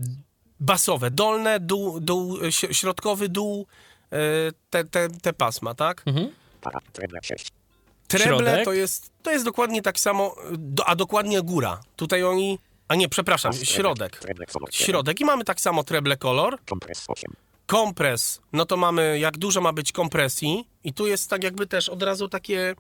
[0.61, 3.67] basowe, dolne, dół, dół, środkowy dół,
[4.13, 4.17] e,
[4.71, 6.03] te, te, te pasma, tak?
[6.07, 6.31] Mhm.
[6.93, 7.53] Treble 6.
[8.09, 8.65] Treble Środek?
[8.65, 11.81] to jest, to jest dokładnie tak samo, do, a dokładnie góra.
[11.97, 12.59] Tutaj oni,
[12.89, 14.19] a nie, przepraszam, środek.
[14.19, 14.87] Treble color 7.
[14.87, 16.59] Środek i mamy tak samo treble kolor.
[17.67, 17.87] Kompres 8.
[17.87, 21.89] Kompres, no to mamy jak dużo ma być kompresji i tu jest tak jakby też
[21.89, 22.75] od razu takie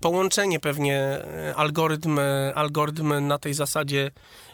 [0.00, 4.10] połączenie pewnie e, algorytm, e, algorytm na tej zasadzie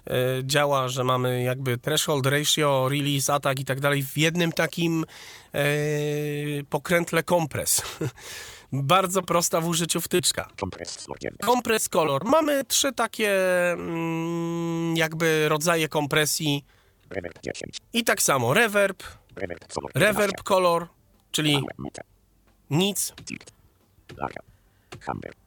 [0.07, 0.15] e,
[0.45, 5.05] działa, że mamy jakby threshold ratio, release, attack i tak dalej w jednym takim
[6.71, 7.83] pokrętle kompres.
[8.73, 10.49] Bardzo prosta w użyciu wtyczka.
[10.61, 11.13] Kompres 100.
[11.41, 12.25] Kompres kolor.
[12.25, 13.33] Mamy trzy takie
[13.73, 16.65] mm, jakby rodzaje kompresji
[17.11, 17.77] Reverb 10.
[17.93, 19.03] i tak samo reverb,
[19.95, 20.87] Reverb color
[21.31, 21.61] czyli
[22.71, 23.13] nic.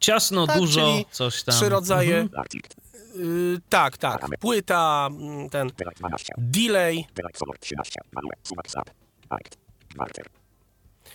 [0.00, 1.54] Ciasno, Tak, dużo, coś tam.
[1.54, 2.28] Trzy rodzaje.
[2.32, 2.74] Lar tilt.
[3.16, 4.26] Y, tak, tak.
[4.40, 6.34] Płyta, mm, ten Delay 12.
[6.38, 7.04] delay.
[7.14, 8.00] Delay color 13.
[8.12, 8.36] Manuel.
[8.42, 8.90] Suwak zap.
[9.28, 9.58] Act.
[9.96, 10.26] Quarter.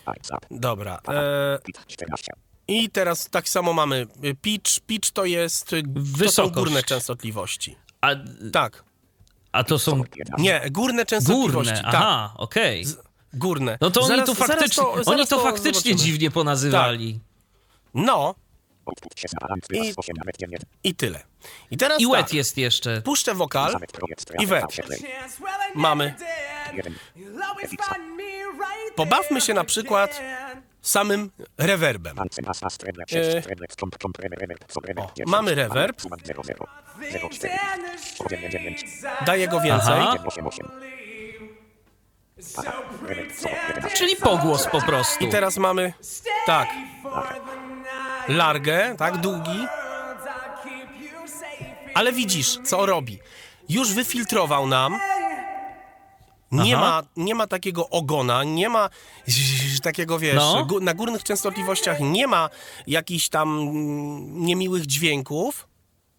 [0.06, 0.46] Act zap.
[0.52, 1.00] Dobra.
[1.08, 2.34] E, Pit 14.
[2.68, 4.08] I teraz tak samo mamy
[4.42, 4.80] pitch.
[4.80, 6.54] Pitch to jest to są Wysokość.
[6.56, 7.76] górne częstotliwości.
[8.02, 8.10] A,
[8.54, 8.84] Tak.
[9.52, 10.44] A to są 15.
[10.44, 11.74] Nie, górne częstotliwości.
[11.74, 11.92] górne.
[11.92, 11.96] Tak.
[11.96, 12.86] Aha, okej.
[13.34, 13.78] Górne.
[13.82, 15.96] No to oni Zaraz- to faktycznie, to- oni zaraz to faktycznie zobaczymy.
[15.96, 17.20] dziwnie ponazywali.
[17.94, 18.36] No
[19.16, 19.66] się zabalant.
[19.74, 20.62] I- Wypas 8 nawet 9.
[20.84, 21.24] i tyle.
[21.72, 22.12] I teraz I tak.
[22.12, 23.02] wet jest jeszcze.
[23.02, 23.76] Puszczę wokal
[24.40, 24.66] i wet.
[25.76, 26.16] Mamy.
[28.96, 30.22] Pobawmy się na przykład
[30.82, 32.18] samym reverbem.
[32.20, 32.78] E, 6.
[33.46, 35.30] Treble komp komp reverb reverb co reverb O, 10.
[35.32, 36.02] mamy reverb.
[36.02, 36.68] Suwak 0 0.
[37.12, 37.54] 0 4.
[38.30, 38.86] 9 9.
[39.26, 39.94] Daję go więcej.
[39.94, 40.16] Aha.
[40.26, 40.68] 8 8.
[42.56, 42.74] Para.
[43.08, 43.98] Reverb color 11.
[43.98, 45.26] Czyli pogłos po prostu.
[45.26, 45.94] I teraz mamy
[46.46, 46.70] tak,
[48.28, 49.68] largę, tak, długi.
[51.94, 53.20] Ale widzisz, co robi.
[53.70, 55.00] Już wyfiltrował nam.
[56.52, 56.86] Nie Aha.
[56.86, 58.90] ma, nie ma takiego ogona, nie ma
[59.84, 60.68] takiego, wiesz, No.
[60.82, 62.50] na górnych częstotliwościach nie ma
[62.88, 63.70] jakichś tam
[64.46, 65.68] niemiłych dźwięków,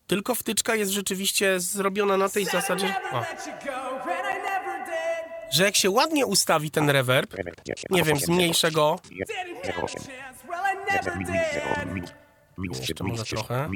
[0.07, 3.23] tylko wtyczka jest rzeczywiście zrobiona na tej zasadzie, o,
[5.51, 7.85] że jak się ładnie ustawi ten reverb, Reverb 10.
[7.91, 8.99] nie wiem, zmniejszę go,
[9.65, 10.03] 0 8.
[10.93, 12.11] Reverb minus 0 minus.
[12.59, 13.37] Minus Jeszcze 7 może minus 3.
[13.37, 13.69] trochę.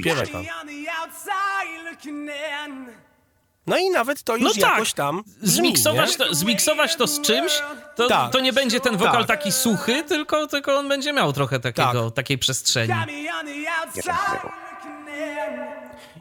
[0.00, 0.44] Śpiewaj pan.
[3.68, 4.72] No i nawet to już No tak.
[4.72, 7.62] jakoś tam brzmi, Zmiksować to, zmiksować to z czymś,
[7.96, 8.32] to, Tak.
[8.32, 9.26] to nie będzie ten wokal Tak.
[9.26, 12.14] taki suchy, tylko, tylko on będzie miał trochę takiego, Tak.
[12.14, 12.94] takiej przestrzeni.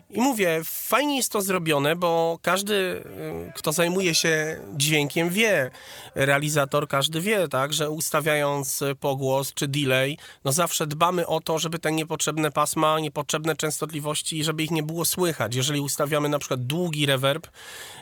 [0.10, 3.04] I mówię, fajnie jest to zrobione, bo każdy, y,
[3.56, 5.72] kto zajmuje się dźwiękiem, wie,
[6.16, 11.60] realizator każdy wie, tak, że ustawiając y, pogłos czy delay, no zawsze dbamy o to,
[11.60, 15.56] żeby te niepotrzebne pasma, niepotrzebne częstotliwości, żeby ich nie było słychać.
[15.56, 17.48] Jeżeli ustawiamy na przykład długi reverb,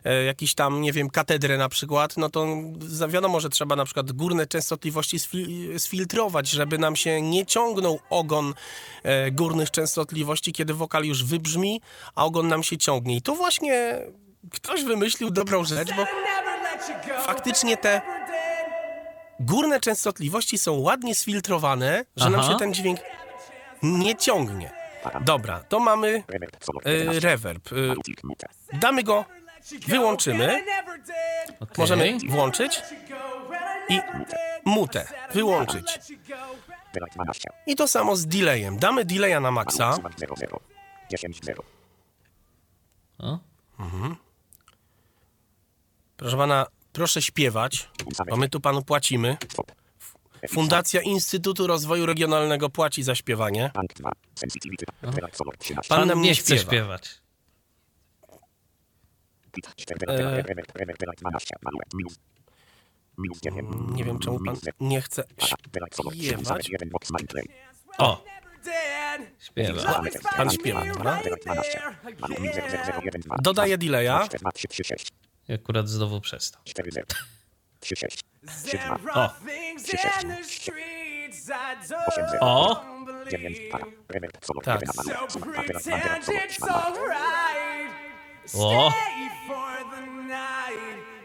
[0.04, 2.48] e, jakiś tam, nie wiem, katedrę na przykład, no to
[3.08, 8.54] wiadomo, że trzeba na przykład górne częstotliwości sfil- sfiltrować, żeby nam się nie ciągnął ogon
[9.04, 11.82] e, górnych częstotliwości, kiedy wokal już wybrzmi,
[12.16, 13.16] a ogon nam się ciągnie.
[13.16, 14.02] I tu właśnie
[14.52, 16.06] ktoś wymyślił dobrą rzecz, bo
[17.26, 18.02] faktycznie te
[19.40, 22.52] górne częstotliwości są ładnie sfiltrowane, że nam Aha.
[22.54, 23.00] się ten dźwięk
[23.84, 24.72] nie ciągnie.
[25.22, 27.20] Dobra, to mamy 11.
[27.20, 27.70] reverb.
[27.72, 29.26] E, damy go,
[29.88, 30.64] wyłączymy,
[31.60, 31.68] Okej.
[31.78, 32.82] możemy włączyć
[33.90, 34.00] i
[34.66, 36.00] mutę, wyłączyć.
[36.94, 37.50] Delay 12.
[37.68, 38.78] I to samo z delayem.
[38.78, 39.94] Damy delaya na maksa.
[39.94, 41.75] Suwak 0
[43.20, 43.40] 0.
[43.80, 44.10] 10 0.
[44.12, 44.16] O.
[46.18, 47.90] Proszę pana, proszę śpiewać,
[48.30, 49.38] bo my tu panu płacimy.
[50.50, 53.72] Fundacja Instytutu Rozwoju Regionalnego płaci za śpiewanie.
[53.74, 54.12] Bank 2.
[54.36, 54.86] Sensitivity.
[55.02, 55.90] Delay color 13.
[55.90, 56.72] Pan nam nie chce śpiewa.
[56.72, 57.22] śpiewać.
[59.52, 61.56] Pit 4 reverb reverb reverb delay 12.
[61.62, 61.86] Manuel.
[61.94, 62.20] Minus.
[63.18, 63.70] Minus 9.
[63.98, 64.78] Nie wiem, czemu pan Minus 0.
[64.80, 65.56] nie chce Para.
[65.72, 66.40] Delay color 7.
[66.40, 66.70] śpiewać.
[66.70, 67.46] 1 box mindplay.
[67.98, 68.24] O,
[69.40, 70.02] Śpiewa.
[70.38, 71.20] Pan śpiewa, dobra?
[72.20, 73.22] Malu mi 00012.
[73.42, 74.20] Dodaję delaya.
[74.26, 75.08] 436.
[75.50, 76.62] I akurat znowu przestał.
[76.64, 77.04] 40.
[77.80, 78.24] 36.
[78.72, 78.84] There
[79.14, 79.30] O.
[82.42, 82.86] O!
[83.32, 83.86] 9 para.
[84.10, 84.62] Revert solo.
[84.62, 84.82] Tak.
[84.82, 85.10] 1 malu.
[85.10, 85.80] So Suman papera.
[85.80, 86.38] pretend Bandera solo.
[86.40, 86.96] it's Szman malu.
[86.98, 87.92] alright.
[88.56, 88.92] O!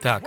[0.01, 0.23] Tak.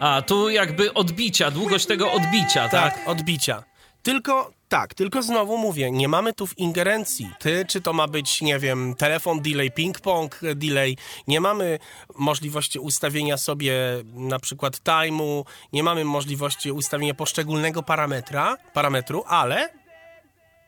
[0.00, 2.94] A, tu jakby odbicia, długość tego odbicia, tak?
[2.94, 3.62] Tak, odbicia.
[4.02, 7.30] Tylko, tak, tylko znowu mówię, nie mamy tu w ingerencji.
[7.38, 10.96] Ty, czy to ma być, nie wiem, telefon delay, ping-pong e, delay.
[11.26, 11.78] Nie mamy
[12.14, 13.74] możliwości ustawienia sobie
[14.14, 19.68] na przykład time'u, nie mamy możliwości ustawienia poszczególnego parametra, parametru, ale,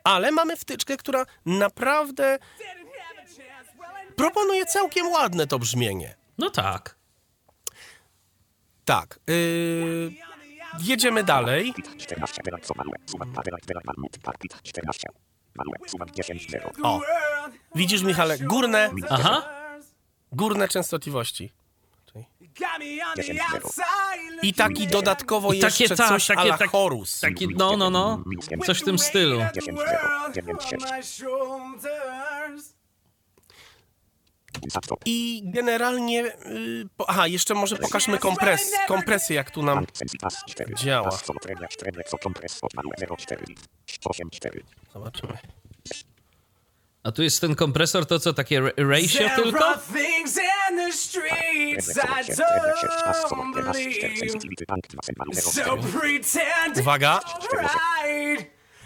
[0.05, 2.39] ale mamy wtyczkę, która naprawdę
[4.17, 6.15] proponuje całkiem ładne to brzmienie.
[6.39, 6.97] No tak.
[8.85, 10.32] Tak, yy,
[10.81, 11.75] jedziemy dalej.
[11.99, 12.43] 14.
[12.45, 12.91] Wylać co malu.
[13.07, 13.57] Suman papera.
[13.67, 14.09] Wylać malu.
[14.23, 14.63] Parkit.
[14.63, 15.09] 14.
[15.55, 15.71] Malu.
[15.87, 16.51] Suman 10.
[16.51, 16.71] 0.
[16.83, 17.01] O,
[17.75, 19.43] widzisz Michale, górne, Aha.
[20.33, 21.53] górne częstotliwości.
[22.59, 23.65] Got me on the 10 0.
[23.65, 24.39] outside.
[24.43, 27.21] I taki dodatkowo I takie jeszcze ta- coś takie- ala tak- chorus.
[27.21, 28.23] Taki, no, no, no.
[28.67, 29.39] Coś w tym stylu.
[29.39, 30.85] Weight of the 10 world 9 on 6.
[30.91, 32.65] my shoulders.
[32.65, 34.51] Zapstop.
[35.05, 40.35] I generalnie, y, po, aha, jeszcze może pokażmy kompres, kompresję, jak tu nam Bank Sensitas
[40.49, 40.75] 4.
[40.75, 41.11] Działa.
[41.11, 41.39] Pas solo.
[41.41, 42.05] Trenia 4.
[42.05, 42.59] Co kompres.
[42.63, 42.91] Od malu.
[43.19, 43.45] 04.
[44.05, 44.63] 8 4.
[44.95, 45.39] zobaczymy.
[47.05, 49.69] A tu jest ten kompresor, to co, takie ra- ratio tylko?
[49.69, 52.37] are things in the streets Trenia I 7.
[52.37, 53.03] Trenia 6.
[53.05, 53.43] Pas solo.
[53.43, 53.85] don't Trenia 4.
[54.01, 54.19] believe.
[54.19, 54.65] Sensitivity.
[54.69, 55.03] Bank 2.
[55.05, 55.33] Sen malu.
[55.35, 56.01] So 04.
[56.01, 57.21] pretend Uwaga.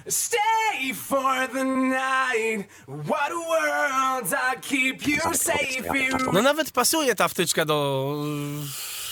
[0.09, 2.69] Stay for the night.
[2.89, 6.19] What worlds I keep you safe in.
[6.33, 8.07] No nawet pasuje ta wtyczka do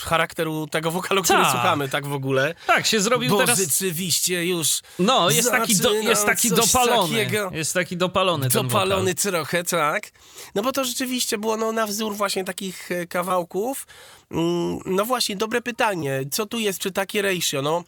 [0.03, 1.51] y, charakteru tego wokalu, który Tak.
[1.51, 2.55] słuchamy tak w ogóle.
[2.67, 3.59] Tak, się zrobił Bo teraz...
[3.59, 7.09] rzeczywiście już No, jest taki, do, jest taki dopalony.
[7.17, 7.49] takiego.
[7.53, 9.31] Jest taki dopalony ten Dopalony wokal.
[9.31, 10.11] trochę, tak.
[10.55, 13.87] No bo to rzeczywiście było no, na wzór właśnie takich e, kawałków.
[14.31, 16.23] Mm, No właśnie, dobre pytanie.
[16.31, 17.61] Co tu jest, czy takie ratio?
[17.61, 17.83] No,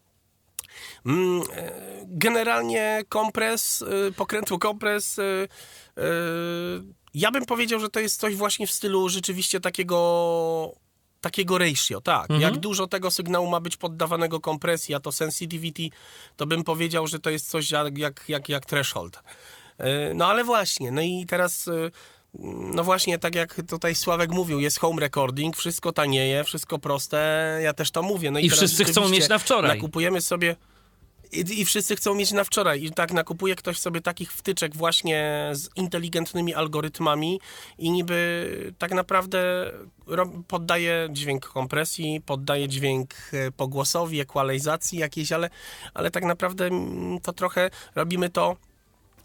[2.05, 5.47] generalnie kompres, e, pokrętło kompres, e, e,
[7.13, 10.71] ja bym powiedział, że to jest coś właśnie w stylu rzeczywiście takiego
[11.21, 12.29] takiego ratio, tak.
[12.39, 15.89] Jak dużo tego sygnału ma być poddawanego kompresji, a to sensitivity,
[16.35, 19.23] to bym powiedział, że to jest coś jak, jak, jak, jak threshold.
[19.77, 21.91] E, No ale właśnie, no i teraz, e,
[22.73, 27.73] no właśnie, tak jak tutaj Sławek mówił, jest home recording, wszystko tanieje, wszystko proste, ja
[27.73, 28.31] też to mówię.
[28.31, 29.75] No i, I wszyscy chcą mieć na wczoraj.
[29.75, 30.55] Nakupujemy sobie...
[31.31, 32.83] I, I wszyscy chcą mieć na wczoraj.
[32.83, 37.39] I tak nakupuje ktoś sobie takich wtyczek właśnie z inteligentnymi algorytmami
[37.77, 39.71] i niby tak naprawdę
[40.47, 45.49] poddaje dźwięk kompresji, poddaje dźwięk e, pogłosowi, ekwalizacji jakiejś, ale,
[45.93, 48.57] ale tak naprawdę mm, to trochę robimy to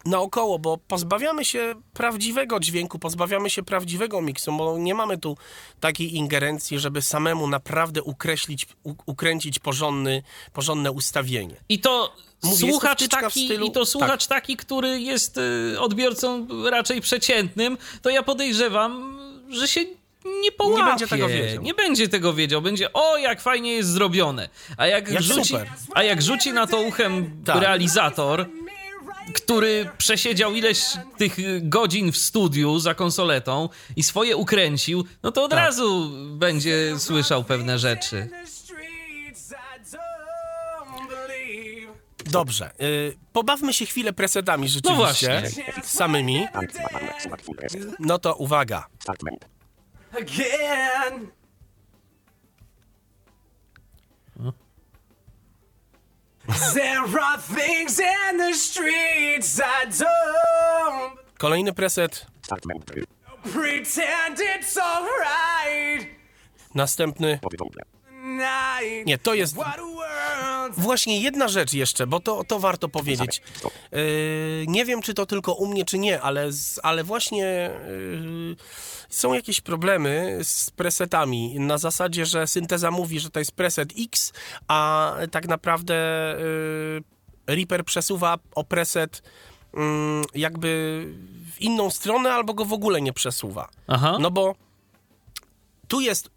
[0.05, 5.37] naokoło, bo pozbawiamy się prawdziwego dźwięku, pozbawiamy się prawdziwego miksu, bo nie mamy tu
[5.79, 10.23] takiej ingerencji, żeby samemu naprawdę ukreślić, u, ukręcić porządny,
[10.53, 11.55] porządne ustawienie.
[11.69, 17.01] I to Mówię, słuchacz taki, stylu- i to słuchacz taki, który jest y, odbiorcą raczej
[17.01, 19.19] przeciętnym, to ja podejrzewam,
[19.49, 19.81] że się
[20.41, 20.85] nie połapie.
[20.85, 21.63] będzie tego wiedział.
[21.63, 22.61] Nie będzie tego wiedział.
[22.61, 24.49] Będzie, o, jak fajnie jest zrobione.
[24.77, 25.67] A jak, Jak rzuci, super.
[25.93, 27.61] a jak rzuci na to uchem Tak.
[27.61, 28.45] realizator,
[29.33, 30.83] który przesiedział ileś
[31.17, 31.37] tych
[31.69, 35.59] godzin w studiu za konsoletą i swoje ukręcił, no to od Tak.
[35.59, 38.29] razu będzie słyszał pewne rzeczy.
[42.25, 45.63] Dobrze, y, pobawmy się chwilę presetami rzeczywiście, No właśnie.
[45.83, 46.47] samymi.
[46.53, 47.05] Bank 2 malu.
[47.23, 47.81] Suman full reset.
[47.99, 48.87] No to uwaga.
[50.11, 51.27] Again.
[56.47, 62.25] There are things in the streets I don't Kolejny preset,
[63.53, 66.07] pretend it's alright.
[66.75, 67.39] następny.
[68.23, 69.05] Night.
[69.05, 69.79] Nie, to jest What
[70.77, 73.41] Właśnie jedna rzecz jeszcze, bo to, to warto powiedzieć.
[73.91, 78.55] Yy, nie wiem, czy to tylko u mnie, czy nie, ale, z, ale właśnie yy,
[79.13, 81.59] są jakieś problemy z presetami.
[81.59, 84.33] Na zasadzie, że synteza mówi, że to jest preset X,
[84.67, 85.95] a tak naprawdę
[87.47, 89.21] yy, Reaper przesuwa o preset
[89.73, 89.81] yy,
[90.35, 91.05] jakby
[91.53, 93.69] w inną stronę, albo go w ogóle nie przesuwa.
[93.87, 94.17] Aha.
[94.19, 94.55] No bo
[95.87, 96.29] tu jest.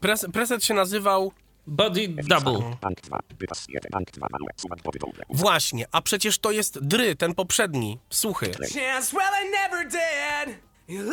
[0.00, 1.32] Pres, preset się nazywał
[1.66, 2.76] Body double.
[2.80, 3.18] Bank 2.
[3.38, 3.90] Wypas 1.
[3.90, 4.46] Bank 2 malu.
[4.56, 5.24] Suman body double.
[5.30, 8.50] Właśnie, a przecież to jest dry, ten poprzedni, suchy.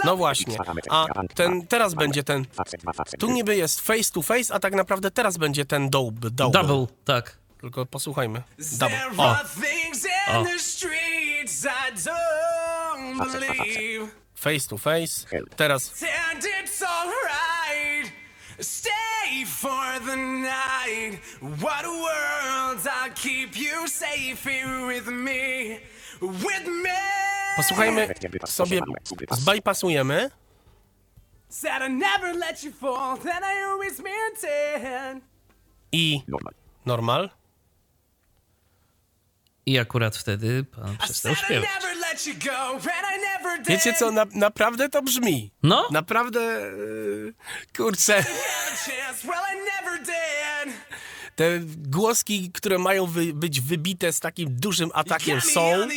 [0.05, 0.57] No właśnie,
[0.89, 2.45] a ten teraz będzie ten.
[2.51, 2.93] Facet 2.
[2.93, 6.29] Facet Tu niby jest face to face, a tak naprawdę teraz będzie ten double.
[6.31, 6.61] double.
[6.61, 7.37] Double, tak.
[7.61, 8.43] tylko posłuchajmy.
[8.79, 9.09] Double.
[9.17, 9.35] O,
[13.25, 14.11] believe.
[14.35, 15.25] face to face.
[15.55, 15.93] Teraz.
[18.61, 21.19] Stay for the night.
[21.39, 22.85] What a world.
[22.85, 25.79] I'll keep you safe here with me.
[26.21, 26.91] With me.
[27.59, 28.07] Posłuchajmy
[28.45, 28.79] sobie,
[29.31, 30.29] zbypasujemy
[31.49, 31.81] Said
[35.91, 36.21] I
[36.85, 37.29] Normal.
[39.65, 41.69] I akurat wtedy pan przestał śpiewać.
[43.67, 45.51] Wiecie co, na, naprawdę to brzmi.
[45.63, 47.33] No, Naprawdę, yy,
[47.77, 48.23] kurczę,
[51.39, 55.87] te głoski, które mają wy, być wybite z takim dużym atakiem są,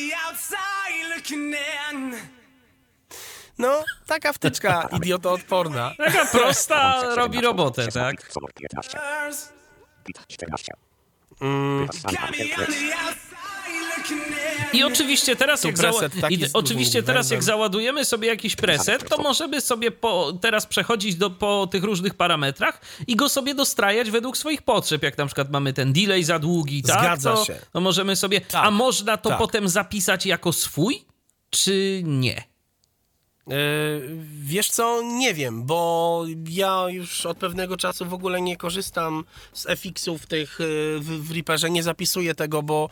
[3.58, 5.92] no, taka wtyczka idiotoodporna.
[5.98, 8.32] taka prosta robi robotę, tak?
[8.32, 8.90] Solo 15.
[9.24, 9.52] First,
[10.06, 10.72] Bit 14.
[11.40, 14.80] Mm, Got me on the outside looking in.
[14.80, 19.60] I oczywiście teraz, jak, zała- i oczywiście teraz jak załadujemy sobie jakiś preset, to możemy
[19.60, 24.62] sobie po, teraz przechodzić do, po tych różnych parametrach i go sobie dostrajać według swoich
[24.62, 25.02] potrzeb.
[25.02, 26.98] Jak na przykład mamy ten delay za długi, tak?
[27.00, 27.54] Zgadza to, się.
[27.72, 28.40] To możemy sobie.
[28.40, 29.38] Tak, A można to tak.
[29.38, 31.04] potem zapisać jako swój,
[31.52, 32.44] czy nie?
[33.46, 33.56] Yy,
[34.42, 39.66] wiesz co, nie wiem, bo ja już od pewnego czasu w ogóle nie korzystam z
[39.66, 42.88] FX-ów tych yy, w, w Reaperze, nie zapisuję tego, bo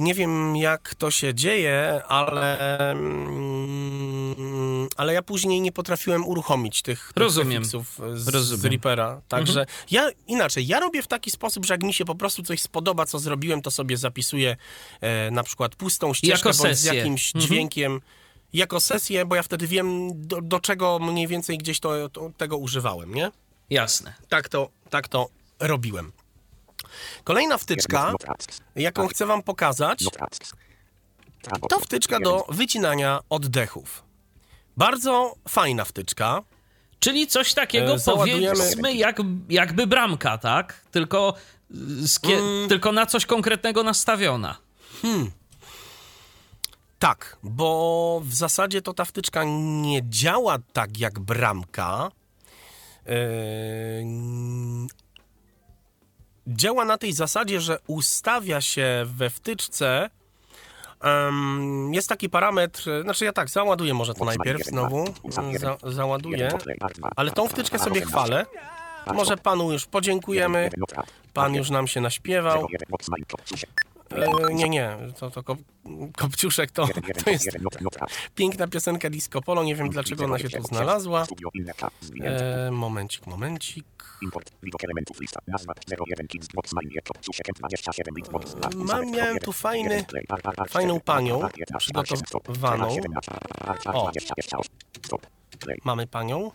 [0.00, 7.06] nie wiem jak to się dzieje, ale, mm, ale ja później nie potrafiłem uruchomić tych,
[7.14, 7.64] tych Rozumiem.
[7.64, 8.72] Z, Rozumiem.
[8.72, 9.20] Reapera.
[9.28, 12.62] Także ja inaczej, ja robię w taki sposób, że jak mi się po prostu coś
[12.62, 14.56] spodoba, co zrobiłem, to sobie zapisuję
[15.00, 17.46] e, na przykład pustą ścieżkę Jako bądź z jakimś Mhm.
[17.46, 18.00] dźwiękiem
[18.52, 22.56] jako sesję, bo ja wtedy wiem, do, do czego mniej więcej gdzieś to, to, tego
[22.56, 23.30] używałem, nie?
[23.70, 24.14] Jasne.
[24.28, 25.28] Tak to, tak to
[25.60, 26.12] robiłem.
[27.24, 28.12] Kolejna wtyczka,
[28.76, 30.04] jaką chcę wam pokazać,
[31.68, 34.02] to wtyczka do wycinania oddechów.
[34.76, 36.42] Bardzo fajna wtyczka.
[37.00, 39.18] Czyli coś takiego, E, powiedzmy, jak,
[39.48, 40.80] jakby bramka, tak?
[40.90, 41.34] Tylko,
[42.22, 42.68] kie- Mm.
[42.68, 44.56] tylko na coś konkretnego nastawiona.
[46.98, 52.10] Tak, bo w zasadzie to ta wtyczka nie działa tak jak bramka.
[56.48, 60.10] Działa na tej zasadzie, że ustawia się we wtyczce.
[61.00, 65.04] em, jest taki parametr, znaczy ja tak, załaduję może to najpierw znowu.
[65.58, 66.48] Za, załaduję,
[67.16, 68.46] ale tą wtyczkę sobie chwalę.
[69.14, 70.70] Może panu już podziękujemy.
[71.34, 72.66] Pan już nam się naśpiewał.
[74.16, 75.58] E, nie, nie, to, to kop,
[76.16, 76.88] Kopciuszek to,
[77.24, 77.48] to jest
[78.34, 79.64] piękna piosenka Disco Polo.
[79.64, 81.26] Nie wiem dlaczego ona się tu znalazła.
[82.24, 83.84] E, momencik, momencik.
[84.22, 85.72] Import, widok elementów lista, nazwa
[86.10, 88.56] 01 Kings Box Mine, Kopciuszek 27 bit box.
[88.74, 90.04] Mam, miałem tu fajny,
[90.68, 91.40] fajną panią
[91.78, 92.96] przygotowaną.
[93.92, 94.10] O.
[95.84, 96.50] Mamy panią.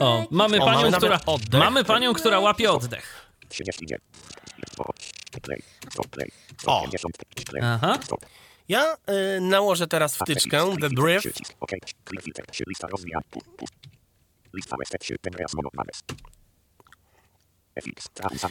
[0.00, 1.20] O, mamy O, panią, mamy która,
[1.58, 3.26] mamy panią, która łapie oddech.
[4.56, 5.12] 39.
[5.42, 5.62] Play.
[5.90, 6.30] Stop play.
[6.66, 6.80] O.
[6.80, 7.16] 50.
[7.50, 7.62] Play.
[7.62, 7.98] Aha.
[8.68, 8.96] Ja
[9.36, 11.24] y, nałożę teraz wtyczkę, The Brief.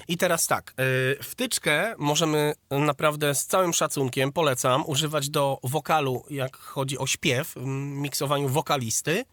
[0.08, 0.74] I teraz tak,
[1.20, 7.54] y, wtyczkę możemy naprawdę z całym szacunkiem, polecam, używać do wokalu, jak chodzi o śpiew,
[7.76, 9.26] miksowaniu wokalisty,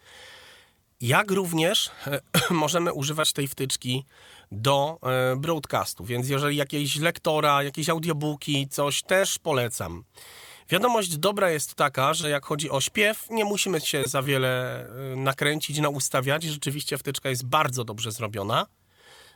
[1.01, 2.21] jak również e,
[2.51, 4.05] możemy używać tej wtyczki
[4.53, 10.05] do e, broadcastu, więc jeżeli jakieś lektora, jakieś audiobooki, coś też polecam.
[10.69, 15.17] Wiadomość dobra jest taka, że jak chodzi o śpiew, nie musimy się za wiele e,
[15.17, 16.43] nakręcić, naustawiać.
[16.43, 18.67] Rzeczywiście wtyczka jest bardzo dobrze zrobiona.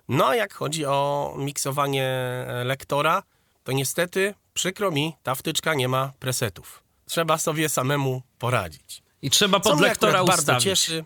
[0.08, 3.22] No a jak chodzi o miksowanie e, lektora,
[3.64, 6.82] to niestety, przykro mi, ta wtyczka nie ma presetów.
[7.06, 9.02] Trzeba sobie samemu poradzić.
[9.22, 10.64] I trzeba Co pod mnie lektora bardzo ustawić.
[10.64, 11.04] cieszy.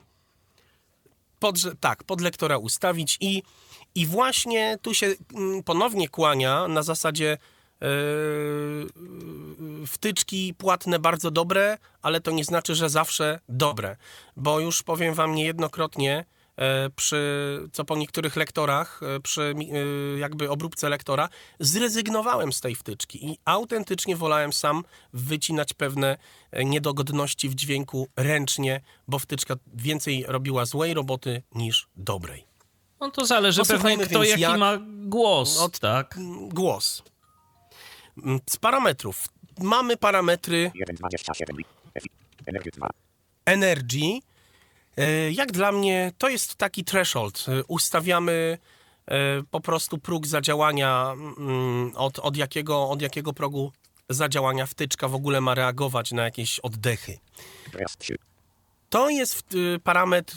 [1.39, 3.43] Pod, tak, pod lektora ustawić i,
[3.95, 7.39] i właśnie tu się mm, ponownie kłania na zasadzie
[7.81, 7.89] yy,
[9.81, 13.97] yy, wtyczki płatne bardzo dobre, ale to nie znaczy, że zawsze dobre,
[14.37, 16.25] bo już powiem wam niejednokrotnie
[16.57, 19.55] e, przy, co po niektórych lektorach, e, przy
[20.15, 21.29] e, jakby obróbce lektora,
[21.61, 26.19] zrezygnowałem z tej wtyczki i autentycznie wolałem sam wycinać pewne
[26.51, 32.50] e, niedogodności w dźwięku ręcznie, bo wtyczka więcej robiła złej roboty niż dobrej.
[33.01, 36.19] No to zależy pewnie Posłuchajmy kto jaki jak- ma głos, Od- tak?
[36.49, 37.03] Głos.
[38.25, 39.25] Mm, Z parametrów.
[39.59, 41.67] Mamy parametry 1,27 bit.
[41.95, 42.15] FX.
[42.47, 42.89] Energy 2.
[43.45, 44.19] Energy.
[44.97, 47.45] E, Jak dla mnie to jest taki threshold.
[47.49, 48.59] E, Ustawiamy
[49.07, 53.73] e, po prostu próg zadziałania, mm, od, od, jakiego, od jakiego progu
[54.09, 57.19] zadziałania wtyczka w ogóle ma reagować na jakieś oddechy.
[57.73, 58.17] Breath 3.
[58.91, 60.37] To jest parametr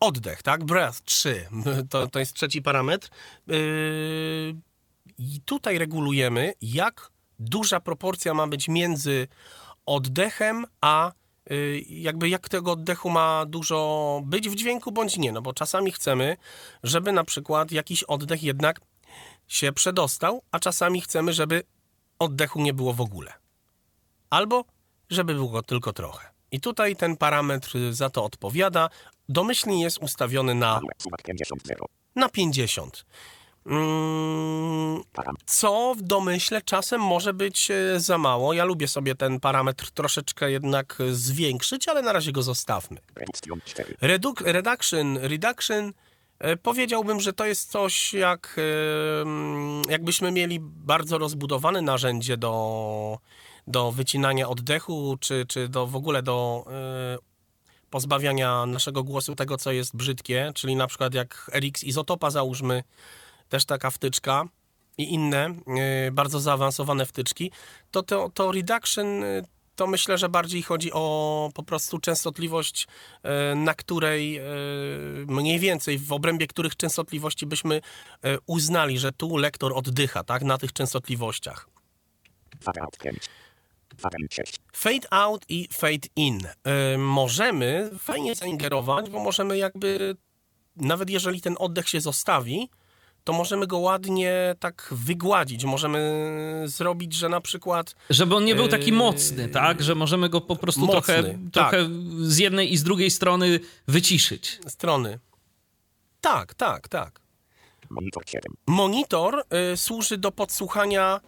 [0.00, 0.64] oddech, tak?
[0.64, 1.46] Breath 3.
[1.90, 3.08] To, to jest trzeci parametr.
[3.50, 4.54] Y,
[5.18, 9.28] I tutaj regulujemy, jak duża proporcja ma być między
[9.86, 11.12] oddechem a
[11.50, 15.92] y, jakby jak tego oddechu ma dużo być w dźwięku bądź nie, no bo czasami
[15.92, 16.36] chcemy,
[16.82, 18.80] żeby na przykład jakiś oddech jednak
[19.48, 21.62] się przedostał, a czasami chcemy, żeby
[22.18, 23.32] oddechu nie było w ogóle.
[24.30, 24.64] Albo
[25.10, 26.30] żeby było tylko trochę.
[26.52, 28.90] I tutaj ten parametr za to odpowiada.
[29.30, 30.88] Domyślnie jest ustawiony na, Value.
[30.98, 31.86] Sumak 50 0.
[32.16, 33.04] na 50.
[33.66, 35.02] Mm,
[35.46, 38.52] co w domyśle czasem może być e, za mało.
[38.52, 43.00] Ja lubię sobie ten parametr troszeczkę jednak zwiększyć, ale na razie go zostawmy.
[43.14, 43.94] Reduktion 4.
[44.02, 45.92] Reduk- reduction, reduction
[46.62, 53.18] powiedziałbym, że to jest coś jak e, mm, jakbyśmy mieli bardzo rozbudowane narzędzie do,
[53.66, 57.29] do wycinania oddechu, czy, czy do, w ogóle do e,
[57.90, 62.82] pozbawiania naszego głosu tego, co jest brzydkie, czyli na przykład jak RX Izotopa załóżmy,
[63.48, 64.44] też taka wtyczka
[64.98, 67.50] i inne e, bardzo zaawansowane wtyczki,
[67.90, 69.42] to to, to reduction e,
[69.80, 72.86] to myślę, że bardziej chodzi o po prostu częstotliwość,
[73.22, 74.42] e, na której e,
[75.26, 80.58] mniej więcej, w obrębie których częstotliwości byśmy e, uznali, że tu lektor oddycha, tak, na
[80.58, 81.68] tych częstotliwościach.
[84.00, 84.20] Fade out 5.
[84.20, 84.56] Fade in 6.
[84.72, 86.40] Fade out i fade in.
[86.64, 90.16] E, możemy fajnie zaingerować, bo możemy jakby,
[90.76, 92.68] nawet jeżeli ten oddech się zostawi,
[93.24, 95.64] to możemy go ładnie tak wygładzić.
[95.64, 96.00] Możemy
[96.66, 99.82] zrobić, że na przykład Żeby on nie był taki Yy, mocny, tak?
[99.82, 101.70] Że możemy go po prostu mocny, trochę, tak.
[101.70, 101.88] trochę
[102.20, 104.58] z jednej i z drugiej strony wyciszyć.
[104.68, 105.18] strony.
[106.20, 107.20] Tak, tak, tak.
[107.90, 108.54] Monitor 7.
[108.66, 111.20] Monitor y, służy do podsłuchania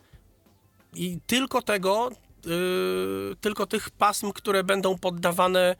[0.94, 2.14] i tylko tego, y,
[3.40, 5.76] tylko tych pasm, które będą poddawane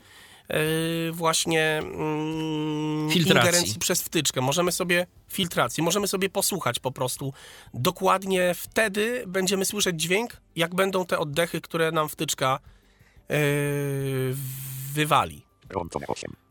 [0.51, 3.49] y, właśnie mm, Filtracji.
[3.49, 4.41] ingerencji przez wtyczkę.
[4.41, 7.33] Możemy sobie filtracji, możemy sobie posłuchać po prostu.
[7.75, 12.59] Dokładnie wtedy będziemy słyszeć dźwięk, jak będą te oddechy, które nam wtyczka
[13.31, 14.35] y,
[14.93, 15.43] wywali.
[15.69, 16.41] Rontone 8.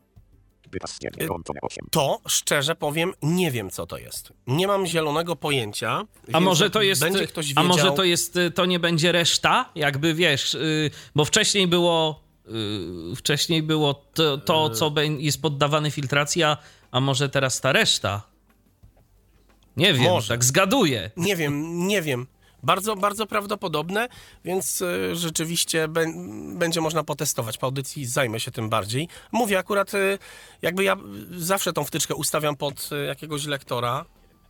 [1.90, 4.32] To, szczerze powiem, nie wiem, co to jest.
[4.46, 6.02] Nie mam zielonego pojęcia.
[6.32, 9.12] A może to jest, Będzie ktoś a wiedział, może to jest, y, to nie będzie
[9.12, 12.22] reszta, jakby wiesz, y, bo wcześniej było,
[13.12, 16.56] y, wcześniej było to, to co bę- jest poddawane filtracji, a,
[16.90, 18.22] a może teraz ta reszta?
[19.76, 20.28] Nie wiem, Może.
[20.28, 21.10] tak zgaduję.
[21.16, 22.26] Nie wiem, nie wiem.
[22.62, 24.08] Bardzo, bardzo prawdopodobne,
[24.44, 27.58] więc y, rzeczywiście bę- będzie można potestować.
[27.58, 29.08] Po audycji zajmę się tym bardziej.
[29.32, 30.18] Mówię akurat, y,
[30.62, 30.96] jakby ja
[31.30, 34.04] zawsze tą wtyczkę ustawiam pod y, jakiegoś lektora,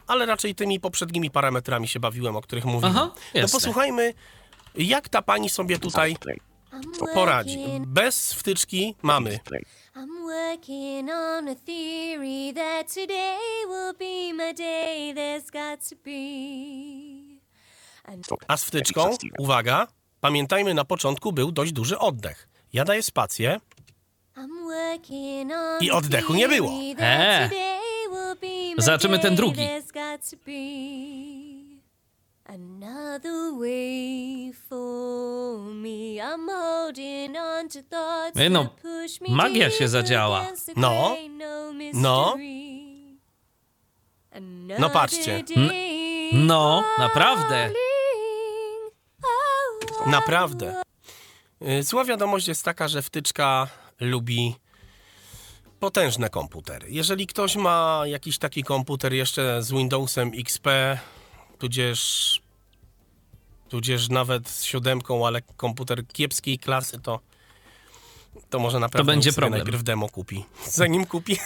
[0.07, 2.97] ale raczej tymi poprzednimi parametrami się bawiłem, o których mówiłem.
[2.97, 4.15] Aha, no posłuchajmy,
[4.75, 6.17] jak ta pani sobie tutaj
[7.15, 7.59] poradzi.
[7.87, 9.39] Bez wtyczki mamy.
[9.97, 15.15] I'm working on a theory that today will be my day.
[15.15, 17.32] There's got to be.
[18.49, 19.87] A z wtyczką, uwaga,
[20.20, 22.49] pamiętajmy, na początku był dość duży oddech.
[22.73, 23.61] Ja daję spację,
[25.81, 26.73] I oddechu nie było.
[26.99, 27.51] E.
[28.77, 29.61] my Zobaczymy ten drugi.
[38.51, 38.74] No,
[39.29, 40.47] magia się zadziała.
[40.77, 41.16] No.
[41.39, 42.37] no No.
[44.79, 45.43] No patrzcie.
[45.57, 47.70] Day No, naprawdę.
[50.07, 50.83] Naprawdę.
[51.62, 53.69] Y, Zła wiadomość jest taka, że wtyczka
[54.01, 54.55] lubi
[55.81, 56.87] potężne komputery.
[56.91, 60.69] Jeżeli ktoś ma jakiś taki komputer jeszcze z Windowsem XP,
[61.59, 62.41] tudzież,
[63.69, 67.20] tudzież nawet z siódemką, ale komputer kiepskiej klasy, to,
[68.51, 69.62] to może naprawdę będzie niech sobie problem.
[69.62, 70.45] najpierw demo kupi.
[70.70, 71.39] Zanim kupi.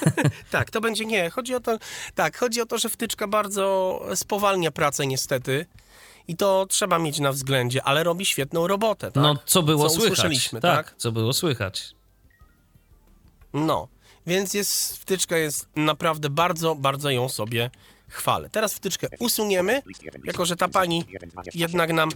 [0.50, 1.30] tak, to będzie nie.
[1.30, 1.78] Chodzi o to,
[2.14, 5.66] tak, chodzi o to, że wtyczka bardzo spowalnia pracę niestety.
[6.30, 9.22] I to trzeba mieć na względzie, ale robi świetną robotę, tak?
[9.22, 10.50] No, co było Co słychać.
[10.50, 10.94] tak, tak?
[10.96, 11.94] co było słychać.
[13.52, 13.88] No,
[14.26, 17.70] więc jest, wtyczka jest naprawdę bardzo, bardzo ją sobie
[18.08, 18.50] chwalę.
[18.50, 19.82] Teraz wtyczkę usuniemy,
[20.24, 21.04] jako że ta pani
[21.54, 22.10] jednak nam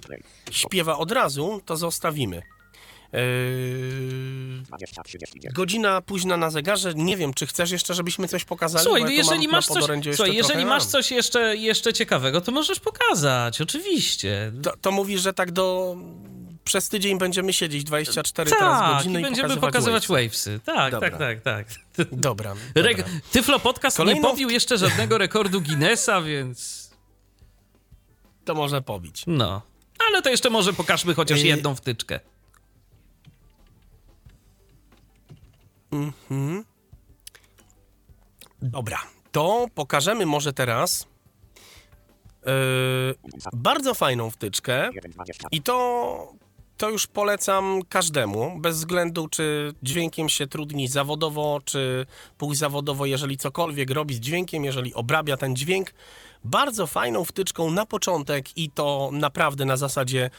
[0.51, 2.43] śpiewa od razu, to zostawimy.
[3.15, 5.55] Yy, 20 39.
[5.55, 8.85] godzina późna na zegarze, nie wiem, czy chcesz jeszcze, żebyśmy coś pokazali?
[8.85, 9.85] Słuchaj, no jeżeli masz coś,
[10.15, 14.53] słuchaj, jeżeli masz coś jeszcze, jeszcze ciekawego, to możesz pokazać, oczywiście.
[14.62, 15.97] To, to mówisz, że tak do
[16.65, 20.51] przez tydzień będziemy siedzieć 24 teraz Tak, godziny i i będziemy pokazywać, pokazywać wavesy.
[20.51, 20.61] wavesy.
[20.65, 21.11] Tak, Dobra.
[21.11, 21.66] tak, tak,
[21.97, 22.07] tak.
[22.12, 23.05] Dobra, dobra.
[23.32, 26.91] Tyflo Podcast nie pobił jeszcze żadnego rekordu Guinnessa, więc
[28.45, 29.23] To może pobić.
[29.27, 29.62] no.
[30.09, 31.47] Ale to jeszcze może pokażmy chociaż Yy.
[31.47, 32.20] jedną wtyczkę.
[38.62, 38.99] Dobra,
[39.33, 41.07] to pokażemy może teraz
[42.47, 42.53] yy,
[43.53, 45.47] bardzo fajną wtyczkę 1,20.
[45.51, 46.33] i to,
[46.77, 52.07] to już polecam każdemu, bez względu czy dźwiękiem się trudni zawodowo, czy
[52.39, 55.95] półzawodowo, jeżeli cokolwiek robi z dźwiękiem, jeżeli obrabia ten dźwięk.
[56.45, 60.31] Bardzo fajną wtyczką na początek i to naprawdę na zasadzie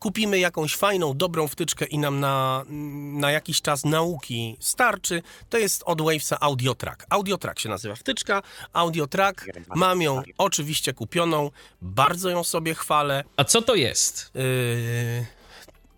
[0.00, 2.64] kupimy jakąś fajną, dobrą wtyczkę i nam na,
[3.12, 7.06] na jakiś czas nauki starczy, to jest od Wavesa AudioTrack.
[7.10, 9.46] AudioTrack się nazywa wtyczka, AudioTrack,
[9.76, 11.50] mam ją oczywiście kupioną,
[11.82, 13.24] bardzo ją sobie chwalę.
[13.36, 14.30] A co to jest?
[14.34, 15.26] Yy,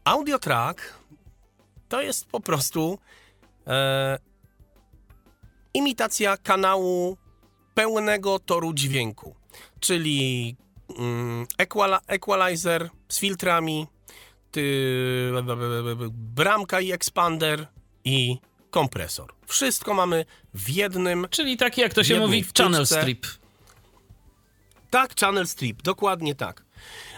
[0.04, 1.02] AudioTrack
[1.88, 2.98] to jest po prostu
[3.66, 4.18] e,
[5.74, 7.16] imitacja kanału
[7.74, 9.34] pełnego toru dźwięku,
[9.80, 10.56] czyli
[10.98, 11.46] mm,
[12.08, 13.86] equalizer z filtrami,
[14.50, 15.32] ty,
[16.10, 17.66] bramka i expander
[18.04, 18.38] i
[18.70, 19.32] kompresor.
[19.46, 22.62] Wszystko mamy w jednym Czyli taki, jak to się mówi, wtyczce.
[22.62, 23.26] channel strip.
[24.92, 26.64] Tak, Channel Strip, dokładnie tak.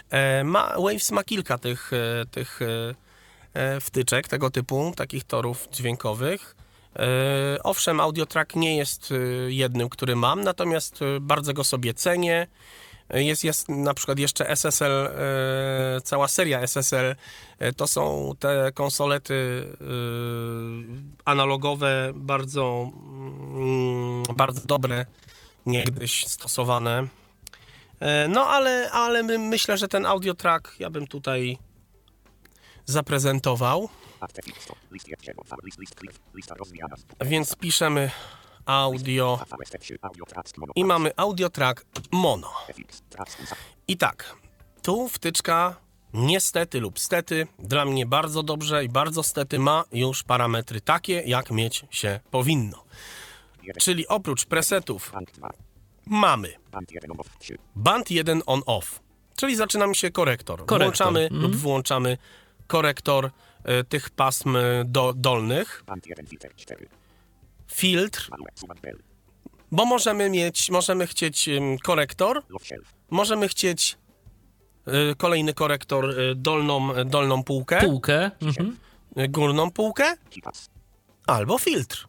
[0.09, 2.95] E, ma, Waves ma kilka tych, e, tych e,
[3.53, 6.55] e, wtyczek tego typu, takich torów dźwiękowych.
[6.95, 9.15] E, owszem, AudioTrack nie jest e,
[9.51, 12.47] jednym, który mam, natomiast bardzo go sobie cenię.
[13.09, 17.15] E, Jest, jest na przykład jeszcze SSL, e, cała seria SSL.
[17.59, 19.85] E, to są te konsolety e,
[21.25, 25.05] analogowe, bardzo, mm, bardzo dobre,
[25.65, 27.07] niegdyś stosowane.
[27.99, 31.57] E, No, ale, ale my, myślę, że ten audio track ja bym tutaj
[32.85, 33.89] zaprezentował.
[37.25, 38.11] Więc piszemy
[38.65, 39.95] audio VST3.
[40.01, 40.73] Audio track mono.
[40.75, 42.51] i mamy audio track mono.
[43.87, 44.35] I tak,
[44.81, 45.75] tu wtyczka
[46.13, 51.51] niestety lub stety, dla mnie bardzo dobrze i bardzo stety ma już parametry takie, jak
[51.51, 52.83] mieć się powinno.
[53.79, 55.49] Czyli oprócz presetów Bank 2.
[56.05, 57.57] mamy Band 1 off 3.
[57.75, 58.99] band 1 on off,
[59.37, 60.65] czyli zaczynamy się korektor.
[60.65, 61.41] Korektor, Włączamy mhm.
[61.41, 62.17] lub wyłączamy
[62.67, 63.31] korektor
[63.63, 66.87] e, tych pasm e, do, dolnych, Band 1 filter 4.
[67.71, 68.29] filtr,
[69.71, 71.49] bo możemy mieć, możemy chcieć
[71.83, 72.43] korektor,
[73.09, 73.97] możemy chcieć
[74.87, 78.31] e, kolejny korektor, e, dolną, e, dolną półkę, Półkę.
[78.41, 78.77] Mhm.
[79.29, 80.17] górną półkę,
[81.27, 82.07] albo filtr.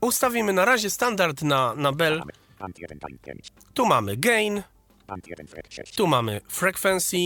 [0.00, 2.22] Ustawimy na razie standard na, na bell.
[2.58, 3.52] Band 1 gain 5.
[3.74, 4.62] Tu mamy gain,
[5.06, 5.94] Band 1 frek 6.
[5.94, 7.16] tu mamy frequency,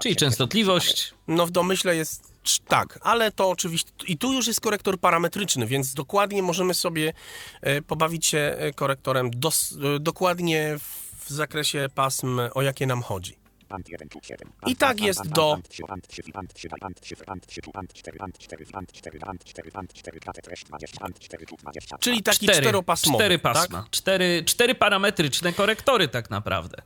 [0.00, 1.14] Czyli częstotliwość.
[1.28, 2.37] No w domyśle jest
[2.68, 7.12] tak, ale to oczywiście i tu już jest korektor parametryczny, więc dokładnie możemy sobie
[7.60, 13.36] e, pobawić się e, korektorem dos, e, dokładnie w, zakresie pasm, o jakie nam chodzi.
[13.68, 14.52] Band 1 tu 7.
[14.66, 17.70] I tak jest do- Band 3, band 3, band 3, band 3, band 3, tu
[17.72, 21.46] band 4, band 4, band 4, band 4, band 4, klatę treść 20, band 4,
[21.46, 21.98] tu 20.
[21.98, 23.18] Czyli taki Cztery, czteropasmowy.
[23.18, 23.82] cztery pasma.
[23.82, 23.90] Tak?
[23.90, 26.82] Cztery, cztery parametryczne korektory tak naprawdę.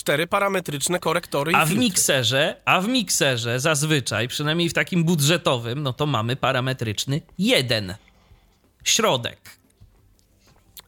[0.00, 1.84] Cztery parametryczne korektory A i w filtry.
[1.84, 7.94] mikserze, a w mikserze zazwyczaj, przynajmniej w takim budżetowym, no to mamy parametryczny jeden.
[8.84, 9.38] Środek.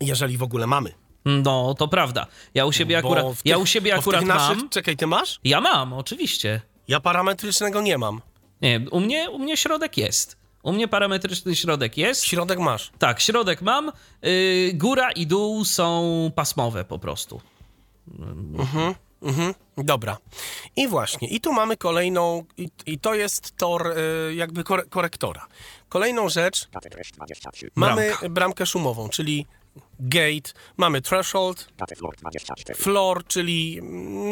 [0.00, 0.92] Jeżeli w ogóle mamy.
[1.24, 2.26] No, to prawda.
[2.54, 4.68] Ja u siebie akurat, w ja tych- u siebie akurat tych naszych, mam.
[4.68, 5.40] Czekaj, ty masz?
[5.44, 6.60] Ja mam, oczywiście.
[6.88, 8.20] Ja parametrycznego nie mam.
[8.62, 10.36] Nie, u mnie, u mnie środek jest.
[10.62, 12.24] U mnie parametryczny środek jest.
[12.24, 12.90] Środek masz.
[12.98, 13.92] Tak, środek mam.
[14.22, 17.40] Yy, góra i dół są pasmowe po prostu.
[19.22, 20.18] Mhm, dobra.
[20.76, 25.46] I właśnie, i tu mamy kolejną, i, i to jest tor y, jakby kore, korektora.
[25.88, 27.70] Kolejną rzecz, Klatę treść 23.
[27.74, 28.28] mamy Bramka.
[28.28, 29.46] bramkę szumową, czyli
[30.00, 32.74] gate, mamy threshold, floor 24.
[32.78, 33.80] floor, czyli,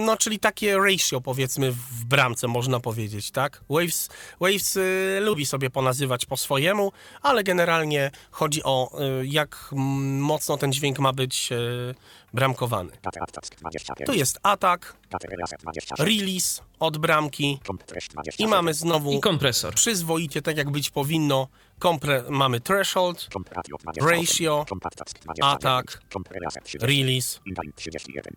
[0.06, 3.64] no, czyli takie ratio powiedzmy w bramce można powiedzieć, tak?
[3.70, 4.09] Waves,
[4.40, 6.92] Waves y, lubi sobie ponazywać po swojemu,
[7.22, 11.94] ale generalnie chodzi o y, jak mocno ten dźwięk ma być y,
[12.35, 12.90] bramkowany.
[13.02, 14.07] Klatę attack 25.
[14.07, 16.02] Tu jest atak, Klatę reset 26.
[16.02, 18.51] release od bramki i 27.
[18.51, 19.74] mamy znowu I kompresor.
[19.74, 21.48] przyzwoicie, tak jak być powinno,
[21.78, 24.11] kompre, mamy threshold, ratio 28.
[24.20, 25.55] Ratio, Komp attack 29.
[25.55, 26.86] atak, Komp reset 30.
[26.86, 28.35] release, Inline 31.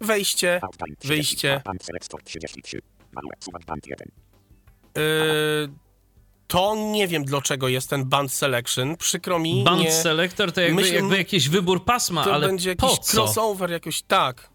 [0.00, 1.08] wejście, Outline 30.
[1.08, 1.62] wyjście.
[1.64, 2.80] Band selector 33.
[3.12, 3.30] Malue.
[3.40, 4.08] Suban band 1.
[4.96, 5.02] Yy,
[6.46, 10.82] to nie wiem dlaczego jest ten band selection, przykro mi, Band nie, selector to jakby,
[10.82, 13.16] Myśl- jakby jakiś wybór pasma, to ale będzie po jakiś co?
[13.16, 14.48] crossover jakoś, tak.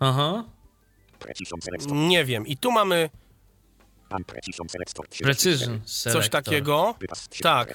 [0.00, 0.44] Aha.
[1.86, 2.46] Nie wiem.
[2.46, 3.10] I tu mamy
[4.10, 5.06] Mam precision selector.
[6.12, 6.94] Coś takiego.
[7.42, 7.74] Tak.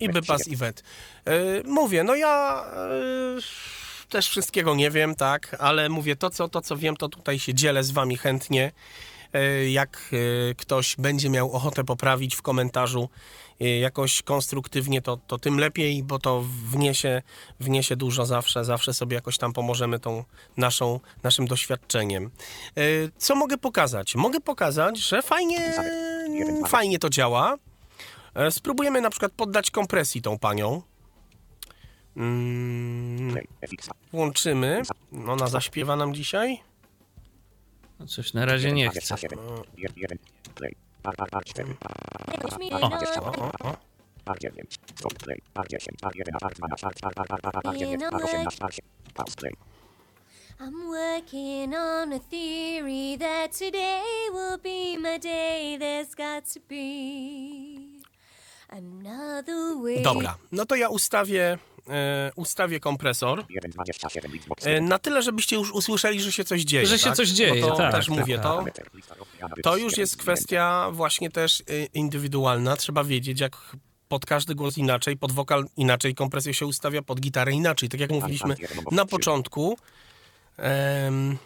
[0.00, 0.82] I bypass event.
[1.28, 2.64] Y, mówię, no ja
[3.38, 7.38] y, też wszystkiego nie wiem, tak, ale mówię to co, to, co wiem, to tutaj
[7.38, 8.72] się dzielę z wami chętnie.
[9.36, 13.08] Y, jak y, ktoś będzie miał ochotę poprawić w komentarzu
[13.62, 17.22] y, jakoś konstruktywnie, to, to tym lepiej, bo to wniesie,
[17.60, 20.24] wniesie dużo zawsze, zawsze sobie jakoś tam pomożemy tą
[20.56, 22.30] naszą, naszym doświadczeniem.
[23.16, 24.14] Co mogę pokazać?
[24.14, 25.74] Mogę pokazać, że fajnie,
[26.68, 27.56] fajnie to działa.
[28.34, 30.82] E, Spróbujemy na przykład poddać kompresji tą panią.
[32.16, 33.34] Mm,
[34.12, 34.82] włączymy.
[35.28, 36.71] Ona zaśpiewa nam dzisiaj.
[38.02, 39.00] No Coś na razie nie chcę.
[39.00, 39.38] 27.
[39.76, 40.18] Jeden- jeden.
[40.54, 40.74] Play.
[41.04, 41.74] R, R, R, cztery.
[42.40, 42.78] Push me O.
[43.14, 43.76] to O, o.
[44.26, 44.50] R9.
[44.96, 45.38] Stop play.
[45.54, 45.86] R10.
[46.02, 46.32] R11.
[46.32, 46.62] R12.
[46.62, 47.98] R, R, R, R, R, R9.
[48.10, 48.44] R18.
[48.60, 48.78] R7.
[49.14, 49.52] Pause play.
[50.60, 54.02] I'm working on a theory that today
[54.32, 55.76] will be my day.
[55.78, 58.02] There's got to be
[58.68, 60.02] another way.
[60.02, 61.58] Dobra, no to ja ustawię, e,
[62.36, 63.44] ustawię kompresor.
[63.44, 64.36] 1.27.
[64.36, 64.66] Xbox.
[64.66, 66.86] E, na tyle, żebyście już usłyszeli, że się coś dzieje.
[66.86, 67.16] Że się tak?
[67.16, 68.42] coś dzieje, Bo to tak, też tak, mówię, tak.
[68.42, 68.64] to,
[69.62, 72.76] to już jest kwestia właśnie też y, indywidualna.
[72.76, 73.76] Trzeba wiedzieć, jak
[74.08, 77.88] pod każdy głos inaczej, pod wokal inaczej, kompresję się ustawia, pod gitarę inaczej.
[77.88, 78.56] Tak jak mówiliśmy
[78.90, 79.78] na początku.
[80.56, 81.38] em,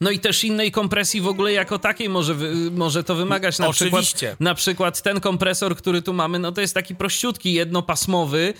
[0.00, 2.34] No i też innej kompresji w ogóle jako takiej może,
[2.70, 3.58] może to wymagać.
[3.58, 4.16] Na Oczywiście.
[4.16, 8.54] Przykład, na przykład ten kompresor, który tu mamy, no to jest taki prościutki, jednopasmowy,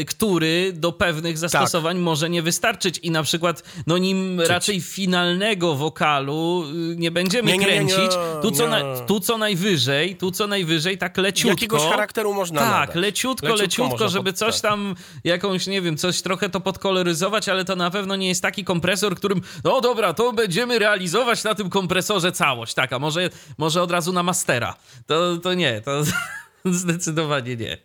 [0.00, 2.02] y, który do pewnych zastosowań Tak.
[2.04, 7.58] może nie wystarczyć i na przykład no nim raczej finalnego wokalu y, nie będziemy Nie,
[7.58, 8.18] nie, nie, nie, kręcić.
[8.42, 11.50] tu, co na, tu co najwyżej, tu co najwyżej tak leciutko.
[11.50, 12.96] Jakiegoś charakteru można Tak, nadać.
[13.02, 14.70] leciutko, Leciutko leciutko, żeby coś tak.
[14.70, 14.94] tam,
[15.24, 19.16] jakąś, nie wiem, coś trochę to podkoloryzować, ale to na pewno nie jest taki kompresor,
[19.16, 23.90] którym, no dobra, to będziemy realizować na tym kompresorze całość, tak, a może, może od
[23.90, 24.76] razu na mastera.
[25.06, 26.02] To, to nie, to
[26.82, 27.78] zdecydowanie nie.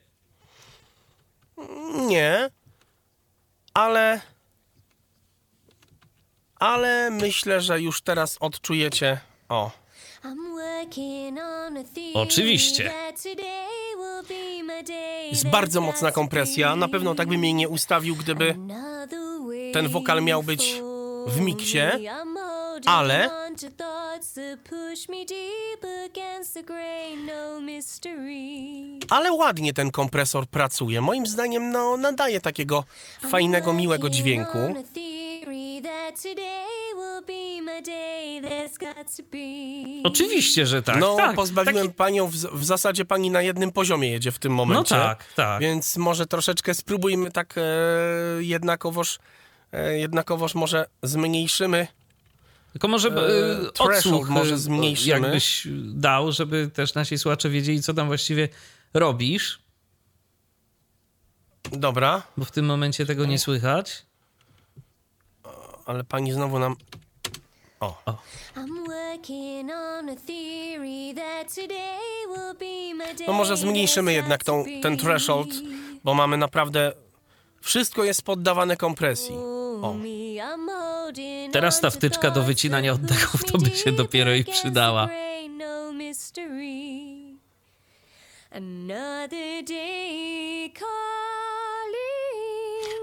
[2.07, 2.49] Nie,
[3.74, 4.22] ale.
[6.60, 9.19] Ale myślę, że już teraz odczujecie.
[9.49, 9.72] O,
[12.14, 12.91] Oczywiście.
[15.32, 16.76] jest bardzo mocna kompresja.
[16.76, 18.56] Na pewno tak bym jej nie ustawił, gdyby.
[19.74, 20.82] ten wokal miał być
[21.28, 21.80] w miksie,
[22.86, 23.30] ale-
[27.26, 28.99] no mystery.
[29.10, 31.02] Ale ładnie ten kompresor pracuje.
[31.02, 32.84] Moim zdaniem, no, nadaje takiego
[33.30, 34.58] fajnego, miłego dźwięku.
[40.04, 40.99] Oczywiście, że tak.
[40.99, 44.54] No, tak, pozbawiłem taki- panią, w, w zasadzie pani na jednym poziomie jedzie w tym
[44.54, 44.95] momencie.
[44.95, 45.62] No tak, tak.
[45.62, 47.62] Więc może troszeczkę spróbujmy tak e,
[48.40, 49.20] jednakowoż,
[49.72, 51.88] e, jednakowoż może zmniejszymy.
[52.78, 55.28] Tylko może E, e, odsłuch może e, zmniejszymy.
[55.28, 58.49] jakbyś dał, żeby też nasi słuchacze wiedzieli, co tam właściwie
[58.94, 59.60] robisz,
[61.72, 64.06] Dobra, bo w tym momencie tego nie słychać.
[65.86, 66.76] ale pani znowu nam...
[68.56, 69.20] My
[73.18, 73.28] day.
[73.28, 75.49] No może zmniejszymy jednak tą, ten threshold,
[76.04, 76.91] bo mamy naprawdę...
[77.62, 79.36] Wszystko jest poddawane kompresji.
[79.82, 79.95] O.
[81.52, 85.10] Teraz ta wtyczka do wycinania oddechów to by się dopiero i przydała.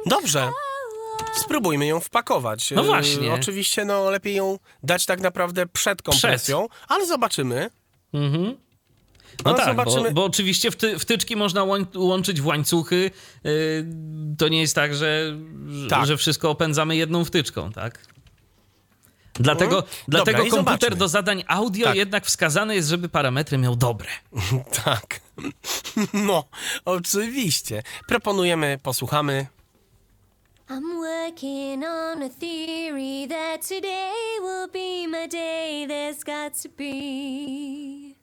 [0.06, 0.10] no.
[0.10, 0.50] Dobrze.
[1.34, 2.70] Spróbujmy ją wpakować.
[2.70, 3.32] No właśnie.
[3.32, 7.70] Oczywiście no, lepiej ją dać tak naprawdę przed kompresją, ale zobaczymy.
[8.14, 8.63] Mhm.
[9.44, 10.12] No, No, tak, bo, zobaczymy.
[10.14, 13.10] bo oczywiście wty, wtyczki można łączyć w łańcuchy.
[13.44, 13.86] Yy,
[14.38, 15.36] to nie jest tak, że,
[15.68, 16.06] że- Tak.
[16.06, 17.98] że wszystko opędzamy jedną wtyczką, tak?
[19.34, 20.46] Dlatego, dlatego Mhm.
[20.48, 20.96] i komputer zobaczmy.
[20.98, 21.96] do zadań audio Tak.
[21.96, 24.08] jednak wskazany jest, żeby parametry miał dobre.
[24.84, 25.20] Tak.
[26.12, 26.44] No,
[26.84, 27.82] oczywiście.
[28.08, 29.46] Proponujemy, posłuchamy.
[30.68, 35.86] I'm working on a theory that today will be my day.
[35.88, 38.13] There's got to be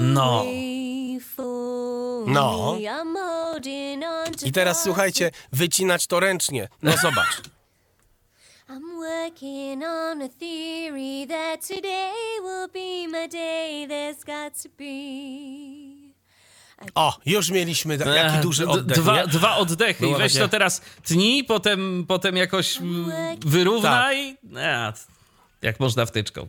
[0.00, 0.44] No.
[0.44, 2.74] way for No.
[2.74, 2.80] me.
[2.86, 6.68] I'm holding on to I teraz słuchajcie, wycinać to ręcznie.
[6.82, 7.40] No zobacz.
[8.70, 12.12] I'm working on a theory that today
[12.42, 13.86] will be my day.
[13.88, 16.08] There's got to be.
[16.94, 20.44] O, już mieliśmy ta- jaki Ech, duży oddech, Dwa, dwa oddechy Było i weź takie-
[20.44, 22.78] to teraz tnij, potem, potem jakoś
[23.46, 24.36] wyrównaj.
[24.64, 24.92] A,
[25.62, 26.48] jak można wtyczką.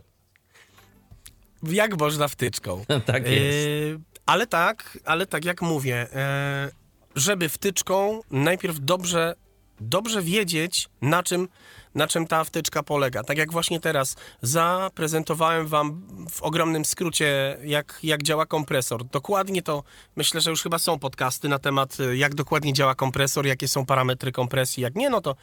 [1.62, 2.84] Jak można wtyczką.
[3.06, 3.68] Tak jest.
[3.96, 6.70] E, ale tak, ale tak jak mówię, e,
[7.16, 9.34] żeby wtyczką najpierw dobrze
[9.80, 11.48] dobrze wiedzieć, na czym,
[11.94, 13.22] na czym ta wtyczka polega.
[13.24, 19.04] Tak jak właśnie teraz zaprezentowałem Wam w ogromnym skrócie, jak, jak działa kompresor.
[19.04, 19.82] Dokładnie to
[20.16, 23.86] myślę, że już chyba są podcasty na temat, y, jak dokładnie działa kompresor, jakie są
[23.86, 24.82] parametry kompresji.
[24.82, 25.36] Jak nie, no to,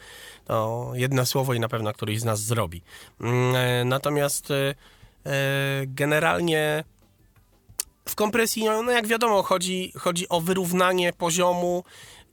[0.44, 2.82] to jedno słowo i na pewno któryś z nas zrobi.
[3.20, 4.74] Mm, e, Natomiast e, e,
[5.86, 6.84] generalnie
[8.08, 11.84] w kompresji, no, no jak wiadomo, chodzi, chodzi o wyrównanie poziomu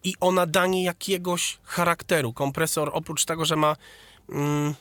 [0.03, 2.34] i o nadanie jakiegoś charakteru.
[2.34, 3.76] Kompresor oprócz tego, że ma
[4.30, 4.74] mm,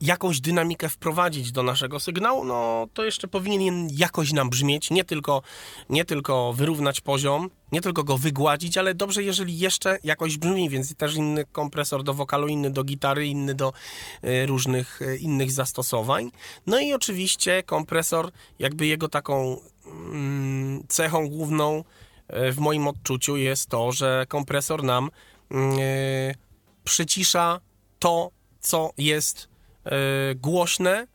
[0.00, 5.42] jakąś dynamikę wprowadzić do naszego sygnału, no to jeszcze powinien jakoś nam brzmieć, nie tylko,
[5.88, 10.94] nie tylko wyrównać poziom, nie tylko go wygładzić, ale dobrze, jeżeli jeszcze jakoś brzmi, więc
[10.94, 13.72] też inny kompresor do wokalu, inny do gitary, inny do
[14.24, 16.30] y, różnych y, innych zastosowań.
[16.66, 21.84] No i oczywiście kompresor, jakby jego taką mm, cechą główną
[22.48, 25.10] y, w moim odczuciu jest to, że kompresor nam
[26.84, 27.60] przycisza
[27.98, 29.49] to, co jest
[30.36, 31.06] głośne,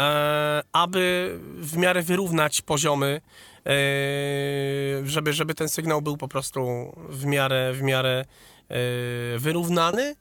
[0.00, 3.20] e, aby w miarę wyrównać poziomy,
[3.66, 3.70] e,
[5.04, 8.24] żeby, żeby ten sygnał był po prostu w miarę, w miarę
[8.68, 8.74] e,
[9.38, 10.14] wyrównany.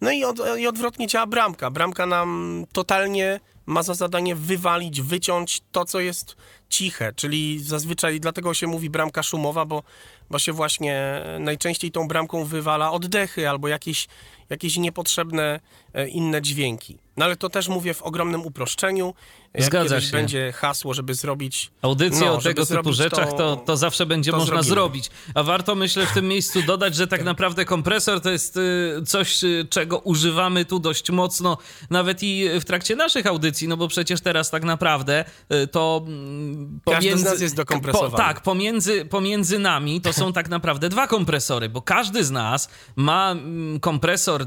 [0.00, 1.70] No i, od, i odwrotnie działa bramka.
[1.70, 6.36] Bramka nam totalnie ma za zadanie wywalić, wyciąć to, co jest
[6.68, 9.82] ciche, czyli zazwyczaj dlatego się mówi bramka szumowa, bo,
[10.30, 14.06] bo się właśnie najczęściej tą bramką wywala oddechy albo jakieś,
[14.54, 15.60] jakieś niepotrzebne
[15.94, 16.98] e, inne dźwięki.
[17.16, 19.14] No ale to też mówię w ogromnym uproszczeniu.
[19.54, 20.12] Jak Zgadza się.
[20.12, 21.70] będzie hasło, żeby zrobić...
[21.82, 24.74] Audycję no, o tego typu rzeczach to, to zawsze będzie to można zrobimy.
[24.74, 25.10] zrobić.
[25.34, 29.44] A warto myślę w tym miejscu dodać, że tak naprawdę kompresor to jest y, coś,
[29.44, 31.58] y, czego używamy tu dość mocno,
[31.90, 36.80] nawet i w trakcie naszych audycji, no bo przecież teraz tak naprawdę y, to mm,
[36.90, 38.10] Każdy z nas jest dokompresowany.
[38.10, 42.68] Po, tak, pomiędzy, pomiędzy nami to są tak naprawdę dwa kompresory, bo każdy z nas
[42.96, 43.80] ma mm,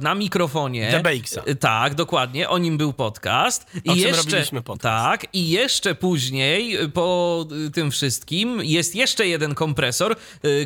[0.02, 0.92] na mikrofonie.
[0.92, 1.42] DBX-a.
[1.48, 3.66] Y, Tak, dokładnie, o nim był podcast.
[3.84, 5.06] I O czym jeszcze, robiliśmy podcast.
[5.06, 10.16] Tak, i jeszcze później y, po y, tym wszystkim jest jeszcze jeden kompresor,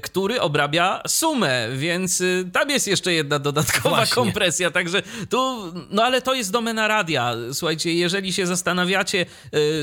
[0.01, 4.15] który obrabia sumę, więc tam jest jeszcze jedna dodatkowa Właśnie.
[4.15, 5.57] kompresja, także tu,
[5.91, 7.33] no ale to jest domena radia.
[7.53, 9.25] Słuchajcie, jeżeli się zastanawiacie,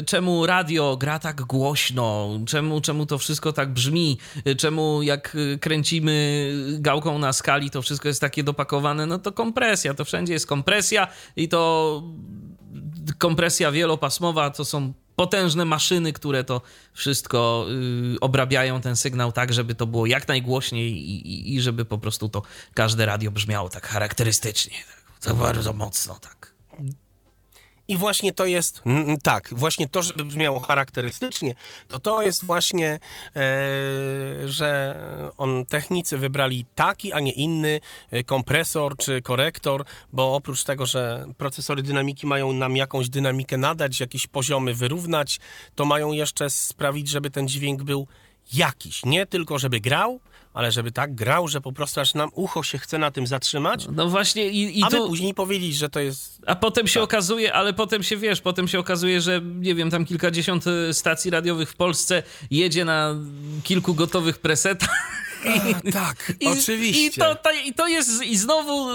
[0.06, 4.18] czemu radio gra tak głośno, czemu, czemu to wszystko tak brzmi,
[4.58, 10.04] czemu jak kręcimy gałką na skali, to wszystko jest takie dopakowane, no to kompresja, to
[10.04, 12.02] wszędzie jest kompresja i to
[13.18, 17.66] kompresja wielopasmowa to są potężne maszyny, które to wszystko
[18.14, 21.98] y, obrabiają ten sygnał tak, żeby to było jak najgłośniej i, i, i żeby po
[21.98, 22.42] prostu to
[22.74, 26.54] każde radio brzmiało tak charakterystycznie, tak, tak bardzo mocno, tak.
[27.88, 31.54] I właśnie to jest, mm, tak, właśnie to, żeby brzmiało charakterystycznie,
[31.88, 32.98] to to jest właśnie,
[33.36, 33.40] e,
[34.48, 35.00] że
[35.36, 41.26] on, technicy wybrali taki, a nie inny e, kompresor czy korektor, bo oprócz tego, że
[41.36, 45.40] procesory dynamiki mają nam jakąś dynamikę nadać, jakieś poziomy wyrównać,
[45.74, 48.06] to mają jeszcze sprawić, żeby ten dźwięk był
[48.52, 49.04] jakiś.
[49.04, 50.20] Nie tylko, żeby grał,
[50.54, 53.86] ale żeby tak grał, że po prostu aż nam ucho się chce na tym zatrzymać,
[53.92, 55.06] No właśnie i, i aby tu...
[55.08, 56.92] później powiedzieć, że to jest A potem Tak.
[56.92, 60.94] się okazuje, ale potem się wiesz, potem się okazuje, że nie wiem, tam kilkadziesiąt y,
[60.94, 63.14] stacji radiowych w Polsce jedzie na
[63.64, 64.88] kilku gotowych presetach.
[65.92, 67.06] tak, I, oczywiście.
[67.06, 68.88] I to, to, I to jest, i znowu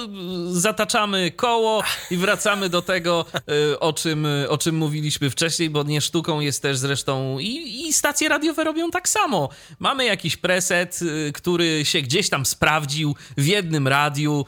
[0.52, 3.26] zataczamy koło i wracamy do tego,
[3.72, 7.94] y, o czym, o czym mówiliśmy wcześniej, bo nie sztuką jest też zresztą i, i
[7.94, 9.49] stacje radiowe robią tak samo.
[9.80, 14.45] Mamy jakiś preset, y, który się gdzieś tam sprawdził w jednym radiu.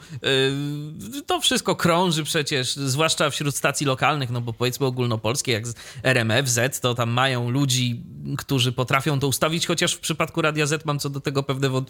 [1.18, 5.74] y, To wszystko krąży przecież, zwłaszcza wśród stacji lokalnych, no bo powiedzmy ogólnopolskie, jak z
[6.02, 8.02] RMF, Z, to tam mają ludzi,
[8.38, 11.85] którzy potrafią to ustawić, chociaż w przypadku Radia Z mam co do tego pewne wątpliwości.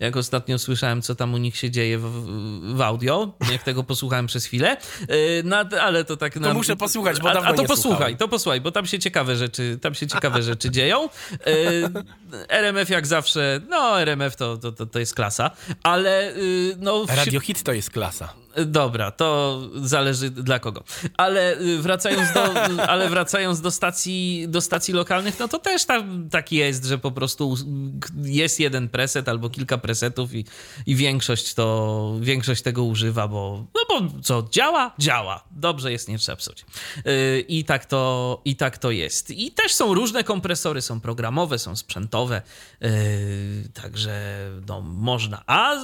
[0.00, 2.10] Jak ostatnio słyszałem, co tam u nich się dzieje w,
[2.76, 6.34] w audio, jak tego posłuchałem przez chwilę, Yy, no, ale to tak...
[6.34, 8.16] To muszę posłuchać, bo a, dawno a to nie posłuchaj, słuchałem.
[8.16, 11.08] to posłuchaj, bo tam się ciekawe rzeczy, tam się ciekawe rzeczy dzieją.
[11.30, 11.38] Yy,
[12.48, 15.50] RMF jak zawsze, no RMF to, to, to, to jest klasa,
[15.82, 17.06] ale yy, no...
[17.08, 18.34] Radio Hit to jest klasa.
[18.66, 20.84] Dobra, to zależy dla kogo.
[21.16, 22.42] Ale y, wracając do,
[22.92, 27.10] ale wracając do stacji, do stacji lokalnych, no to też tam tak jest, że po
[27.10, 27.54] prostu
[28.22, 30.44] jest jeden preset albo kilka presetów i,
[30.86, 34.94] i większość to, większość tego używa, bo, no bo co, działa?
[34.98, 35.44] Działa.
[35.50, 36.64] Dobrze jest, nie trzeba psuć.
[37.06, 39.30] Y, I tak to, i tak to jest.
[39.30, 42.42] I też są różne kompresory, są programowe, są sprzętowe,
[42.82, 45.42] y, także no, można.
[45.46, 45.76] A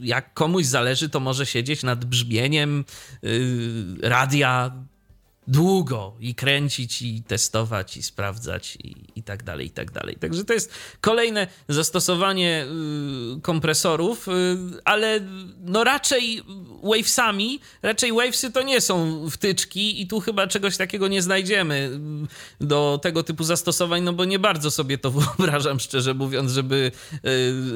[0.00, 2.84] jak komuś zależy, to może siedzieć nad brzmieniem
[3.24, 4.70] y, radia
[5.46, 10.16] długo i kręcić, i testować, i sprawdzać, i, i tak dalej, i tak dalej.
[10.16, 12.66] Także to jest kolejne zastosowanie
[13.36, 14.32] y, kompresorów, y,
[14.84, 15.20] ale
[15.60, 16.42] no raczej
[16.82, 21.90] wavesami, raczej wavesy to nie są wtyczki i tu chyba czegoś takiego nie znajdziemy
[22.60, 26.92] y, do tego typu zastosowań, no bo nie bardzo sobie to wyobrażam, szczerze mówiąc, żeby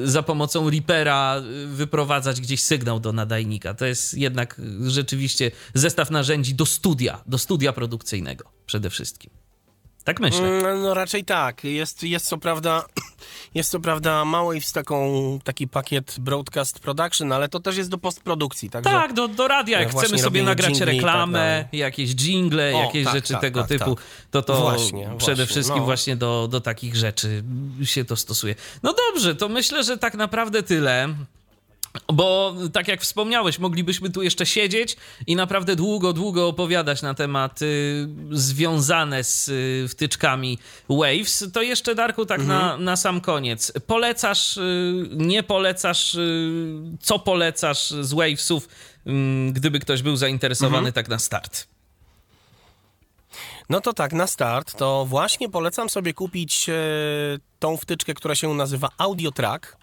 [0.03, 3.73] y, za pomocą Reapera y, wyprowadzać gdzieś sygnał do nadajnika.
[3.73, 9.31] To jest jednak y, rzeczywiście zestaw narzędzi do studia, do studia produkcyjnego przede wszystkim.
[10.07, 10.47] Tak myślę.
[10.47, 11.63] Mm, No raczej tak.
[11.63, 12.85] Jest, jest co prawda,
[13.55, 18.69] jest co prawda Małwaves taką, taki pakiet Broadcast Production, ale to też jest do postprodukcji,
[18.69, 18.89] także...
[18.89, 21.79] Tak, do, do radia, jak chcemy sobie nagrać tak reklamę, dalej.
[21.79, 24.05] jakieś jingle, O, jakieś tak, rzeczy tak, tego tak, typu, tak.
[24.31, 25.85] to to Właśnie, przede właśnie, wszystkim no.
[25.85, 27.43] właśnie do, do takich rzeczy
[27.83, 28.55] się to stosuje.
[28.83, 31.09] No dobrze, to myślę, że tak naprawdę tyle.
[32.13, 34.97] Bo tak jak wspomniałeś, moglibyśmy tu jeszcze siedzieć
[35.27, 40.59] i naprawdę długo, długo opowiadać na tematy związane z y, wtyczkami
[40.89, 41.45] Waves.
[41.53, 43.73] To jeszcze, Darku, tak na, na sam koniec.
[43.87, 48.69] Polecasz, y, nie polecasz, y, co polecasz z Wavesów,
[49.05, 51.67] mm, gdyby ktoś był zainteresowany tak na start?
[53.69, 56.73] No to tak, na start to właśnie polecam sobie kupić e,
[57.59, 59.77] tą wtyczkę, która się nazywa Audio Track,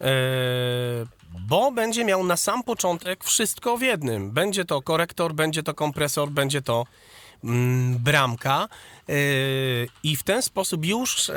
[0.00, 0.04] e,
[1.40, 4.30] bo będzie miał na sam początek wszystko w jednym.
[4.30, 6.86] Będzie to korektor, będzie to kompresor, będzie to
[7.44, 8.68] mm, bramka
[9.08, 9.14] e,
[10.02, 11.34] i w ten sposób już e,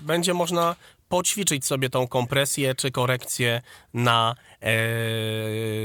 [0.00, 0.76] będzie można
[1.08, 3.62] poćwiczyć sobie tą kompresję czy korekcję
[3.94, 4.74] na, e,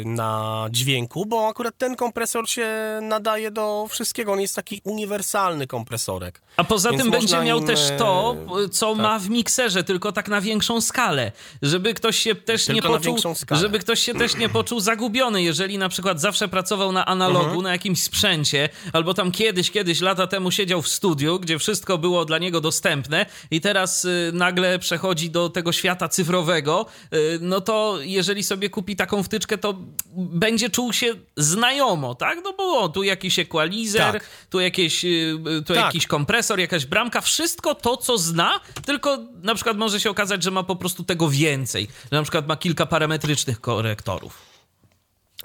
[0.05, 2.67] na dźwięku, bo akurat ten kompresor się
[3.01, 4.33] nadaje do wszystkiego.
[4.33, 6.41] On jest taki uniwersalny kompresorek.
[6.57, 8.35] A poza Więc tym będzie miał im, też e, to,
[8.71, 9.03] co tak.
[9.03, 11.31] ma w mikserze, tylko tak na większą skalę.
[11.61, 13.17] Żeby ktoś się też Tylko nie poczuł,
[13.51, 17.63] żeby ktoś się też nie poczuł zagubiony, jeżeli na przykład zawsze pracował na analogu, Mhm.
[17.63, 22.25] na jakimś sprzęcie, albo tam kiedyś, kiedyś lata temu siedział w studiu, gdzie wszystko było
[22.25, 27.98] dla niego dostępne i teraz y, nagle przechodzi do tego świata cyfrowego, y, no to
[28.01, 29.75] jeżeli sobie kupi taką wtyczkę, to
[30.15, 32.39] będzie czuł się znajomo, tak?
[32.43, 34.25] No bo tu jakiś equalizer, Tak.
[34.49, 35.85] tu, jakieś, y, tu Tak.
[35.85, 40.51] jakiś kompresor, jakaś bramka, wszystko to, co zna, tylko na przykład może się okazać, że
[40.51, 41.87] ma po prostu tego więcej.
[42.11, 44.37] Że na przykład ma kilka parametrycznych korektorów.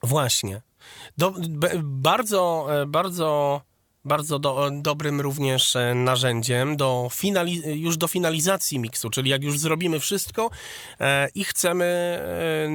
[0.03, 0.61] Właśnie.
[1.19, 1.35] Do,
[1.83, 3.61] bardzo, e, bardzo,
[4.05, 9.59] bardzo do, dobrym również e, narzędziem do finali, już do finalizacji miksu, czyli jak już
[9.59, 10.51] zrobimy wszystko
[11.01, 12.69] e, i chcemy e,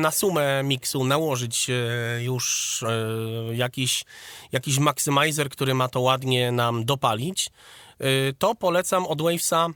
[0.00, 4.04] na sumę miksu nałożyć e, już e, jakiś,
[4.52, 7.50] jakiś maximizer, który ma to ładnie nam dopalić,
[7.98, 9.68] e, to polecam od Wavesa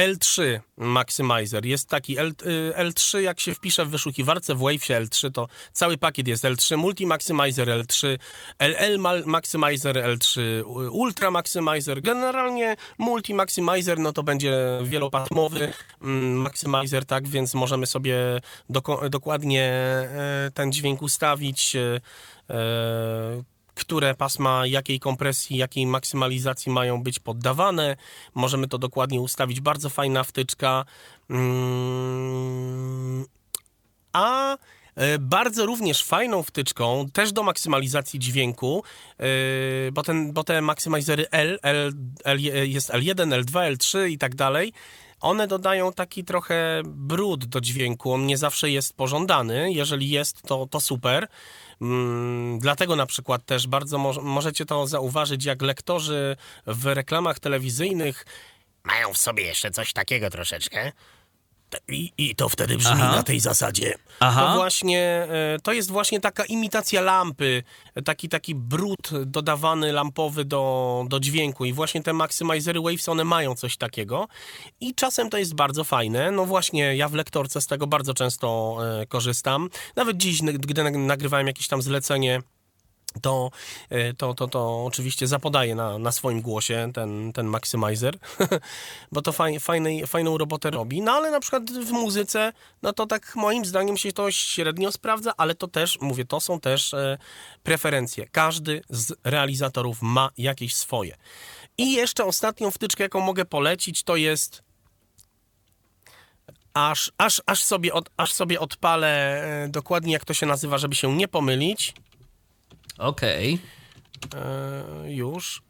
[0.00, 1.66] L3 Maximizer.
[1.66, 5.96] Jest taki L, y, L3, jak się wpisze w wyszukiwarce w Wavesie L3, to cały
[5.98, 8.18] pakiet jest L3, Multi Maximizer L3,
[8.58, 12.00] LL Maximizer L3, u- Ultra Maximizer.
[12.02, 18.16] Generalnie Multi Maximizer, no to będzie wielopatmowy mm, Maximizer, tak, więc możemy sobie
[18.70, 21.76] doko- dokładnie e, ten dźwięk ustawić.
[21.76, 22.00] e,
[22.50, 27.96] e, które pasma jakiej kompresji, jakiej maksymalizacji mają być poddawane.
[28.34, 29.60] Możemy to dokładnie ustawić.
[29.60, 30.84] Bardzo fajna wtyczka.
[31.30, 33.24] Mm,
[34.12, 34.56] A
[34.94, 38.82] e, bardzo również fajną wtyczką, też do maksymalizacji dźwięku,
[39.18, 39.24] e,
[39.92, 41.92] bo, ten, bo te maksymalizery L, L,
[42.24, 42.40] L,
[42.70, 44.72] jest L1, L2, L3 i tak dalej,
[45.20, 48.12] one dodają taki trochę brud do dźwięku.
[48.12, 49.72] On nie zawsze jest pożądany.
[49.72, 51.28] Jeżeli jest, to, to super.
[51.80, 56.36] Mm, dlatego na przykład też bardzo mo- możecie to zauważyć, jak lektorzy
[56.66, 58.26] w reklamach telewizyjnych
[58.84, 60.92] mają w sobie jeszcze coś takiego troszeczkę.
[61.88, 63.16] I, I to wtedy brzmi Aha.
[63.16, 63.94] na tej zasadzie.
[64.20, 64.46] Aha.
[64.46, 67.62] To właśnie, e, to jest właśnie taka imitacja lampy,
[68.04, 73.54] taki, taki brud dodawany lampowy do, do dźwięku i właśnie te maximizery Waves, one mają
[73.54, 74.28] coś takiego
[74.80, 76.30] i czasem to jest bardzo fajne.
[76.30, 79.68] No właśnie, ja w lektorce z tego bardzo często e, korzystam.
[79.96, 82.40] Nawet dziś, gdy nag- nagrywałem jakieś tam zlecenie,
[83.22, 83.50] to,
[83.90, 88.18] e, to, to, to oczywiście zapodaję na, na swoim głosie ten, ten maximizer,
[89.12, 91.02] bo to faj, fajnej, fajną robotę robi.
[91.02, 92.52] No ale na przykład w muzyce,
[92.82, 96.60] no to tak moim zdaniem się to średnio sprawdza, ale to też, mówię, to są
[96.60, 97.18] też e,
[97.62, 98.26] preferencje.
[98.32, 101.16] Każdy z realizatorów ma jakieś swoje.
[101.78, 104.66] I jeszcze ostatnią wtyczkę, jaką mogę polecić, to jest
[106.76, 110.94] aż, aż, aż, sobie, od, aż sobie odpalę e, dokładnie, jak to się nazywa, żeby
[110.94, 111.94] się nie pomylić.
[112.98, 113.58] Okej.
[114.34, 115.62] E, już.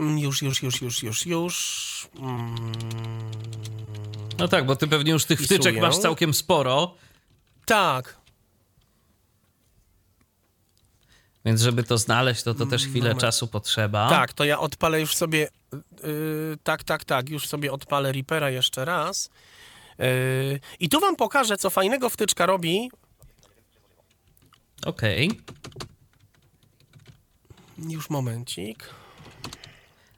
[0.00, 2.08] Mm, Już, już, już, już, już, już.
[2.18, 2.54] Mm,
[4.38, 5.60] No tak, bo ty pewnie już tych Wpisuję.
[5.60, 6.94] wtyczek masz całkiem sporo.
[7.66, 8.22] tak.
[11.44, 13.20] Więc żeby to znaleźć, to to też chwilę Moment.
[13.20, 14.08] czasu potrzeba.
[14.10, 15.48] Tak, to ja odpalę już sobie.
[15.72, 17.28] Yy, tak, tak, tak.
[17.28, 19.30] Już sobie odpalę Reapera jeszcze raz.
[19.98, 22.90] Yy, I tu wam pokażę, co fajnego wtyczka robi.
[24.86, 25.30] Okej.
[27.88, 28.88] Już momencik.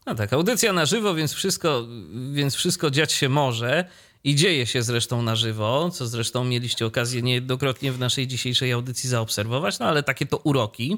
[0.06, 1.86] No tak, audycja na żywo, więc wszystko,
[2.32, 3.84] więc wszystko dziać się może
[4.24, 9.08] i dzieje się zresztą na żywo, co zresztą mieliście okazję niejednokrotnie w naszej dzisiejszej audycji
[9.10, 10.96] zaobserwować, no ale takie to uroki.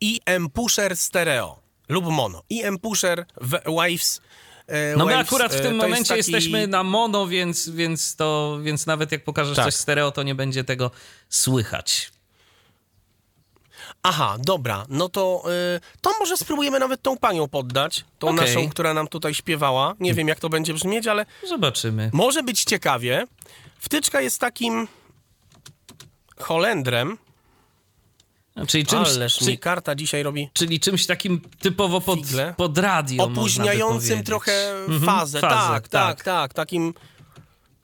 [0.00, 2.42] IM Pusher Stereo lub Mono.
[2.50, 4.20] IM Pusher w Waves.
[4.66, 7.68] e, No my Waves, akurat w e, tym momencie jest taki- jesteśmy na mono, więc,
[7.68, 9.64] więc, to, więc nawet jak pokażesz Tak.
[9.64, 10.90] coś stereo, to nie będzie tego
[11.28, 12.12] słychać.
[14.04, 15.42] Aha, dobra, no to,
[15.76, 18.40] y, to może spróbujemy nawet tą panią poddać, tą Okej.
[18.54, 19.94] naszą, która nam tutaj śpiewała.
[20.00, 22.10] Nie wiem, jak to będzie brzmieć, ale Zobaczymy.
[22.12, 23.26] może być ciekawie.
[23.78, 24.88] Wtyczka jest takim
[26.38, 27.18] Holendrem,
[28.68, 32.54] Czyli czymś, ależ mi karta dzisiaj robi czyli czymś takim typowo pod, Figle.
[32.56, 33.24] pod radio.
[33.24, 35.40] opóźniającym trochę Mhm, fazę.
[35.40, 36.94] fazę, Tak, tak, tak, takim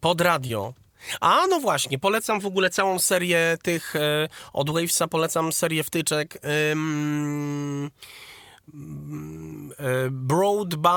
[0.00, 0.74] pod radio.
[1.20, 6.38] A no właśnie, polecam w ogóle całą serię tych e, od Wavesa, polecam serię wtyczek.
[6.72, 7.90] ym,
[9.80, 10.06] e,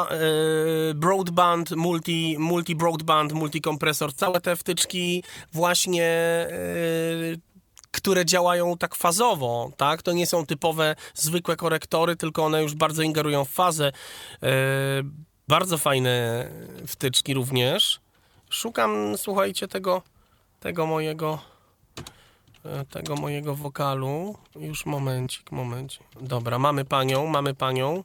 [0.10, 5.24] e, broadband, multi, multi broadband, multi kompresor, całe te wtyczki
[5.54, 7.52] właśnie e,
[7.92, 10.02] które działają tak fazowo, tak?
[10.02, 13.92] To nie są typowe, zwykłe korektory, tylko one już bardzo ingerują w fazę.
[15.48, 16.48] Bardzo fajne
[16.88, 18.00] wtyczki również.
[18.52, 20.02] Szukam, słuchajcie, tego,
[20.60, 21.40] tego mojego
[22.66, 24.36] e, tego mojego wokalu.
[24.56, 26.04] Już momencik, momencik.
[26.22, 28.04] Dobra, mamy panią, mamy panią.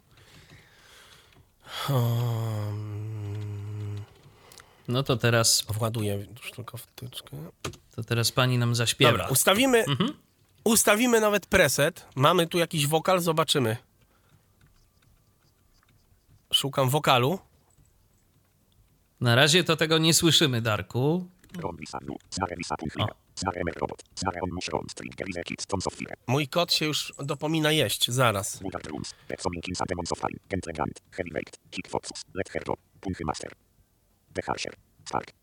[4.88, 7.36] No to teraz, Właduję już tylko wtyczkę.
[7.96, 9.10] to teraz pani nam zaśpiewa.
[9.12, 9.84] Dobra, ustawimy,
[10.64, 12.06] ustawimy nawet preset.
[12.14, 13.76] Mamy tu jakiś wokal, zobaczymy.
[16.52, 17.38] Szukam wokalu.
[19.20, 21.28] Na razie to tego nie słyszymy, Darku.
[22.42, 22.56] Fire,
[26.26, 28.62] Mój kot się już dopomina jeść, zaraz.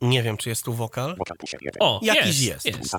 [0.02, 1.16] Nie wiem, czy jest tu wokal.
[1.18, 2.66] Vocal Pusher 1, O, Jakiś jest, jest.
[2.66, 2.95] jest.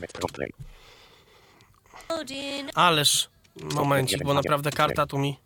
[2.74, 3.30] Ależ,
[3.74, 5.43] momencik, bo naprawdę karta tu mi...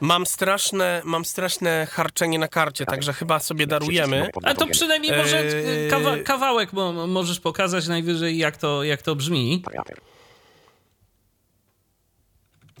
[0.00, 4.30] Mam straszne, mam straszne harczenie na karcie, także chyba sobie darujemy.
[4.42, 5.90] A to przynajmniej może Eee.
[5.90, 9.62] kawa kawałek mo możesz pokazać najwyżej, jak to, jak to brzmi.
[9.72, 10.00] Rapper,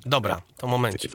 [0.06, 1.12] Dobra, to momencik,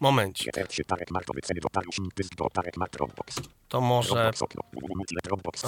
[0.00, 0.46] momencik.
[0.46, 3.36] Jeter 3 Tarek Markowy Ceny do Dariusz, Dysk do Tarek Mark Rombox,
[3.68, 4.30] To może...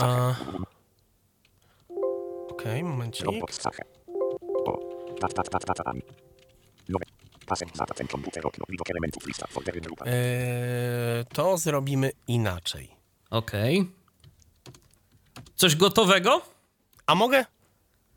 [0.02, 0.34] A,
[2.50, 3.26] Okej, momencik.
[7.96, 10.12] Ten Komputer Okno, Widok Elementów Lista, Foldery Grupa, Eee,
[11.32, 12.96] to zrobimy inaczej.
[13.30, 13.90] Okej.
[15.56, 16.42] Coś gotowego?
[17.06, 17.44] A mogę?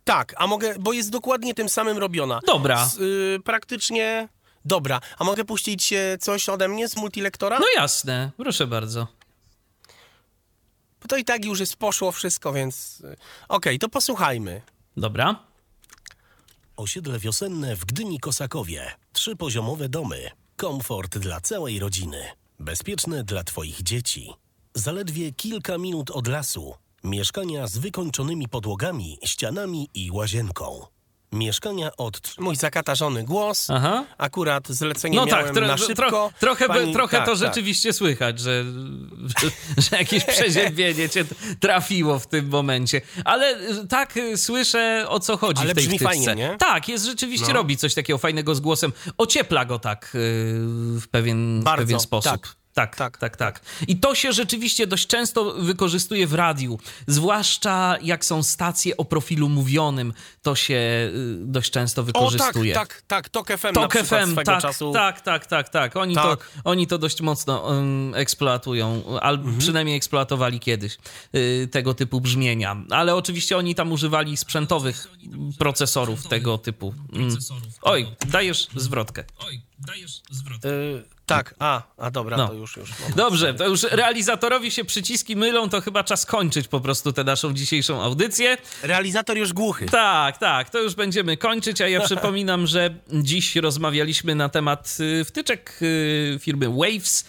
[0.03, 2.39] Tak, a mogę, bo jest dokładnie tym samym robiona.
[2.47, 2.85] Dobra.
[2.85, 4.27] Z, y, praktycznie.
[4.65, 7.59] Dobra, a mogę puścić e, coś ode mnie z multilektora?
[7.59, 9.07] No jasne, proszę bardzo.
[11.01, 13.01] Bo to i tak już jest poszło wszystko, więc.
[13.01, 13.15] y,
[13.49, 14.61] Okej, to posłuchajmy.
[14.97, 15.35] Dobra.
[16.81, 18.91] Osiedle wiosenne w Gdyni Kosakowie.
[19.13, 20.29] Trzypoziomowe domy.
[20.55, 22.17] Komfort dla całej rodziny.
[22.59, 24.33] Bezpieczne dla Twoich dzieci.
[24.75, 26.73] Zaledwie kilka minut od lasu.
[27.03, 30.85] Mieszkania z wykończonymi podłogami, ścianami i łazienką.
[31.31, 32.21] Mieszkania od...
[32.39, 33.69] Mój zakatarzony głos.
[33.69, 34.05] Aha.
[34.17, 35.93] Akurat zlecenie No miałem tak, tro, na szybko.
[35.95, 37.39] tro, trochę, by- Pani- trochę tak, to tak.
[37.39, 38.63] rzeczywiście słychać, że,
[39.41, 41.25] że, że jakieś przeziębienie cię
[41.59, 43.01] trafiło w tym momencie.
[43.25, 46.15] Ale y, tak y, słyszę o co chodzi Ale w tej brzmi wtyczce.
[46.15, 46.57] fajnie, nie?
[46.57, 47.53] Tak, jest rzeczywiście No.
[47.53, 48.93] robi coś takiego fajnego z głosem.
[49.17, 50.09] Ociepla go tak y,
[50.99, 52.31] w pewien, w Bardzo, pewien sposób.
[52.31, 52.55] tak.
[52.73, 53.61] Tak, tak, tak, tak.
[53.87, 56.79] I to się rzeczywiście dość często wykorzystuje w radiu.
[57.07, 62.73] Zwłaszcza jak są stacje o profilu mówionym, to się y, dość często O tak, wykorzystuje.
[62.73, 64.91] tak, tak, Tok FM na Tok FM, swego tak, czasu.
[64.93, 65.95] tak, tak, tak, tak.
[65.95, 66.23] Oni, Tak.
[66.39, 69.59] To, oni to dość mocno um, eksploatują, albo Mhm.
[69.59, 70.97] przynajmniej eksploatowali kiedyś
[71.35, 72.77] y, tego typu brzmienia.
[72.89, 75.07] Ale oczywiście oni tam używali sprzętowych
[75.59, 76.93] procesorów tego typu.
[77.13, 77.37] Mm.
[77.81, 79.23] Oj, dajesz zwrotkę.
[79.87, 80.65] Dajesz zwrot.
[80.65, 82.47] Y, tak, a, a dobra, No.
[82.47, 82.89] to już, już.
[83.15, 87.53] Dobrze, to już realizatorowi się przyciski mylą, to chyba czas kończyć po prostu tę naszą
[87.53, 88.57] dzisiejszą audycję.
[88.83, 89.85] Realizator już głuchy.
[89.85, 95.25] Tak, tak, to już będziemy kończyć, a ja przypominam, że dziś rozmawialiśmy na temat y,
[95.25, 97.25] wtyczek y, firmy Waves,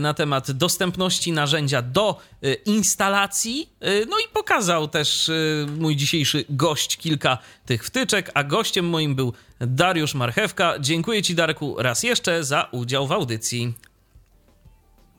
[0.00, 2.20] na temat dostępności narzędzia do
[2.66, 3.68] instalacji,
[4.08, 5.30] no i pokazał też
[5.78, 7.38] mój dzisiejszy gość kilka
[7.70, 10.74] tych wtyczek, a gościem moim był Dariusz Marchewka.
[10.80, 13.74] Dziękuję Ci, Darku, raz jeszcze za udział w audycji.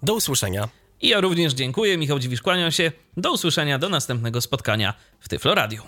[0.03, 0.69] Do usłyszenia.
[1.01, 2.91] I ja również dziękuję, Michał Dziwisz, kłaniam się.
[3.17, 5.83] Do usłyszenia, do następnego spotkania w Tyflo Radio.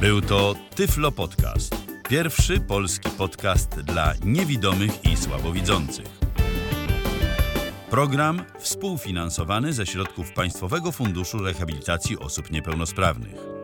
[0.00, 1.76] Był to Tyflo Podcast.
[2.08, 6.06] Pierwszy polski podcast dla niewidomych i słabowidzących.
[7.90, 13.63] Program współfinansowany ze środków Państwowego Funduszu Rehabilitacji Osób Niepełnosprawnych.